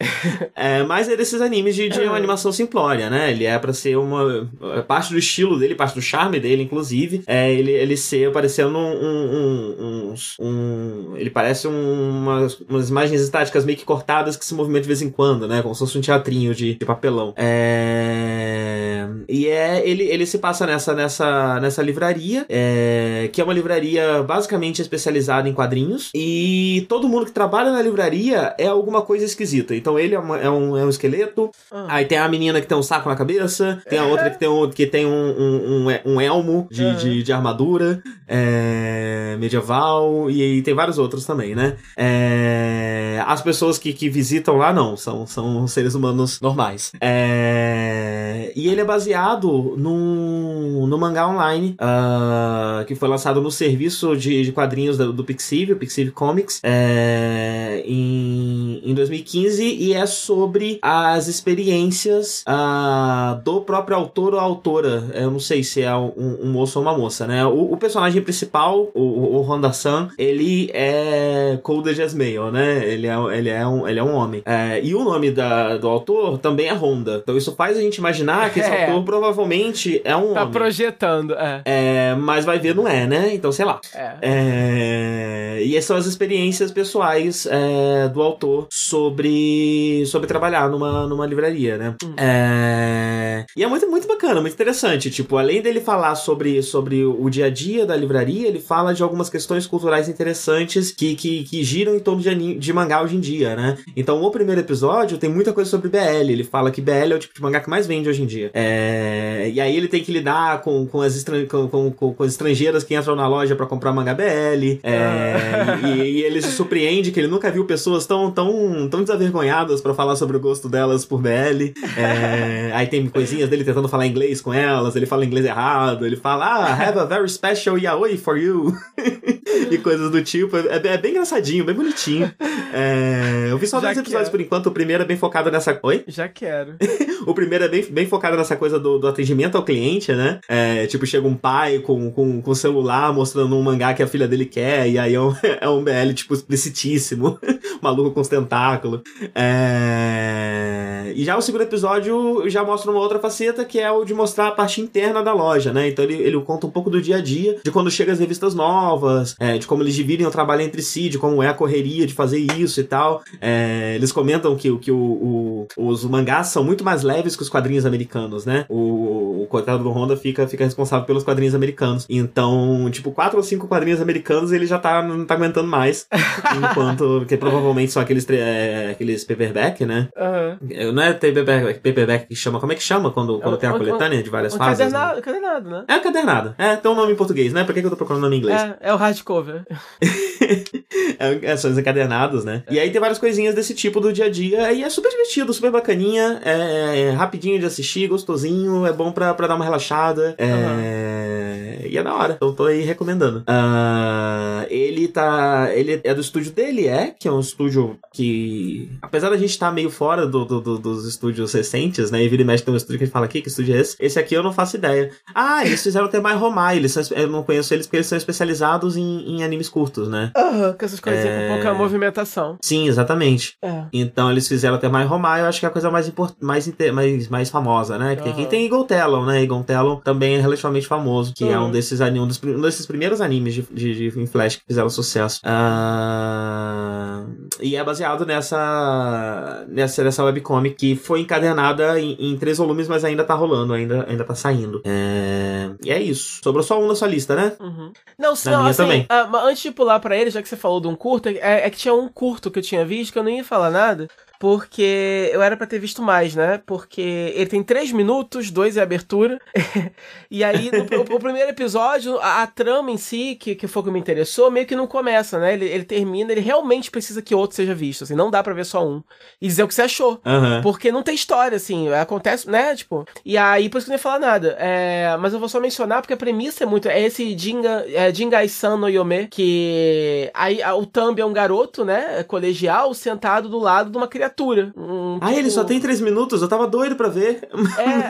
[0.55, 3.31] É, mas é desses animes de, de uma animação simplória, né?
[3.31, 4.49] Ele é pra ser uma.
[4.77, 8.77] é Parte do estilo dele, parte do charme dele, inclusive, é ele, ele ser parecendo
[8.79, 8.93] um.
[8.95, 9.75] um,
[10.11, 14.83] um, um- ele parece um- umas, umas imagens estáticas meio que cortadas que se movimentam
[14.83, 15.61] de vez em quando, né?
[15.63, 17.35] Como se fosse um teatrinho de, de papelão.
[17.37, 18.94] É.
[19.29, 19.83] E é.
[19.87, 25.49] Ele, ele se passa nessa, nessa, nessa livraria, é, que é uma livraria basicamente especializada
[25.49, 26.11] em quadrinhos.
[26.15, 29.75] E todo mundo que trabalha na livraria é alguma coisa esquisita.
[29.75, 31.51] Então ele é, uma- é um, é um esqueleto.
[31.71, 31.87] Ah.
[31.89, 33.83] Aí tem a menina que tem um saco na cabeça.
[33.89, 37.23] Tem a outra que tem um, que tem um, um, um, um elmo de, de,
[37.23, 40.31] de armadura é, medieval.
[40.31, 41.77] E aí tem vários outros também, né?
[41.97, 46.93] É, as pessoas que, que visitam lá não, são, são seres humanos normais.
[47.01, 54.17] É, e ele é baseado num, no mangá online ah, que foi lançado no serviço
[54.17, 60.79] de, de quadrinhos do, do Pixiv, Pixiv Comics, é, em, em 2015 e é sobre
[60.83, 65.11] as experiências ah, do próprio autor ou autora.
[65.15, 67.45] Eu não sei se é um, um moço ou uma moça, né?
[67.45, 72.85] O, o personagem principal, o, o Honda-san, ele é coded as male, né?
[72.87, 74.43] Ele é, ele é, um, ele é um homem.
[74.45, 77.21] É, e o nome da, do autor também é Honda.
[77.23, 78.87] Então isso faz a gente imaginar que esse É.
[78.91, 80.53] autor provavelmente é um Tá homem.
[80.53, 81.63] projetando, é.
[81.65, 83.31] É, mas vai ver, não é, né?
[83.35, 83.81] Então, sei lá.
[83.95, 84.15] É.
[84.23, 91.27] É, e essas são as experiências pessoais é, do autor sobre, sobre trabalhar numa, numa
[91.27, 91.95] livraria, né?
[92.03, 92.15] Hum.
[92.17, 95.11] É, e é muito, muito bacana, muito interessante.
[95.11, 99.03] Tipo, além dele falar sobre, sobre o dia a dia da livraria, ele fala de
[99.03, 103.17] algumas questões culturais interessantes que, que, que giram em torno de, ani- de mangá hoje
[103.17, 103.77] em dia, né?
[103.97, 106.31] Então, o primeiro episódio tem muita coisa sobre BL.
[106.31, 108.51] Ele fala que BL é o tipo de mangá que mais vende hoje em dia.
[108.55, 112.31] É, e aí ele tem que lidar com, com, as, estran- com, com, com, as
[112.33, 114.79] estrangeiras que entram na loja pra comprar mangá BL.
[114.83, 119.81] É, e, e ele se surpreende que ele nunca viu pessoas tão, tão, tão desavergonhadas
[119.81, 121.73] pra falar sobre o gosto delas por BL.
[121.97, 126.17] É, aí tem coisinhas dele tentando falar inglês com elas, ele fala inglês errado, ele
[126.17, 128.75] fala, ah, have a very special yaoi for you.
[129.71, 130.57] e coisas do tipo.
[130.57, 132.33] É, é bem engraçadinho, bem bonitinho.
[132.73, 134.39] É, eu vi só Já dois episódios quero.
[134.39, 134.67] por enquanto.
[134.67, 135.79] O primeiro é bem focado nessa.
[135.83, 136.05] Oi?
[136.09, 136.77] Já quero.
[137.27, 140.41] O primeiro é bem, bem focado nessa coisa do, do atendimento ao cliente, né?
[140.47, 144.29] É, tipo, chega um pai com, com, com celular mostrando um mangá que a filha
[144.29, 147.39] dele quer, e aí é um, é um BL, tipo, explicitíssimo.
[147.81, 149.01] Maluco com os tentáculos.
[149.35, 151.13] É...
[151.15, 154.49] E já o segundo episódio já mostra uma outra faceta, que é o de mostrar
[154.49, 155.89] a parte interna da loja, né?
[155.89, 158.55] Então ele, ele conta um pouco do dia a dia, de quando chegam as revistas
[158.55, 162.07] novas, é, de como eles dividem o trabalho entre si, de como é a correria
[162.07, 163.23] de fazer isso e tal.
[163.41, 167.49] É, eles comentam que, que o, o- os mangás são muito mais leves que os
[167.49, 168.65] quadrinhos americanos, né?
[168.69, 172.07] O, o, coitado do Honda fica, fica responsável pelos quadrinhos americanos.
[172.09, 176.07] Então, tipo, quatro ou cinco quadrinhos americanos ele já tá, não tá aguentando mais.
[176.71, 180.09] enquanto, porque provavelmente são aqueles, é, aqueles paperback, né?
[180.17, 183.69] É, Não é paperback, paperback que chama, como é que chama quando, quando É tem
[183.69, 184.79] a coletânea de várias fases?
[184.79, 184.85] né?
[184.91, 185.85] cadernado, cadernado, né?
[185.89, 186.55] É cadernado.
[186.59, 187.65] É, tem um nome em português, né?
[187.75, 188.61] Por que, que eu tô procurando nome em inglês?
[188.61, 189.67] É, é o hardcover.
[191.19, 192.63] É, é, são os encadernados, né?
[192.71, 194.73] E aí tem várias coisinhas desse tipo do dia a dia.
[194.73, 196.41] E é super divertido, super bacaninha.
[196.45, 198.87] É, é rapidinho de assistir, gostosinho.
[198.87, 200.35] É bom pra, pra dar uma relaxada.
[200.39, 202.35] É, E é da hora.
[202.35, 203.43] Então tô aí recomendando.
[203.47, 205.69] Ah, ele tá.
[205.75, 207.15] Ele é do estúdio dele, é?
[207.19, 208.91] Que é um estúdio que.
[209.03, 212.23] Apesar da gente estar meio fora do, do- do- dos estúdios recentes, né?
[212.23, 213.81] E vira e mexe tem um estúdio que a gente fala aqui, que estúdio é
[213.81, 213.97] esse?
[214.01, 215.11] Esse aqui eu não faço ideia.
[215.35, 216.77] Ah, eles fizeram até mais Romai.
[216.77, 220.31] Eles são, eu não conheço eles porque eles são especializados em, em animes curtos, né?
[220.37, 221.49] Aham, com essas coisinhas É.
[221.49, 222.57] com pouca movimentação.
[222.63, 223.55] Sim, exatamente.
[223.63, 223.85] É.
[223.93, 226.35] Então eles fizeram até mais Romai, eu acho que é a coisa mais import...
[226.41, 228.15] mais, inte- mais, mais famosa, né?
[228.15, 228.51] Porque aqui Aham.
[228.51, 229.43] tem Eagle Talon, né?
[229.43, 231.67] Eagle Talon também é relativamente famoso, que é Uhum.
[231.67, 234.63] um desses, ani- um, dos, um desses primeiros animes de, de, de em Flash que
[234.67, 235.41] fizeram sucesso.
[235.45, 237.25] Ah,
[237.61, 243.05] E é baseado nessa, nessa, nessa webcomic que foi encadenada em, em três volumes, mas
[243.05, 244.81] ainda tá rolando, ainda, ainda tá saindo.
[244.85, 245.71] É...
[245.83, 246.41] E é isso.
[246.43, 247.53] Sobrou só um na sua lista, né?
[247.61, 247.93] Uhum.
[248.19, 249.07] Não, minha assim, também.
[249.31, 251.71] mas antes de pular pra ele, já que você falou de um curto, é, é
[251.71, 254.09] que tinha um curto que eu tinha visto que eu não ia falar nada,
[254.39, 256.61] porque eu era pra ter visto mais, né?
[256.67, 259.41] Porque ele tem três minutos, dois é abertura,
[260.31, 263.85] e aí no, o, primeiro episódio, a, a trama em si, que, que foi o
[263.87, 265.55] que me interessou, meio que não começa, né?
[265.55, 268.65] Ele, ele termina, ele realmente precisa que outro seja visto, assim, não dá pra ver
[268.65, 269.03] só um.
[269.41, 270.21] E dizer o que você achou.
[270.25, 270.61] Aham.
[270.63, 272.75] Porque não tem história, assim, acontece, né?
[272.75, 274.57] Tipo, e aí por isso que eu não ia falar nada.
[274.59, 276.89] É, mas eu vou só mencionar porque a premissa é muito.
[276.89, 282.23] É esse Jinga, é, Jingai-san no Yome, que aí o Thumb é um garoto, né?
[282.25, 284.73] Colegial, sentado do lado de uma criatura.
[284.77, 286.41] Um, Ah, ele tipo- só tem três minutos?
[286.43, 287.49] Eu tava doido pra ver.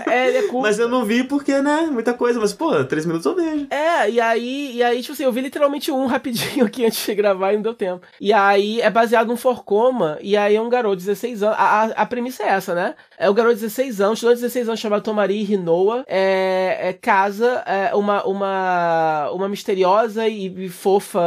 [0.07, 0.63] É, é, ele é curto.
[0.63, 1.89] Mas eu não vi porque, né?
[1.91, 2.39] Muita coisa.
[2.41, 3.67] Mas, pô, três minutos eu vejo.
[3.71, 7.15] É, e aí, e aí, tipo assim, eu vi literalmente um rapidinho aqui antes de
[7.15, 8.03] gravar e não deu tempo.
[8.21, 11.57] E aí é baseado num forcoma, e aí é um garoto de 16 anos.
[11.59, 12.95] A, a, a premissa é essa, né?
[13.19, 16.93] É um garoto de 16 anos, estudante de 16 anos chamado Tomari Hinoa, é, é,
[16.93, 21.23] casa é, uma, uma, uma misteriosa e, e fofa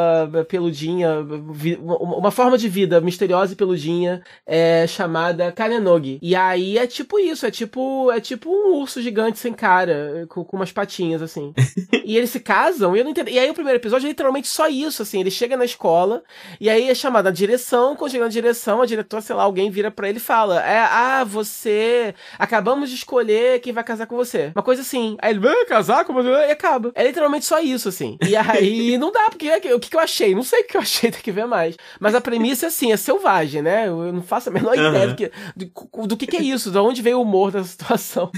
[0.48, 6.20] peludinha, vi- uma, uma forma de vida misteriosa e peludinha é, chamada Kanenogi.
[6.22, 10.44] E aí é tipo isso, é tipo, é tipo um urso gigante sem cara, com,
[10.44, 11.54] com umas patinhas assim.
[12.08, 13.30] E eles se casam, e eu não entendo.
[13.30, 15.20] E aí o primeiro episódio é literalmente só isso, assim.
[15.20, 16.24] Ele chega na escola,
[16.58, 17.98] e aí é chamado na direção.
[17.98, 20.80] Quando chega na direção, a diretora, sei lá, alguém vira pra ele e fala: É,
[20.80, 22.16] ah, você.
[22.40, 24.52] Acabamos de escolher quem vai casar com você.
[24.56, 25.18] Uma coisa assim.
[25.22, 26.30] Aí ele vai casar com você?
[26.30, 26.92] E acaba.
[26.96, 28.18] É literalmente só isso, assim.
[28.26, 30.34] E aí não dá, porque é o que, que eu achei?
[30.34, 31.76] Não sei o que eu achei, tem que ver mais.
[32.00, 33.88] Mas a premissa é assim, é selvagem, né?
[33.88, 34.89] Eu não faço a menor Aham.
[34.89, 37.70] ideia do que, do, do que, que é isso, de onde veio o humor dessa
[37.70, 38.32] situação.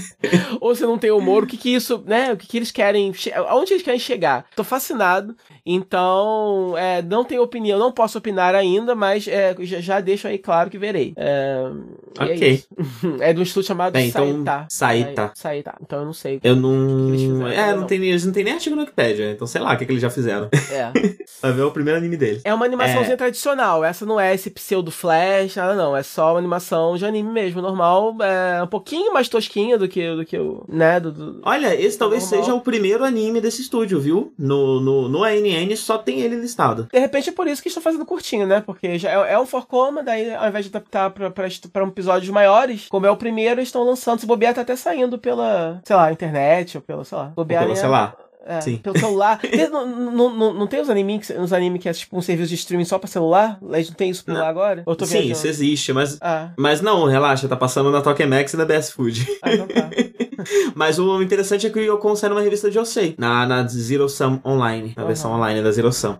[0.60, 2.32] Ou se não tem humor, o que que isso, né?
[2.32, 3.12] O que que eles querem,
[3.48, 4.46] aonde eles querem chegar.
[4.54, 5.36] Tô fascinado.
[5.74, 10.38] Então, é, não tenho opinião, não posso opinar ainda, mas é, já, já deixo aí
[10.38, 11.12] claro que verei.
[11.16, 11.70] É,
[12.18, 12.62] é Ok.
[13.20, 14.66] É de um estúdio chamado Bem, então, Saita.
[14.68, 15.32] Saita.
[15.34, 15.74] Saita.
[15.80, 16.40] Então eu não sei.
[16.42, 17.10] Eu não.
[17.12, 17.80] fizeram, É, não.
[17.80, 19.92] não tem, eles não tem nem artigo no Wikipedia, então sei lá o que, que
[19.92, 20.48] eles já fizeram.
[20.70, 20.90] É.
[21.42, 22.42] Vai ver o primeiro anime deles.
[22.44, 23.84] É uma animaçãozinha tradicional.
[23.84, 25.96] Essa não é esse pseudo flash, nada não.
[25.96, 28.16] É só uma animação de anime mesmo, normal.
[28.20, 30.64] É um pouquinho mais tosquinha do que, do que o.
[30.68, 31.00] Né?
[31.00, 32.44] Do, do- Olha, esse talvez Normal.
[32.44, 34.32] seja o primeiro anime desse estúdio, viu?
[34.38, 36.88] No, no, no ANN só tem ele listado.
[36.92, 38.60] De repente é por isso que estão fazendo curtinho, né?
[38.60, 42.86] Porque já é, é um forcoma, daí ao invés de adaptar pra um episódios maiores,
[42.88, 44.20] como é o primeiro, eles estão lançando.
[44.20, 47.32] Se bobear, tá até saindo pela, sei lá, internet ou pela, sei lá.
[47.34, 47.80] Bobear, Pelo né?
[47.80, 48.16] celular.
[48.46, 48.78] É, Sim.
[48.78, 49.38] Pelo celular.
[49.42, 52.48] Tem- não, não, não, não tem os animes, os animes que é tipo um serviço
[52.48, 53.58] de streaming só pra celular?
[53.60, 54.82] Não tem isso por lá agora?
[55.00, 55.32] Sim, viajando?
[55.32, 56.18] isso existe, mas.
[56.20, 59.26] Ah, Mas não, relaxa, tá passando na Tokemex e na BS Food.
[59.42, 59.90] ah, então tá.
[60.74, 64.08] Mas o interessante é que o Yokon sai numa revista de Osei, na, na Zero
[64.08, 65.06] Sum Online, na Aham.
[65.08, 66.16] versão online da Zero Sum.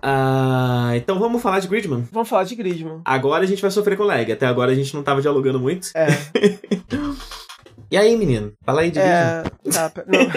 [0.00, 2.08] Ah, então vamos falar de Gridman.
[2.10, 3.02] Vamos falar de Gridman.
[3.04, 4.32] Agora a gente vai sofrer com lag.
[4.32, 5.88] Até agora a gente não tava dialogando muito.
[5.94, 6.06] É,
[7.90, 8.52] E aí, menino?
[8.66, 9.44] Fala aí de Gridman.
[9.64, 9.92] é, tá,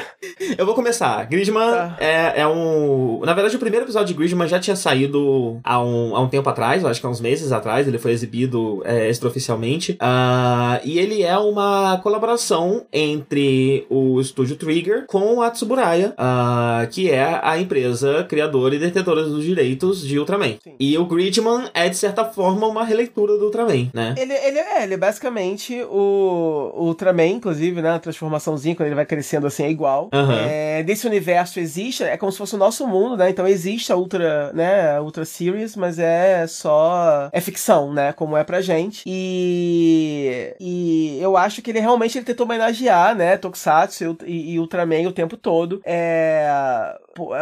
[0.57, 1.25] Eu vou começar.
[1.25, 1.97] Gridman Tá.
[1.99, 3.19] é, é um.
[3.25, 6.49] Na verdade, o primeiro episódio de Gridman já tinha saído há um, há um tempo
[6.49, 7.85] atrás, acho que há uns meses atrás.
[7.89, 9.97] Ele foi exibido é, extraoficialmente.
[9.99, 17.11] Ah, e ele é uma colaboração entre o estúdio Trigger com a Tsuburaya, ah, que
[17.11, 20.55] é a empresa criadora e detentora dos direitos de Ultraman.
[20.63, 20.75] Sim.
[20.79, 24.15] E o Gridman é, de certa forma, uma releitura do Ultraman, né?
[24.17, 27.89] Ele, ele, é, ele é basicamente o, o Ultraman inclusive, né?
[27.91, 30.09] A transformaçãozinha, quando ele vai crescendo assim, é igual.
[30.13, 30.39] Aham.
[30.47, 33.29] É, nesse universo existe, é como se fosse o nosso mundo, né?
[33.29, 34.95] Então existe a Ultra, né?
[34.95, 37.29] A Ultra Series, mas é só.
[37.33, 38.13] É ficção, né?
[38.13, 39.03] Como é pra gente.
[39.07, 40.55] E.
[40.59, 43.37] E eu acho que ele realmente ele tentou homenagear, né?
[43.37, 45.81] Tokusatsu e, e Ultraman o tempo todo.
[45.85, 46.47] É.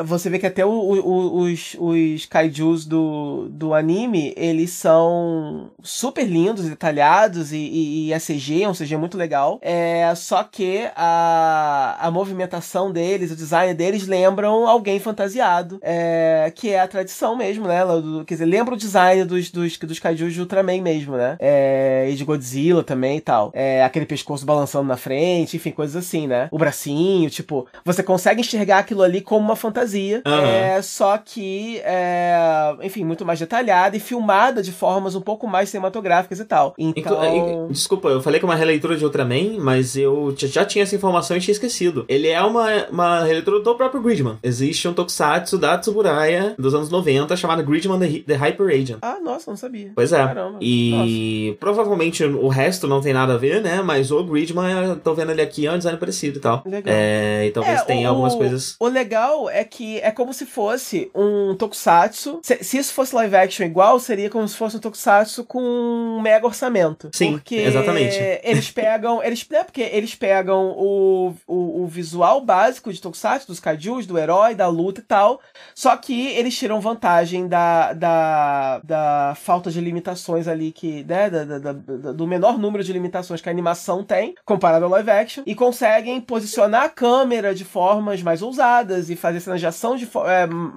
[0.05, 6.25] Você vê que até o- o- os, os kaijus do, do anime, eles são super
[6.25, 9.59] lindos, detalhados e, e, e a CG é um CG muito legal.
[9.61, 16.69] É, só que a, a movimentação deles, o design deles lembram alguém fantasiado, é, que
[16.69, 17.85] é a tradição mesmo, né?
[17.85, 21.35] do- quer dizer, lembra o design dos, dos, dos kaijus de Ultraman mesmo, né?
[21.39, 23.51] É, e de Godzilla também e tal.
[23.53, 26.47] É, aquele pescoço balançando na frente, enfim, coisas assim, né?
[26.51, 30.41] O bracinho, tipo, você consegue enxergar aquilo ali como uma fantasia, Aham.
[30.47, 35.69] é, só que, é, enfim, muito mais detalhada e filmada de formas um pouco mais
[35.69, 36.73] cinematográficas e tal.
[36.77, 40.47] Inclu- Então, in- Desculpa, eu falei que é uma releitura de Ultraman, mas eu t-
[40.47, 42.05] já tinha essa informação e tinha esquecido.
[42.07, 44.37] Ele é uma, uma releitura do próprio Gridman.
[44.43, 48.99] Existe um tokusatsu da Tsuburaya dos anos 90 chamado Gridman The, The Hyper Agent.
[49.01, 49.91] ah, nossa, não sabia.
[49.95, 50.17] Pois é.
[50.17, 50.57] Caramba.
[50.61, 53.81] E provavelmente o resto não tem nada a ver, né?
[53.81, 56.63] Mas o Gridman, eu tô vendo ele aqui, é um design parecido e tal.
[56.65, 56.93] Legal.
[56.95, 58.75] É, e talvez É, tenha o- algumas coisas.
[58.79, 62.39] O legal é que é como se fosse um tokusatsu.
[62.43, 66.21] Se, se isso fosse live action igual, seria como se fosse um tokusatsu com um
[66.21, 67.09] mega orçamento.
[67.13, 68.17] Sim, porque exatamente.
[68.43, 69.23] Eles pegam.
[69.23, 74.17] Eles, é porque eles pegam o, o, o visual básico de tokusatsu, dos kaijus, do
[74.17, 75.39] herói, da luta e tal.
[75.75, 81.03] Só que eles tiram vantagem da, da, da falta de limitações ali que.
[81.03, 84.91] Né, da, da- da- do menor número de limitações que a animação tem, comparado ao
[84.91, 89.67] live action, e conseguem posicionar a câmera de formas mais ousadas e fazer cenas de
[89.67, 90.05] ação de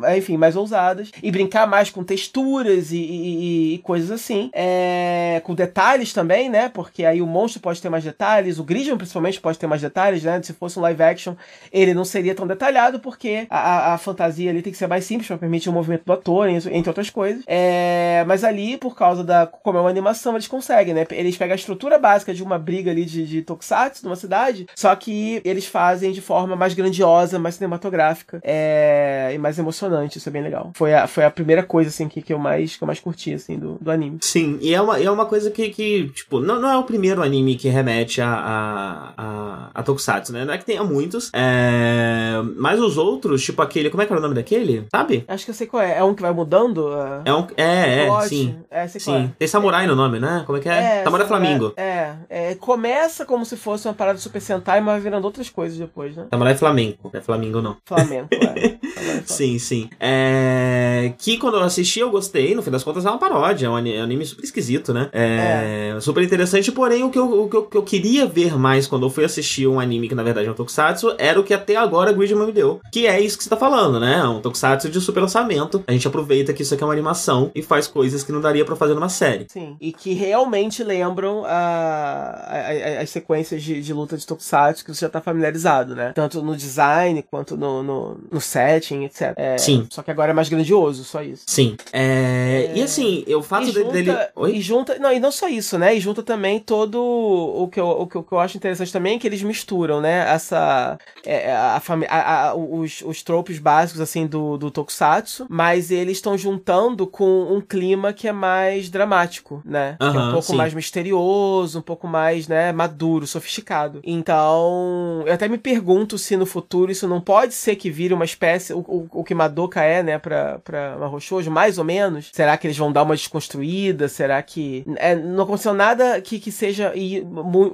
[0.04, 4.50] é, é, enfim, mais ousadas, e brincar mais com texturas e, e- e- coisas assim.
[4.52, 6.68] É, com detalhes também, né?
[6.68, 10.22] Porque aí o monstro pode ter mais detalhes, o Gridman principalmente pode ter mais detalhes,
[10.24, 10.40] né?
[10.42, 11.34] Se fosse um live action,
[11.72, 15.04] ele não seria tão detalhado, porque a, a- a fantasia ali tem que ser mais
[15.04, 17.42] simples para permitir o movimento do ator, entre outras coisas.
[17.46, 19.46] É, mas ali, por causa da.
[19.46, 21.06] Como é uma animação, eles conseguem, né?
[21.10, 24.94] Eles pegam a estrutura básica de uma briga ali de, de tokusatsu numa cidade, só
[24.96, 30.18] que eles fazem de forma mais grandiosa, mais cinematográfica é, e mais emocionante.
[30.18, 30.70] Isso é bem legal.
[30.74, 33.34] Foi a, foi a primeira coisa, assim, que, que, eu, mais, que eu mais curti,
[33.34, 34.18] assim, do, do anime.
[34.20, 37.22] Sim, e é uma, é uma coisa que, que tipo, não, não é o primeiro
[37.22, 38.71] anime que remete a, a,
[39.16, 40.44] a, a Tokusatsu, né?
[40.44, 42.34] Não é que tenha muitos, é...
[42.56, 44.86] mas os outros, tipo aquele, como é que era o nome daquele?
[44.90, 45.24] Sabe?
[45.28, 45.98] Acho que eu sei qual é.
[45.98, 46.88] É um que vai mudando?
[46.88, 48.56] a- É um, é, é, sim.
[48.70, 49.20] É, sei qual é.
[49.22, 50.42] Sim, tem Samurai no nome, né?
[50.46, 51.02] Como é que é?
[51.04, 51.72] Samurai Flamingo.
[51.76, 55.78] É, é, começa como se fosse uma parada Super Sentai, mas vai virando outras coisas
[55.78, 56.26] depois, né?
[56.30, 56.96] Samurai Flamengo.
[57.04, 57.76] Não é Flamingo, não.
[57.84, 58.78] Flamengo, é.
[58.92, 59.22] É Flamengo.
[59.26, 59.90] Sim, sim.
[59.98, 61.12] É...
[61.18, 63.78] Que quando eu assisti eu gostei, no fim das contas é uma paródia, é um
[63.78, 65.08] é um anime super esquisito, né?
[65.12, 65.96] É...
[66.00, 69.04] Super interessante, porém o que, eu, o, que eu, que eu queria ver mais quando
[69.06, 71.74] eu fui assistir um anime que na verdade é um tokusatsu, era o que até
[71.76, 72.80] agora Gridman me deu.
[72.92, 74.18] Que é isso que você tá falando, né?
[74.20, 75.82] É um tokusatsu de super orçamento.
[75.86, 78.64] A gente aproveita que isso aqui é uma animação e faz coisas que não daria
[78.64, 79.46] pra fazer numa série.
[79.50, 84.84] Sim, e que realmente lembram a, a- a- as sequências de, de luta de Tokusatsu
[84.84, 86.12] que você já tá familiarizado, né?
[86.14, 89.32] Tanto no design quanto no, no, no setting, etc.
[89.36, 89.86] É, Sim.
[89.90, 91.42] Só que agora é mais grandioso, só isso.
[91.46, 91.76] Sim.
[91.92, 92.70] É...
[92.74, 94.16] E assim, o fato e dele- junta, dele.
[94.36, 94.52] Oi?
[94.56, 95.94] e junta, não, e não só isso, né?
[95.94, 98.92] E junta também todo o que eu, o que eu, o que eu acho interessante
[98.92, 100.26] também é que eles misturam, né?
[100.30, 105.90] Essa é, a, fami- a- a- os, os tropes básicos assim do, do Tokusatsu, mas
[105.90, 109.96] eles estão juntando com um clima que é mais dramático, né?
[109.98, 110.56] que é um pouco sim.
[110.56, 114.00] mais misterioso, um pouco mais, né, maduro, sofisticado.
[114.04, 118.24] Então, eu até me pergunto se no futuro isso não pode ser que vire uma
[118.24, 122.30] espécie, o, o, o que Madoka é, né, pra, pra Mahou Shoujo, mais ou menos.
[122.32, 124.08] Será que eles vão dar uma desconstruída?
[124.08, 124.84] Será que...
[124.96, 126.92] É, não aconteceu nada que, que, seja,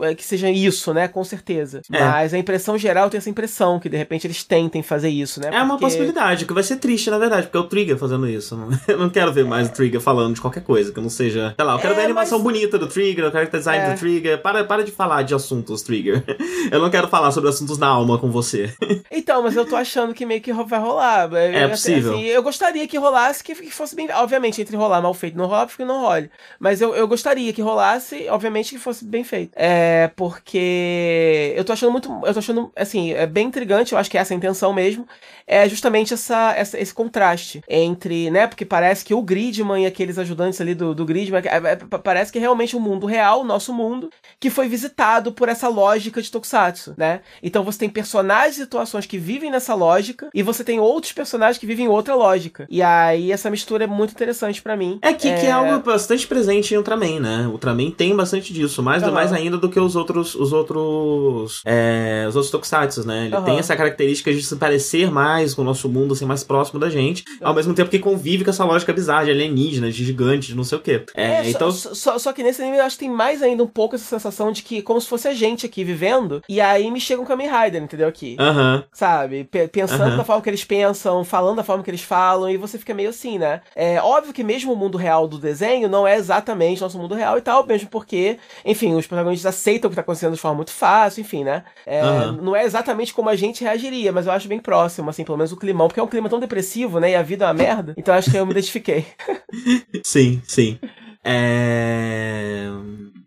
[0.02, 1.80] é, que seja isso, né, com certeza.
[1.92, 2.00] É.
[2.04, 5.40] Mas a impressão geral, eu tenho essa impressão, que de repente eles tentem fazer isso,
[5.40, 5.50] né?
[5.52, 8.28] É uma Porque- possibilidade, que vai ser triste, na verdade, porque é o Trigger fazendo
[8.28, 8.58] isso.
[8.88, 11.54] Eu não quero ver mais o Trigger falando de qualquer coisa, que não seja.
[11.56, 13.50] Sei lá, eu quero É, ver a animação mas- bonita do Trigger, eu quero o
[13.50, 13.92] design É.
[13.92, 14.40] do Trigger.
[14.42, 16.24] Para, para de falar de assuntos, Trigger.
[16.70, 18.72] Eu não quero falar sobre assuntos na alma com você.
[19.10, 21.28] Então, mas eu tô achando que meio que vai rolar.
[21.30, 22.12] Eu- É eu- possível.
[22.12, 24.08] assim, eu gostaria que rolasse, que, que fosse bem.
[24.12, 26.30] Obviamente, entre rolar mal feito não rolar, porque não role.
[26.58, 29.52] Mas eu, eu gostaria que rolasse, obviamente, que fosse bem feito.
[29.56, 32.08] É, porque eu tô achando muito.
[32.24, 35.06] Eu tô achando, assim, é bem intrigante, eu acho que essa é a intenção mesmo.
[35.46, 38.46] É justamente essa, essa- esse contraste entre, né?
[38.46, 41.98] Porque parece que o Gridman e aqueles ajudantes ali do, do Gridman, é, é, pa-
[41.98, 45.68] parece que é realmente o mundo real, o nosso mundo, que foi visitado por essa
[45.68, 47.20] lógica de Tokusatsu, né?
[47.42, 51.58] Então você tem personagens e situações que vivem nessa lógica e você tem outros personagens
[51.58, 52.66] que vivem em outra lógica.
[52.70, 54.98] E aí essa mistura é muito interessante pra mim.
[55.02, 57.46] É que, que é algo bastante presente em Ultraman, né?
[57.48, 59.12] Ultraman tem bastante disso, mais, Aham.
[59.12, 61.62] mais ainda do que os outros, os outros.
[61.64, 63.26] É, os outros Tokusatsu, né?
[63.26, 63.44] Ele Aham.
[63.44, 66.88] tem essa característica de se parecer mais com o nosso mundo, ser mais próximo da
[66.90, 70.54] gente, ao mesmo tempo que convive com essa lógica bizarra de alienígena, de gigante, de
[70.56, 71.04] não sei o quê.
[71.14, 71.72] É, É, só- então.
[71.72, 74.04] só, só, só que nesse anime eu acho que tem mais ainda um pouco essa
[74.04, 77.24] sensação de que, como se fosse a gente aqui vivendo, e aí me chega um
[77.24, 78.08] Kamen Rider, entendeu?
[78.08, 78.36] Aqui.
[78.38, 78.84] Aham.
[78.92, 79.44] Sabe?
[79.44, 80.16] Pe- pensando Aham.
[80.18, 83.10] da forma que eles pensam, falando da forma que eles falam, e você fica meio
[83.10, 83.60] assim, né?
[83.74, 87.36] É óbvio que mesmo o mundo real do desenho não é exatamente nosso mundo real
[87.38, 90.70] e tal, mesmo porque, enfim, os protagonistas aceitam o que tá acontecendo de forma muito
[90.70, 91.64] fácil, enfim, né?
[91.86, 92.38] É, Aham.
[92.42, 95.52] Não é exatamente como a gente reagiria, mas eu acho bem próximo, assim, pelo menos
[95.52, 97.10] o climão, porque é um clima tão depressivo, né?
[97.10, 99.06] E a vida é uma merda, então acho que eu me identifiquei.
[100.04, 100.78] Sim, sim.
[101.24, 102.68] É...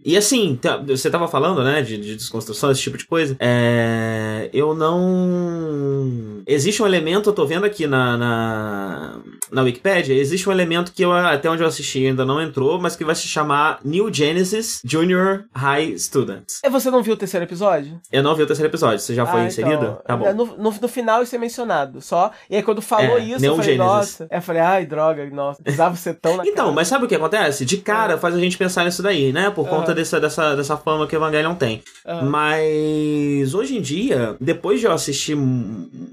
[0.03, 3.35] E assim, tá- você tava falando, né, de, de desconstrução, esse tipo de coisa.
[3.39, 4.49] É...
[4.53, 6.41] Eu não.
[6.47, 9.19] Existe um elemento, eu tô vendo aqui na, na,
[9.51, 12.95] na Wikipedia, existe um elemento que eu, até onde eu assisti ainda não entrou, mas
[12.95, 16.59] que vai se chamar New Genesis Junior High Students.
[16.63, 17.99] É, você não viu o terceiro episódio?
[18.11, 19.75] Eu não vi o terceiro episódio, você já foi Ah, inserido?
[19.75, 20.33] então, Tá bom.
[20.33, 22.31] No, no, no final isso é mencionado, só.
[22.49, 23.77] E aí quando falou É, isso, eu falei, Genesis.
[23.77, 24.27] nossa.
[24.31, 26.71] Aí eu falei, ai, droga, nossa, precisava ser tão na Então, cara.
[26.71, 27.65] mas sabe o que acontece?
[27.65, 29.49] De cara faz a gente pensar nisso daí, né?
[29.51, 29.95] Por conta Aham.
[29.99, 31.81] dessa, dessa, dessa fama que o Evangelion tem.
[32.07, 32.29] Aham.
[32.29, 35.37] Mas hoje em dia, depois de eu assistir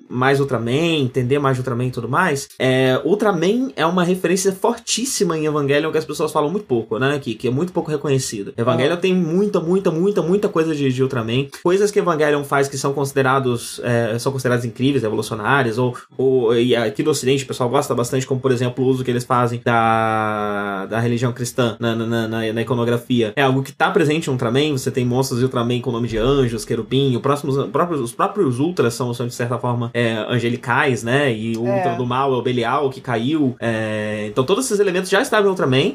[0.08, 5.46] mais Ultraman, entender mais Ultraman e tudo mais, é, Ultraman é uma referência fortíssima em
[5.46, 7.18] Evangelion que as pessoas falam muito pouco, né?
[7.18, 8.52] Que, que é muito pouco reconhecido.
[8.56, 11.46] Evangelion tem muita, muita, muita, muita coisa de, de Ultraman.
[11.62, 16.74] Coisas que Evangelion faz que são considerados é, são consideradas incríveis, revolucionárias, ou, ou e
[16.76, 19.60] aqui no Ocidente o pessoal gosta bastante, como por exemplo o uso que eles fazem
[19.64, 23.32] da, da religião cristã na, na, na, na- na iconografia.
[23.36, 26.08] É algo que tá presente em Ultraman, você tem monstros de Ultraman com o nome
[26.08, 29.90] de anjos, querubim, o próximo, os próprios, os próprios Ultras são, são de certa forma
[29.94, 31.32] é, angelicais, né?
[31.32, 31.76] E o É.
[31.76, 33.56] Ultra do mal é o Belial que caiu.
[33.60, 35.92] é, então todos esses elementos já estavam em Ultraman.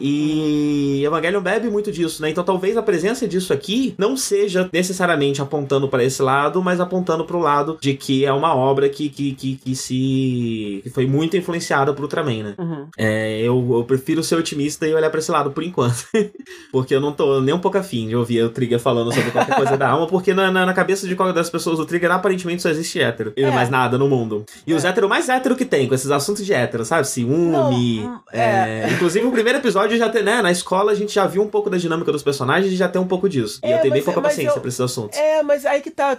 [0.00, 2.30] E Evangelion bebe muito disso, né?
[2.30, 7.24] Então talvez a presença disso aqui não seja necessariamente apontando para esse lado, mas apontando
[7.24, 10.80] para o lado de que é uma obra que, que, que, que se.
[10.84, 12.54] que foi muito influenciada por Ultraman, né?
[12.58, 12.86] Uhum.
[12.96, 16.06] É, eu, eu prefiro ser otimista e olhar pra esse lado por enquanto.
[16.70, 19.56] porque eu não tô nem um pouco afim de ouvir o Trigger falando sobre qualquer
[19.56, 22.62] coisa da alma, porque na, na, na cabeça de qualquer das pessoas o Trigger aparentemente
[22.62, 23.32] só existe hétero.
[23.36, 23.50] E É.
[23.50, 24.44] mais nada no mundo.
[24.66, 24.88] E os É.
[24.88, 27.06] héteros mais hétero que tem, com esses assuntos de hétero, sabe?
[27.06, 27.50] Ciúme.
[27.52, 30.40] Não, hum, é, Inclusive, o primeiro episódio já tem, né?
[30.42, 33.00] Na escola a gente já viu um pouco da dinâmica dos personagens e já tem
[33.00, 33.60] um pouco disso.
[33.62, 35.18] E É, eu tenho bem mas- pouca mas paciência eu- pra esses assuntos.
[35.18, 36.16] É, mas aí que tá,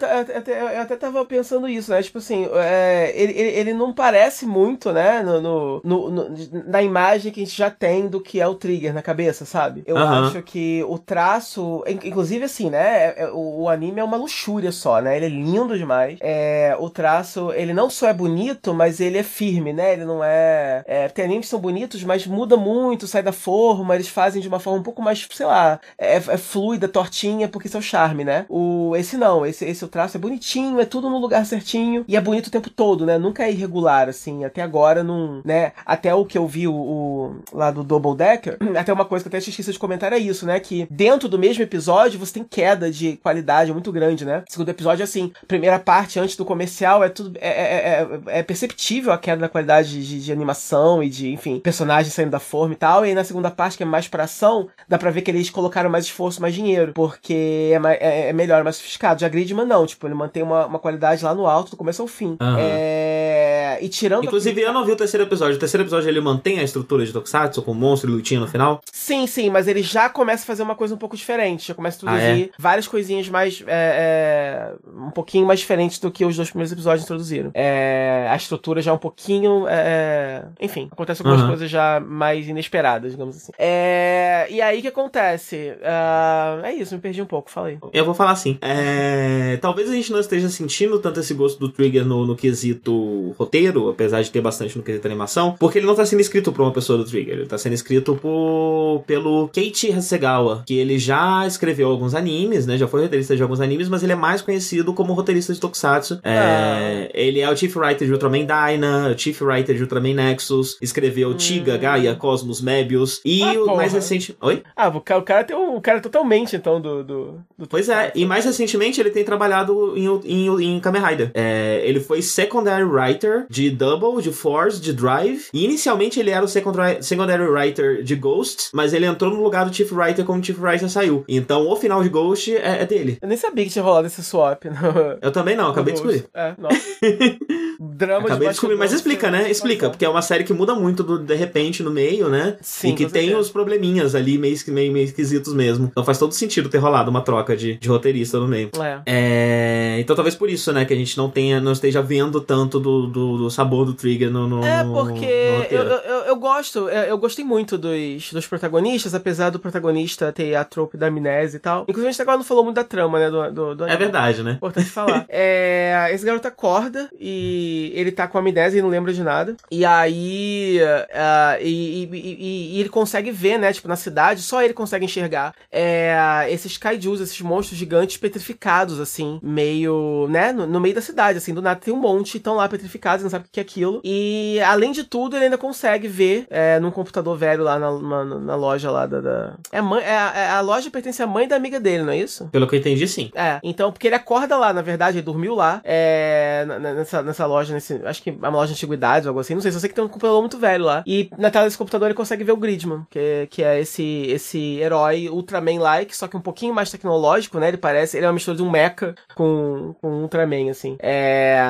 [0.74, 2.02] eu até- tava pensando isso, né?
[2.02, 5.22] Tipo assim, é, ele, ele, ele não parece muito, né?
[5.24, 6.30] No, no, no-
[6.68, 9.84] na imagem que a gente já tem do que é o Trigger na cabeça, sabe?
[9.86, 10.28] Eu Aham.
[10.28, 12.80] acho que o traço, in- inclusive assim, né?
[12.80, 15.16] é- é- o, o anime é uma luxúria só, né?
[15.18, 16.18] Ele é lindo demais.
[16.22, 19.94] É, o traço, ele não só é bonito, mas ele é firme, né?
[19.94, 21.08] Ele não é, é.
[21.10, 24.60] Tem animes que são bonitos, mas muda muito, sai da forma, eles fazem de uma
[24.60, 28.24] forma um pouco mais, sei lá, é, é fluida, tortinha, porque isso é o charme,
[28.24, 28.46] né?
[28.50, 32.16] O, esse não, esse, esse o traço é bonitinho, é tudo no lugar certinho e
[32.16, 33.18] é bonito o tempo todo, né?
[33.18, 34.44] Nunca é irregular, assim.
[34.46, 35.72] Até agora, não, né?
[35.86, 39.28] Até o que eu vi o, o- lá do Double Decker, até uma coisa que
[39.28, 40.60] eu até esqueci de comentar é isso, né?
[40.60, 44.44] Que dentro do mesmo episódio você tem queda de qualidade muito grande, né?
[44.50, 47.38] Segundo episódio, assim, primeira parte antes do comercial é tudo.
[47.42, 51.60] É, é, é- é perceptível a queda da qualidade de, de animação e de, enfim,
[51.60, 53.06] personagens saindo da forma e tal.
[53.06, 55.50] E aí na segunda parte, que é mais pra ação, dá pra ver que eles
[55.50, 56.94] colocaram mais esforço, mais dinheiro.
[56.94, 59.22] Porque é, mai- é, é melhor, mais sofisticado.
[59.22, 62.08] Já Gridman não, tipo, ele mantém uma, uma qualidade lá no alto, do começo ao
[62.08, 62.38] fim.
[62.40, 62.58] Aham.
[62.60, 63.78] É.
[63.82, 64.26] E tirando.
[64.26, 65.56] Inclusive, eu não vi o terceiro episódio.
[65.56, 68.82] O terceiro episódio ele mantém a estrutura de Tokusatsu com monstro e lutinha no final.
[68.92, 71.68] Sim, sim, mas ele já começa a fazer uma coisa um pouco diferente.
[71.68, 73.64] Já começa a Ah, introduzir várias coisinhas mais.
[73.68, 77.52] é, é, um pouquinho mais diferentes do que os dois primeiros episódios introduziram.
[77.54, 79.66] É, a estrutura já é um pouquinho.
[79.70, 81.50] é, enfim, acontece algumas Aham.
[81.50, 83.52] coisas já mais inesperadas, digamos assim.
[83.58, 85.74] É, e aí o que acontece?
[85.84, 87.78] Ah, é isso, me perdi um pouco, falei.
[87.94, 88.58] Eu vou falar assim.
[88.62, 89.58] É...
[89.62, 93.90] Talvez a gente não esteja sentindo tanto esse gosto do Trigger no, no quesito roteiro,
[93.90, 96.72] apesar de ter bastante no quesito animação, porque ele não tá sendo escrito por uma
[96.72, 99.04] pessoa do Trigger, ele tá sendo escrito por...
[99.06, 102.78] pelo Keiichi Hasegawa, que ele já escreveu alguns animes, né?
[102.78, 106.20] Já foi roteirista de alguns animes, mas ele é mais conhecido como roteirista de Tokusatsu.
[106.24, 110.78] É, Ele é o Chief Writer de Ultraman Dyna, o Chief Writer de Ultraman Nexus,
[110.82, 113.76] escreveu Tiga, Gaia, Cosmos, Mebius, e Ah, o porra.
[113.78, 114.36] mais recente...
[114.42, 114.64] Oi?
[114.76, 117.04] Ah, o cara, o cara tem um, o cara é totalmente, então, do.
[117.04, 121.32] do, do Pois é, e mais recentemente ele tem trabalhado em, em, em Kamen Rider.
[121.34, 125.48] É, ele foi secondary writer de Double, de Force, de Drive.
[125.54, 129.66] E inicialmente ele era o secondary, secondary writer de Ghost, mas ele entrou no lugar
[129.66, 131.26] do Chief Writer quando o Chief Writer saiu.
[131.28, 133.18] Então o final de Ghost é, é dele.
[133.20, 134.64] Eu nem sabia que tinha rolado esse swap.
[134.66, 136.26] No, Eu também não, acabei de descobrir.
[136.32, 136.78] É, nossa.
[137.82, 139.44] Drama Acabei de descobrir, mas explica, né?
[139.44, 142.58] sem Explica, porque é uma série que muda muito do, de repente no meio, né?
[142.62, 145.88] Sim, e que tem os probleminhas ali meio, meio, meio esquisitos mesmo.
[145.90, 148.70] Então faz todo sentido ter rolado uma troca de, de roteirista no meio.
[148.80, 149.02] É.
[149.06, 152.80] É, então talvez por isso, né, que a gente não tenha, não esteja vendo tanto
[152.80, 156.36] do, do, do sabor do Trigger no, no É, porque no eu, eu, eu- eu
[156.36, 161.08] gosto, eu, eu gostei muito dos, dos protagonistas, apesar do protagonista ter a trope da
[161.08, 161.82] amnésia e tal.
[161.84, 164.44] Inclusive, a gente agora não falou muito da trama, né, do, do, do É verdade,
[164.44, 164.52] né?
[164.54, 165.26] Importante falar.
[165.30, 169.56] é, esse garoto acorda e ele tá com amnésia e não lembra de nada.
[169.72, 170.80] E aí.
[171.14, 173.72] ah, e, e- e- e ele consegue ver, né?
[173.74, 179.40] Tipo, na cidade, só ele consegue enxergar é, esses kaijus, esses monstros gigantes petrificados, assim,
[179.42, 180.52] meio, né?
[180.52, 183.30] No, no meio da cidade, assim, do nada tem um monte, estão lá petrificados, não
[183.30, 184.02] sabe o que é aquilo.
[184.04, 188.26] E além de tudo, ele ainda consegue ver é, num computador velho lá na, na,
[188.26, 189.22] na loja lá da.
[189.22, 192.12] da- É, mãe, é, a- é a loja pertence à mãe da amiga dele, não
[192.14, 192.48] é isso?
[192.52, 193.32] Pelo que eu entendi, sim.
[193.36, 197.74] É, então, porque ele acorda lá, na verdade, ele dormiu lá, é, nessa, nessa loja,
[197.74, 199.90] nesse, acho que é uma loja de antiguidades ou algo assim, não sei, só sei
[199.90, 201.04] que tem um computador muito velho lá.
[201.06, 204.78] E na tela desse computador ele consegue ver o Gridman, que, que é esse, esse
[204.80, 208.58] herói Ultraman-like, só que um pouquinho mais tecnológico, né, ele parece, ele é uma mistura
[208.58, 208.90] de um mecha
[209.36, 210.98] com, com um Ultraman, assim.
[211.00, 211.62] É,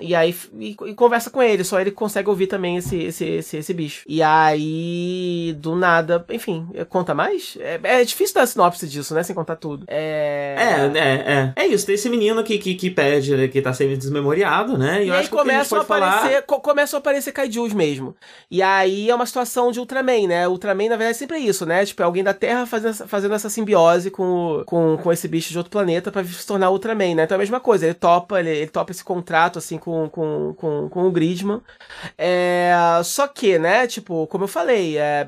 [0.00, 3.56] e aí, e, e conversa com ele, só ele consegue ouvir também esse, esse, esse,
[3.58, 4.02] esse bicho.
[4.08, 7.51] E aí, do nada, enfim, conta mais?
[7.60, 9.84] É, é difícil dar sinopse disso, né, sem contar tudo.
[9.88, 10.54] É...
[10.58, 11.64] É, é, é.
[11.64, 15.02] É isso, tem esse menino que, que, que pede, né, que tá sendo desmemoriado, né?
[15.02, 16.18] E, E eu aí acho começam a falar.
[16.18, 18.14] aparecer, co- começam a aparecer kaijus mesmo.
[18.50, 20.48] E aí é uma situação de Ultraman, né?
[20.48, 21.84] Ultraman, na verdade, sempre é isso, né?
[21.84, 25.26] Tipo, é alguém da Terra fazendo essa, fazendo essa simbiose com, o- com, com esse
[25.28, 27.24] bicho de outro planeta pra se tornar Ultraman, né?
[27.24, 30.54] Então é a mesma coisa, ele topa, ele, ele topa esse contrato, assim, com, com,
[30.56, 31.60] com, com o Gridman.
[32.18, 32.72] É,
[33.04, 35.26] só que, né, tipo, como eu falei, é,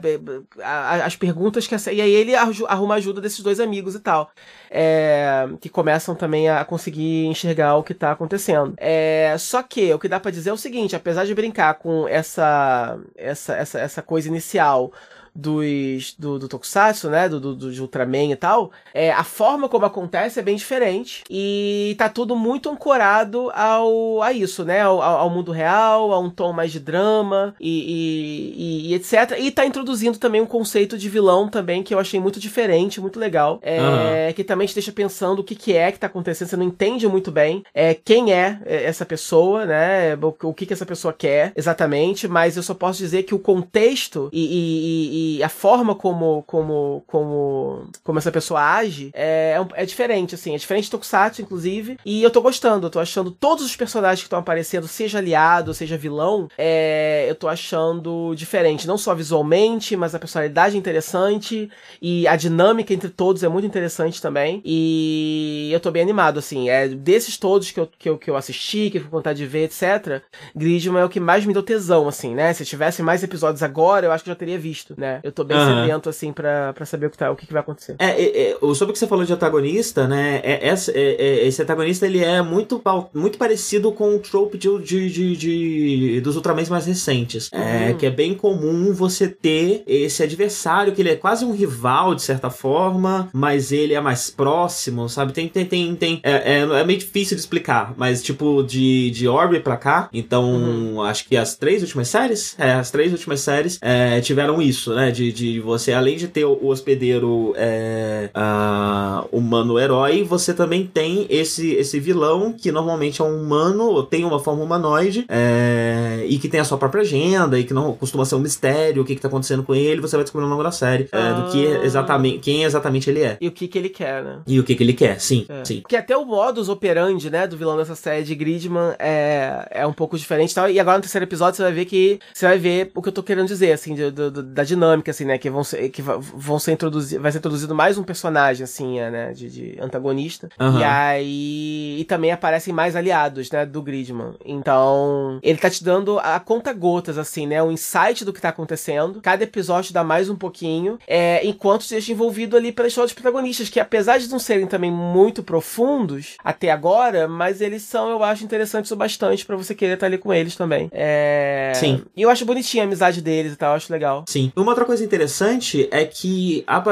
[1.04, 4.30] as perguntas que essa, E aí ele arruma ajuda desses dois amigos e tal.
[4.70, 8.74] É, que começam também a conseguir enxergar o que tá acontecendo.
[8.76, 12.08] É, só que o que dá pra dizer é o seguinte, apesar de brincar com
[12.08, 14.92] essa essa, essa, essa coisa inicial
[15.34, 19.68] dos, do, do Tokusatsu, né, do, do, do de Ultraman e tal, é, a forma
[19.68, 25.02] como acontece é bem diferente e tá tudo muito ancorado ao, a isso, né, ao,
[25.02, 28.52] ao mundo real, a um tom mais de drama e,
[28.88, 29.36] e, e- etc.
[29.38, 33.18] E tá introduzindo também um conceito de vilão também que eu achei muito diferente, muito
[33.18, 34.32] legal, é, Aham.
[34.34, 37.06] que também te deixa pensando o que, que é que tá acontecendo, você não entende
[37.08, 41.12] muito bem é, quem é é, essa pessoa, né, o, o que, que essa pessoa
[41.12, 45.94] quer exatamente, mas eu só posso dizer que o contexto e, e- e- a forma
[45.94, 50.92] como, como, como, como essa pessoa age é, é é diferente, assim, é diferente do
[50.92, 54.86] Tokusatsu, inclusive, e eu tô gostando, eu tô achando todos os personagens que estão aparecendo,
[54.88, 60.76] seja aliado, seja vilão, é, eu tô achando diferente, não só visualmente, mas a personalidade
[60.76, 61.70] é interessante
[62.00, 66.68] e a dinâmica entre todos é muito interessante também, e eu tô bem animado, assim,
[66.68, 69.46] é desses todos que eu, que eu, que eu assisti, que eu com vontade de
[69.46, 70.22] ver, etc.,
[70.54, 72.52] Gridman é o que mais me deu tesão, assim, né?
[72.52, 75.13] Se tivesse mais episódios agora, eu acho que eu já teria visto, né?
[75.22, 75.82] Eu tô bem Aham.
[75.82, 77.96] sedento, assim, pra, pra saber o que, tá, o que, que vai acontecer.
[77.98, 80.40] É, é, é, sobre o que você falou de antagonista, né?
[80.42, 82.82] É, é, é, esse antagonista ele é muito,
[83.14, 87.50] muito parecido com o trope de, de, de- de- dos Ultramans mais recentes.
[87.52, 87.96] É, Uhum.
[87.98, 92.22] que é bem comum você ter esse adversário, que ele é quase um rival, de
[92.22, 95.32] certa forma, mas ele é mais próximo, sabe?
[95.32, 99.26] Tem, tem, tem, tem é, é, é meio difícil de explicar, mas tipo, de, de
[99.28, 101.02] Orbe pra cá, então Uhum.
[101.02, 105.03] acho que as três últimas séries, é, as três últimas séries é, tiveram isso, né?
[105.10, 111.26] De, de você, além de ter o, hospedeiro é, ah, humano herói, você também tem
[111.30, 116.38] esse, esse vilão que normalmente é um humano, ou tem uma forma humanoide, é, e
[116.38, 119.14] que tem a sua própria agenda, e que não costuma ser um mistério, o que,
[119.14, 121.66] que tá acontecendo com ele, você vai descobrir ao longo da série, é, do que
[121.66, 121.84] Ah.
[121.84, 123.36] exatamente, quem exatamente ele é.
[123.40, 124.38] E o que que ele quer, né?
[124.46, 125.64] E o que, que ele quer, sim, É.
[125.64, 125.80] sim.
[125.80, 129.92] Porque até o modus operandi, né, do vilão dessa série de Gridman é, é um
[129.92, 130.70] pouco diferente e tal.
[130.70, 132.18] E agora no terceiro episódio você vai ver que.
[132.32, 135.24] Você vai ver o que eu tô querendo dizer, assim, do- do- da dinâmica, assim,
[135.24, 135.38] né?
[135.38, 137.22] Que vão ser, que vão ser introduzidos.
[137.22, 139.32] Vai ser introduzido mais um personagem, assim, é, né?
[139.32, 140.48] De, de antagonista.
[140.58, 140.80] Aham.
[140.80, 141.96] E aí.
[142.00, 143.64] E também aparecem mais aliados, né?
[143.64, 144.34] Do Gridman.
[144.44, 145.38] Então.
[145.42, 147.62] Ele tá te dando a conta-gotas, assim, né?
[147.62, 149.20] O insight do que tá acontecendo.
[149.20, 150.98] Cada episódio dá mais um pouquinho.
[151.06, 154.90] É, enquanto esteja envolvido ali pela história dos protagonistas, que apesar de não serem também
[154.90, 159.94] muito profundos até agora, mas eles são, eu acho, interessantes o bastante pra você querer
[159.94, 160.88] estar ali com eles também.
[160.92, 161.72] É...
[161.74, 162.02] Sim.
[162.16, 164.24] E eu acho bonitinha a amizade deles e tal, eu acho legal.
[164.28, 164.52] Sim.
[164.56, 166.82] Uma outra coisa interessante é que, a-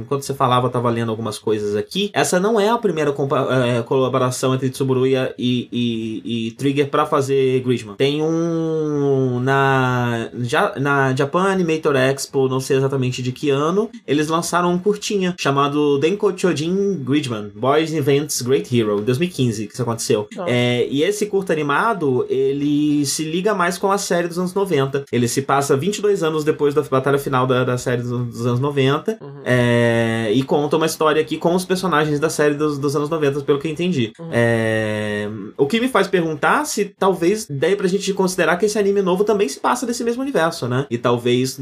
[0.00, 2.10] enquanto você falava, eu tava lendo algumas coisas aqui.
[2.12, 7.60] Essa não é a primeira eh, colaboração entre Tsuburuya e, e- e Trigger pra fazer
[7.60, 7.96] Gridman.
[7.96, 14.28] Tem um na, ja- na Japan Animator Expo, não sei exatamente de que ano, eles
[14.28, 19.82] lançaram um curtinha chamado Denko Chojin Gridman, Boys Events Great Hero, em 2015 que isso
[19.82, 20.28] aconteceu.
[20.46, 25.04] É, e esse curta animado, ele se liga mais com a série dos anos 90.
[25.12, 28.60] Ele se passa 22 anos depois da batalha final da, da série dos, dos anos
[28.60, 29.18] 90.
[29.20, 29.42] Uhum.
[29.44, 33.40] É, e conta uma história aqui com os personagens da série dos, dos anos 90,
[33.42, 34.12] pelo que eu entendi.
[34.18, 34.28] Uhum.
[34.30, 39.02] É, o que me faz perguntar se talvez daí pra gente considerar que esse anime
[39.02, 40.86] novo também se passa desse mesmo universo, né?
[40.90, 41.58] E talvez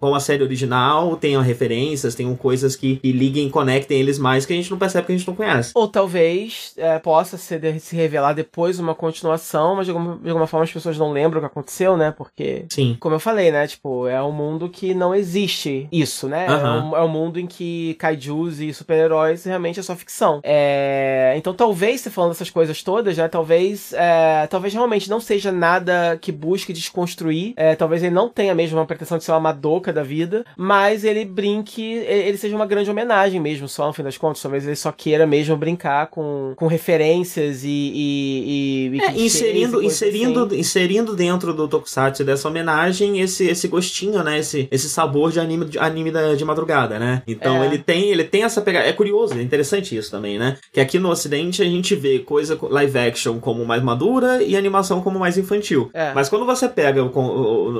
[0.00, 4.46] com a série original tenham referências, tenham coisas que, que liguem e conectem eles mais
[4.46, 5.72] que a gente não percebe que a gente não conhece.
[5.74, 10.46] Ou talvez é, possa ser se revelar depois uma continuação, mas de alguma, de alguma
[10.46, 12.12] forma as pessoas não lembram o que aconteceu, né?
[12.16, 12.96] Porque Sim.
[13.00, 13.66] como eu falei, né?
[13.66, 16.46] Tipo, é um mundo que não existe isso, né?
[16.46, 16.90] É, Aham.
[16.90, 20.40] um, é um mundo em que kaijus e super-heróis realmente é só ficção.
[20.42, 23.28] É, então, talvez, você falando dessas coisas todas, né?
[23.28, 27.52] Talvez, é, talvez realmente não seja nada que busque desconstruir.
[27.56, 31.04] É, talvez ele não tenha mesmo uma pretensão de ser uma madoka da vida, mas
[31.04, 34.42] ele brinque, ele seja uma grande homenagem mesmo, só no fim das contas.
[34.42, 37.68] Talvez ele só queira mesmo brincar com, com referências e.
[37.68, 40.58] e, e- e É, e inserindo, inserindo, assim.
[40.58, 44.38] inserindo dentro do Tokusatsu dessa homenagem esse, esse gostinho, né?
[44.38, 47.22] Esse, esse sabor de anime, de, anime da- de madrugada, né?
[47.26, 47.66] Então É.
[47.66, 48.86] ele tem ele tem essa pegada.
[48.86, 50.56] É curioso, é interessante isso também, né?
[50.72, 54.56] Que aqui no Ocidente a gente vê coisa co- live action como mais madura e
[54.56, 55.90] animação como mais infantil.
[55.94, 56.12] É.
[56.14, 57.70] Mas quando você pega o, con- o-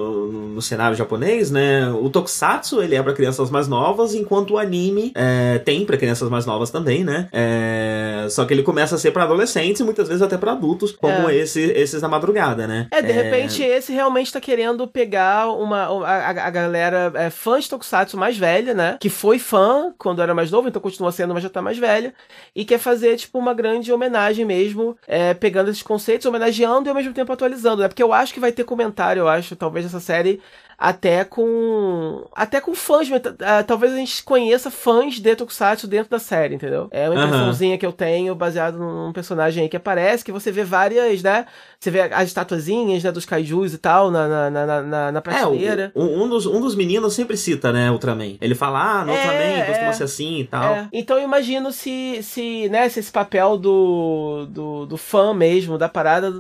[0.55, 1.91] no, cenário japonês, né?
[1.91, 6.29] O Tokusatsu ele é pra crianças mais novas, enquanto o anime é, tem pra crianças
[6.31, 7.29] mais novas também, né?
[7.33, 10.93] É, só que ele começa a ser pra adolescentes e muitas vezes até pra adultos,
[10.93, 11.35] como É.
[11.37, 12.87] esse, esses da madrugada, né?
[12.91, 16.51] É, de repente esse realmente tá querendo pegar uma, a, a- a
[16.91, 18.97] galera é, fã de Tokusatsu mais velha, né?
[19.01, 22.15] Que foi fã quando era mais novo, então continua sendo, mas já tá mais velha.
[22.55, 26.95] E quer fazer, tipo, uma grande homenagem mesmo, é, pegando esses conceitos, homenageando e ao
[26.95, 27.89] mesmo tempo atualizando, né?
[27.89, 30.41] Porque eu acho que vai ter comentário, eu acho, talvez, essa série
[30.89, 32.27] até com.
[32.35, 33.09] Até com fãs.
[33.09, 36.89] mas, ah, Talvez a gente conheça fãs de Tokusatsu dentro da série, entendeu?
[36.91, 40.63] É uma impressãozinha que eu tenho baseado num personagem aí que aparece, que você vê
[40.65, 41.47] várias, né?
[41.81, 45.23] Você vê as estatuazinhas, né, dos kaijus e tal, na, na, na, na, na É,
[45.23, 45.93] prateleira.
[45.95, 48.37] o- um, um dos, um dos meninos sempre cita, né, Ultraman.
[48.41, 49.93] Ele fala, ah, no É, Ultraman costuma é.
[49.93, 50.75] ser assim e tal.
[50.75, 55.77] É, então eu imagino se, se, né, se esse papel do, do, do fã mesmo,
[55.77, 56.33] da parada,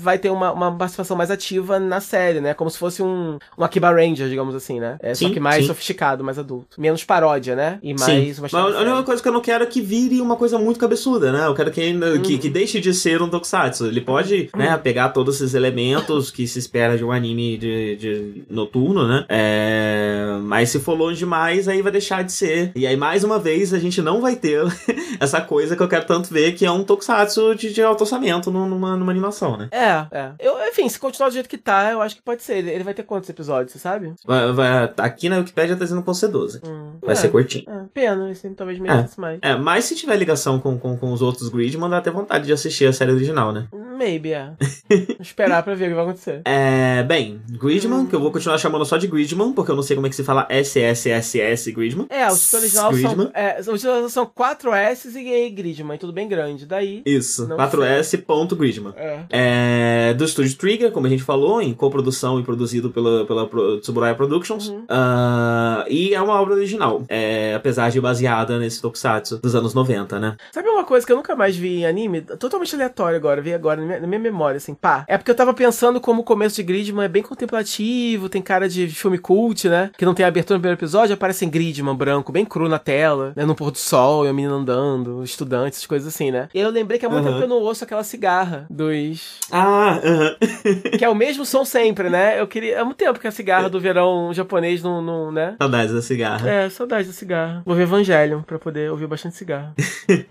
[0.00, 2.54] vai ter uma, uma participação mais ativa na série, né?
[2.54, 4.96] Como se fosse um, um Akiba Ranger, digamos assim, né?
[5.00, 5.66] É, só Sim, que mais sim.
[5.66, 6.80] sofisticado, mais adulto.
[6.80, 7.78] Menos paródia, né?
[7.82, 8.02] E mais
[8.36, 8.40] Sim.
[8.40, 10.78] uma Mas a única coisa que eu não quero é que vire uma coisa muito
[10.80, 11.46] cabeçuda, né?
[11.46, 12.22] Eu quero que, ainda, Uhum.
[12.22, 13.86] que, que deixe de ser um Tokusatsu.
[13.86, 18.42] Ele pode, né, pegar todos esses elementos que se espera de um anime de, de
[18.50, 19.24] noturno, né?
[19.28, 22.72] É, Mas se for longe demais, aí vai deixar de ser.
[22.74, 24.62] E aí, mais uma vez, a gente não vai ter
[25.20, 28.50] essa coisa que eu quero tanto ver, que é um Tokusatsu de, de alto orçamento
[28.50, 29.68] num- numa, numa animação, né?
[29.70, 30.30] É, é.
[30.38, 32.66] Eu, enfim, se continuar do jeito que tá, eu acho que pode ser.
[32.66, 34.12] Ele vai ter quantos episódios, você sabe?
[34.26, 36.60] Vai- vai- aqui na Wikipedia tá dizendo com C12.
[36.66, 37.64] Hum, Vai é, ser curtinho.
[37.68, 39.38] É, pena, esse talvez merecesse mais.
[39.42, 42.52] É, mas se tiver ligação com, com, com os outros Gridman, dá até vontade de
[42.52, 43.66] assistir a série original, né?
[43.96, 44.50] Maybe, é.
[45.20, 46.42] Esperar pra ver o que vai acontecer.
[46.44, 48.06] É, bem, Gridman, Hum.
[48.06, 50.16] que eu vou continuar chamando só de Gridman, porque eu não sei como é que
[50.16, 52.06] se fala SSSS Gridman.
[52.10, 53.30] É, os títulos original são, Gridman.
[53.34, 56.66] é, os títulos são 4 S e Gridman, tudo bem grande.
[56.66, 57.02] Daí.
[57.06, 58.92] Isso, Não 4S.Gridman.
[58.96, 59.20] É.
[59.30, 63.46] É, do estúdio Trigger, como a gente falou, em coprodução e produzido pela, pela
[63.80, 64.68] Tsuburaya Productions.
[64.68, 64.84] Uhum.
[64.88, 70.18] Ah, e é uma obra original, é, apesar de baseada nesse tokusatsu dos anos 90,
[70.18, 70.36] né?
[70.52, 72.20] Sabe uma coisa que eu nunca mais vi em anime?
[72.22, 75.04] Totalmente aleatório agora, vi agora na minha, na minha memória, assim, pá.
[75.08, 78.68] É porque eu tava pensando como o começo de Gridman é bem contemplativo, tem cara
[78.68, 79.90] de filme cult, né?
[79.96, 83.32] Que não tem abertura no primeiro episódio, aparece em Gridman branco, bem cru na tela,
[83.36, 83.44] né?
[83.44, 86.48] No pôr do sol, e a menina andando, estudantes, essas coisas assim, né?
[86.54, 87.32] E aí eu lembrei que há muito Uhum.
[87.32, 89.38] tempo eu não ouço aquela cigarra dos.
[89.50, 90.36] Ah, aham.
[90.98, 92.40] Que é o mesmo som sempre, né?
[92.40, 92.80] Eu queria.
[92.80, 95.56] Há muito tempo que a cigarra do verão japonês não, não né?
[95.58, 96.48] Saudades da cigarra.
[96.48, 97.62] É, saudade da cigarra.
[97.64, 99.74] Vou ver Evangelion pra poder ouvir bastante cigarra.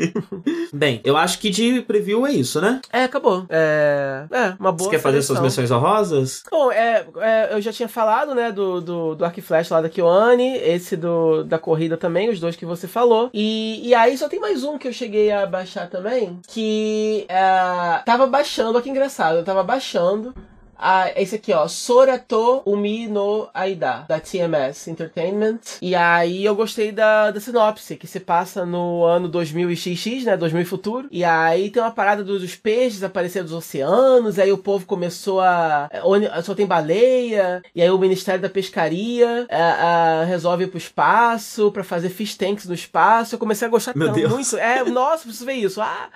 [0.74, 2.82] Bem, eu acho que de preview é isso, né?
[2.92, 3.46] É, acabou.
[3.50, 4.90] É, é uma boa.
[4.90, 5.44] Você quer fazer suas seleção.
[5.44, 6.44] menções honrosas?
[6.52, 9.90] Bom, é, é, eu já tinha falado, né, do, do, do Arc Flash lá da
[9.90, 13.30] Kyoane, esse do, da corrida também, os dois que você falou.
[13.34, 18.02] E, e aí só tem mais um que eu cheguei a baixar também, que é,
[18.06, 20.34] tava baixando, olha que engraçado, eu tava baixando.
[20.78, 25.60] Ah, esse aqui, ó, Sorato Umi no Aida, da TMS Entertainment.
[25.82, 30.26] E aí eu gostei da, da sinopse, que se passa no ano 2000 e XX,
[30.26, 31.08] né, 2000 e futuro.
[31.12, 35.42] E aí tem uma parada dos, dos peixes aparecer dos oceanos, aí o povo começou
[35.42, 35.88] a...
[35.92, 40.68] é, onde Só tem baleia, e aí o Ministério da Pescaria é, é, resolve ir
[40.68, 43.36] pro espaço, pra fazer fish tanks no espaço.
[43.36, 44.32] Eu comecei a gostar Meu tanto, Deus.
[44.32, 44.58] muito.
[44.58, 45.82] É, nossa, preciso ver isso.
[45.82, 46.10] Ah...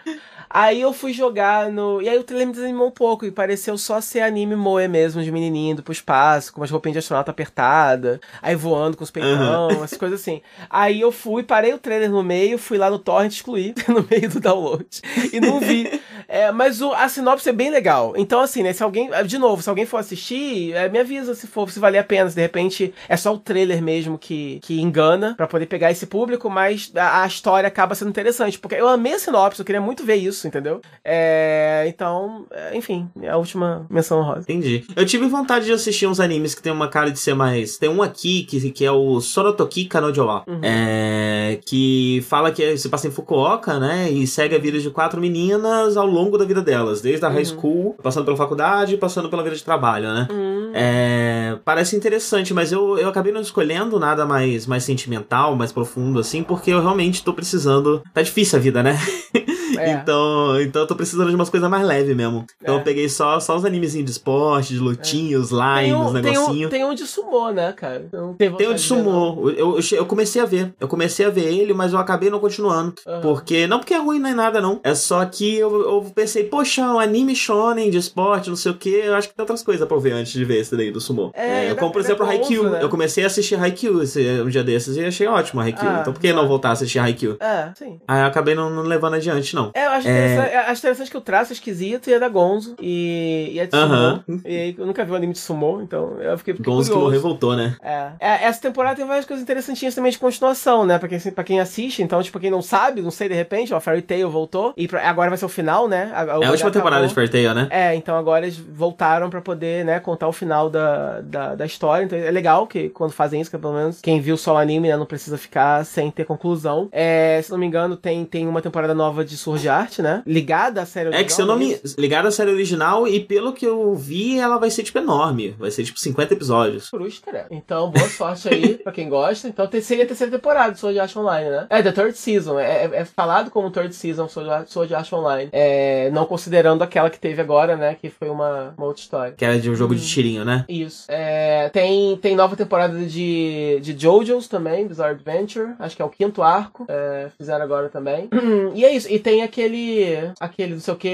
[0.49, 2.01] Aí eu fui jogar no.
[2.01, 5.21] E aí o trailer me desanimou um pouco e pareceu só ser anime moe mesmo,
[5.21, 9.11] de menininho indo pro espaço, com umas roupinhas de astronauta apertada, aí voando com os
[9.11, 10.41] peitão, essas coisas assim.
[10.69, 14.29] Aí eu fui, parei o trailer no meio, fui lá no torrent excluir no meio
[14.29, 14.87] do download.
[15.31, 16.01] E não vi.
[16.29, 18.13] É, mas o, a sinopse é bem legal.
[18.15, 18.71] Então, assim, né?
[18.71, 19.09] Se alguém.
[19.25, 22.29] De novo, se alguém for assistir, é, me avisa se for, se valer a pena.
[22.29, 26.05] Se de repente é só o trailer mesmo que, que engana pra poder pegar esse
[26.05, 28.59] público, mas a, a história acaba sendo interessante.
[28.59, 30.81] Porque eu amei a sinopse, eu queria muito ver isso, entendeu?
[31.03, 34.41] É, então, é, enfim, é a última menção rosa.
[34.41, 34.85] Entendi.
[34.95, 37.77] Eu tive vontade de assistir uns animes que tem uma cara de ser mais.
[37.77, 40.43] Tem um aqui que, que é o Sorotoki Kanojowa.
[40.47, 40.61] Uhum.
[40.61, 44.11] É, que fala que se passa em Fukuoka, né?
[44.11, 47.01] E segue a vida de quatro meninas ao longo da vida delas.
[47.01, 50.27] Desde a high school, passando pela faculdade, passando pela vida de trabalho, né?
[50.31, 50.71] Hum.
[50.73, 56.19] É, parece interessante, mas eu, eu acabei não escolhendo nada mais, mais sentimental, mais profundo,
[56.19, 58.01] assim, porque eu realmente tô precisando.
[58.13, 58.97] Tá difícil a vida, né?
[59.81, 59.91] É.
[59.93, 62.45] então, então eu tô precisando de umas coisas mais leves mesmo.
[62.61, 62.77] Então É.
[62.79, 66.13] eu peguei só, só os animezinhos de esporte, de lutinha, os Tem lines, os um,
[66.13, 66.67] tem, negocinhos.
[66.67, 68.03] um, tem um de sumô, né, cara?
[68.07, 68.77] Então, Tem o vontade de não.
[68.77, 69.49] sumô.
[69.49, 70.73] Eu, eu, eu comecei a ver.
[70.79, 72.93] Eu comecei a ver ele, mas eu acabei não continuando.
[73.07, 73.21] Aham.
[73.21, 73.67] Porque.
[73.67, 74.79] Não porque é ruim nem nada, não.
[74.83, 78.75] É só que eu, eu pensei, poxa, um anime shonen de esporte, não sei o
[78.75, 78.89] que.
[78.89, 80.99] Eu acho que tem outras coisas pra eu ver antes de ver esse daí do
[81.01, 81.31] sumô.
[81.33, 82.69] É, eu ele como, por é- exemplo, é Haikyuu.
[82.69, 82.79] né?
[82.83, 85.89] Eu comecei a assistir Haikyuu esse, um dia desses e achei ótimo Haikyuu.
[85.89, 86.47] Ah, então por que não tá.
[86.47, 87.37] voltar a assistir Haikyuu?
[87.39, 87.99] É, sim.
[88.07, 89.68] Aí eu acabei não, não levando adiante, não.
[89.73, 90.11] É, eu acho, É.
[90.11, 92.75] interessante, eu acho interessante que o traço é esquisito e é da Gonzo.
[92.81, 93.85] E, e é de sumô.
[93.93, 94.23] Aham.
[94.45, 96.93] E aí eu nunca vi um anime de sumô, então eu fiquei, fiquei Gonzo que
[96.93, 97.05] curioso.
[97.05, 97.75] morreu voltou, né?
[97.81, 98.09] É.
[98.19, 100.97] É, Essa temporada tem várias coisas interessantinhas também de continuação, né?
[100.97, 103.79] Pra quem, pra quem assiste, então, tipo, quem não sabe, não sei, de repente, ó,
[103.79, 104.73] Fairy Tail voltou.
[104.77, 106.11] E pra- agora vai ser o final, né?
[106.13, 107.67] A, É a última temporada de Fairy Tail, né?
[107.69, 112.03] É, então agora eles voltaram pra poder, né, contar o final da, da, da história.
[112.05, 114.87] Então é legal que quando fazem isso, que pelo menos quem viu só o anime,
[114.87, 116.87] né, não precisa ficar sem ter conclusão.
[116.91, 120.23] É, se não me engano, tem, tem uma temporada nova de Sword Art, né?
[120.25, 121.73] Ligada à série É que se eu não me.
[121.83, 121.95] isso?
[121.99, 125.55] Ligado à série original, e pelo que eu vi, ela vai ser, tipo, enorme.
[125.57, 126.89] Vai ser, tipo, 50 episódios.
[126.89, 127.45] Cruz, cara.
[127.49, 129.47] Então, boa sorte aí pra quem gosta.
[129.47, 131.67] Então, seria a terceira temporada de Sword Art Online, né?
[131.69, 132.59] É, The Third Season.
[132.59, 135.49] É, é- é falado como Third Season Sword Art, Online.
[135.51, 137.95] É, não considerando aquela que teve agora, né?
[137.99, 139.33] Que foi uma, uma outra história.
[139.35, 140.65] Que era de um jogo de tirinho, né?
[140.67, 141.05] Isso.
[141.07, 145.73] É, tem, tem nova temporada de, de JoJo's também, Bizarre Adventure.
[145.79, 146.85] Acho que é o quinto arco.
[146.87, 148.29] É, fizeram agora também.
[148.75, 149.09] e é isso.
[149.11, 150.31] E tem aquele.
[150.39, 151.09] Aquele, não sei o que.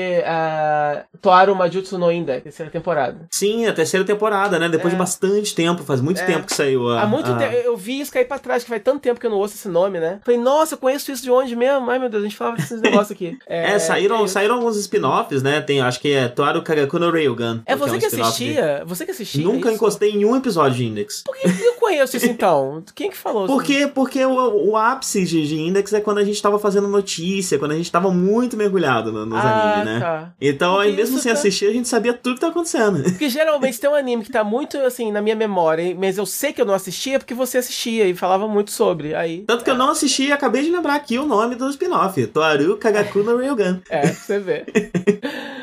[1.21, 3.27] Toaru Majutsu no Index, terceira temporada.
[3.31, 4.69] Sim, a terceira temporada, né?
[4.69, 4.95] Depois É.
[4.95, 6.25] de bastante tempo, faz muito É.
[6.25, 7.01] tempo que saiu a.
[7.01, 7.53] Há muito a- tempo.
[7.53, 9.67] Eu vi isso cair pra trás, que faz tanto tempo que eu não ouço esse
[9.67, 10.19] nome, né?
[10.23, 11.89] Falei, nossa, eu conheço isso de onde mesmo?
[11.89, 13.37] Ai, meu Deus, a gente falava desses negócios aqui.
[13.47, 14.33] É, saíram, isso.
[14.33, 15.61] saíram alguns spin-offs, né?
[15.61, 17.61] Tem, acho que é Toaru Kagaku no Railgun.
[17.65, 18.83] É você um que spin-off de- assistia?
[18.85, 19.43] Você que assistia?
[19.43, 21.23] Nunca encostei em um episódio de Index.
[21.25, 22.83] Por que eu conheço isso então?
[22.95, 23.71] Quem que falou Por isso?
[23.73, 23.87] quê?
[23.87, 27.71] Porque o, o ápice de, de Index é quando a gente tava fazendo notícia, quando
[27.71, 29.99] a gente tava muito mergulhado no- nos ah, animes, né?
[29.99, 30.33] tá.
[30.39, 33.03] Então, aí mesmo sem tá- assistir, a gente sabia tudo que tá acontecendo.
[33.03, 36.53] Porque geralmente tem um anime que tá muito assim na minha memória, mas eu sei
[36.53, 39.13] que eu não assistia porque você assistia e falava muito sobre.
[39.13, 39.43] Aí.
[39.47, 42.25] Tanto que eu não assisti e acabei de lembrar aqui o nome do spin-off.
[42.27, 43.79] Toaru Kagaku no Railgun.
[43.89, 44.65] É, você ver.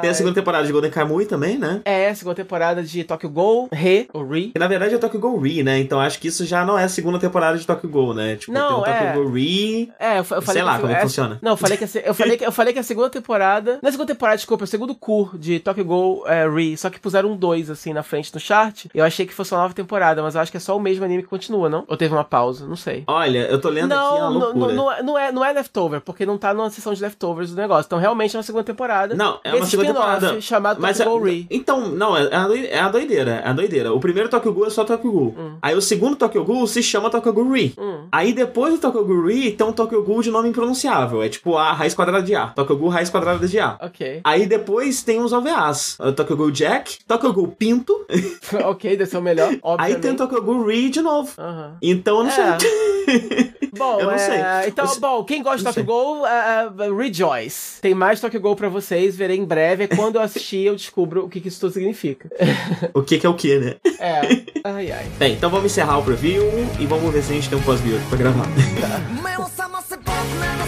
[0.00, 1.80] Tem a segunda temporada de Golden Kamui também, né?
[1.84, 4.48] É, segunda temporada de Tokyo Ghoul, Re, ou Re.
[4.48, 5.78] Que na verdade é Tokyo Ghoul Re, né?
[5.78, 8.36] Então acho que isso já não é a segunda temporada de Tokyo Ghoul, né?
[8.36, 9.12] Tipo, Não, tem o Tokyo é.
[9.14, 9.92] Ghoul Re.
[9.98, 11.38] É, eu, eu falei Sei lá a como é que é- funciona.
[11.42, 13.72] Não, eu falei que, a se- eu falei que eu falei que a segunda temporada.
[13.82, 16.76] Não é a segunda temporada, desculpa, é o segundo cur de Tokyo Ghoul é, Re.
[16.76, 18.86] Só que puseram um 2 assim na frente no chart.
[18.94, 21.04] Eu achei que fosse uma nova temporada, mas eu acho que é só o mesmo
[21.04, 21.84] anime que continua, não?
[21.88, 22.66] Ou teve uma pausa?
[22.66, 23.04] Não sei.
[23.06, 24.72] Olha, eu tô lendo aqui a Não, não, loucura.
[24.72, 27.50] não, não é- não é, não é leftover, porque não tá numa sessão de leftovers
[27.50, 27.86] do negócio.
[27.86, 29.14] Então realmente é uma segunda temporada.
[29.14, 30.40] Não, é uma desse segunda temporada.
[30.40, 31.46] chamado Mas Tokyo é- Ghoul.
[31.50, 33.92] Então, não, é a, doi- é a doideira, é a doideira.
[33.92, 35.34] O primeiro Tokyo Ghoul é só Tokyo Ghoul.
[35.38, 35.56] Hum.
[35.62, 37.74] Aí o segundo Tokyo Ghoul se chama Tokyo Ghoul Re.
[37.78, 38.06] Hum.
[38.12, 41.22] Aí depois do Tokyo Ghoul Re tem um Tokyo Ghoul de nome impronunciável.
[41.22, 42.48] É tipo A raiz quadrada de A.
[42.48, 43.76] Tokyo Ghoul raiz quadrada de A.
[43.80, 44.20] Ok.
[44.24, 45.96] Aí depois tem os OVAs.
[46.00, 48.06] O Tokyo Ghoul Jack, Tokyo Ghoul Pinto.
[48.64, 49.50] ok, deve ser o melhor.
[49.78, 51.30] Aí tem o Tokyo Ghoul Re de novo.
[51.38, 51.76] Aham.
[51.82, 52.58] Então eu não É.
[52.58, 52.68] sei.
[53.76, 54.68] Bom, Eu não é, sei.
[54.68, 57.80] Então, Eu- bom, quem gosta de Tokyo Ghoul, ah, ah, rejoice.
[57.80, 59.86] Tem mais Tokyo Ghoul pra vocês, verei em breve.
[59.88, 62.28] Quando eu assistir, eu descubro o que, que isso tudo significa.
[62.94, 63.76] o que que é o que, né?
[64.00, 64.20] É.
[64.64, 65.06] Ai, ai.
[65.18, 66.44] Bem, então vamos encerrar o preview
[66.78, 68.48] e vamos ver se a gente tem um pós-view aqui pra gravar.
[69.22, 70.67] 目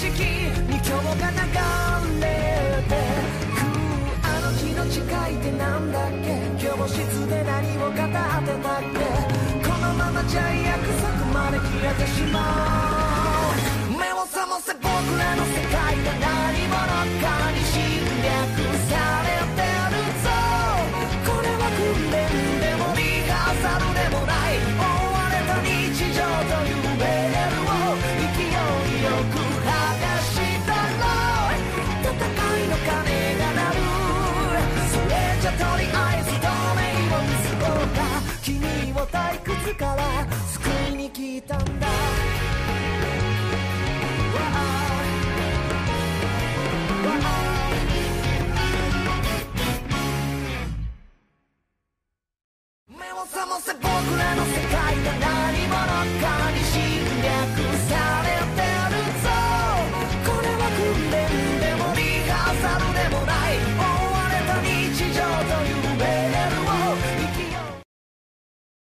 [0.00, 0.16] 色に
[0.76, 0.88] 今日
[1.20, 1.36] が流
[2.20, 2.24] れ
[2.88, 2.90] て
[3.54, 3.60] く
[4.24, 6.64] あの日の誓いってなんだっけ？
[6.64, 6.96] 教室
[7.28, 9.68] で何を語ってたっけ？
[9.68, 12.89] このままじゃ約束まで消えてしまう。
[39.70, 40.60] 獄から救
[52.88, 55.76] 目を覚ませ僕らの世界が何者
[56.20, 56.80] かに侵
[57.22, 57.30] 略
[57.88, 58.29] され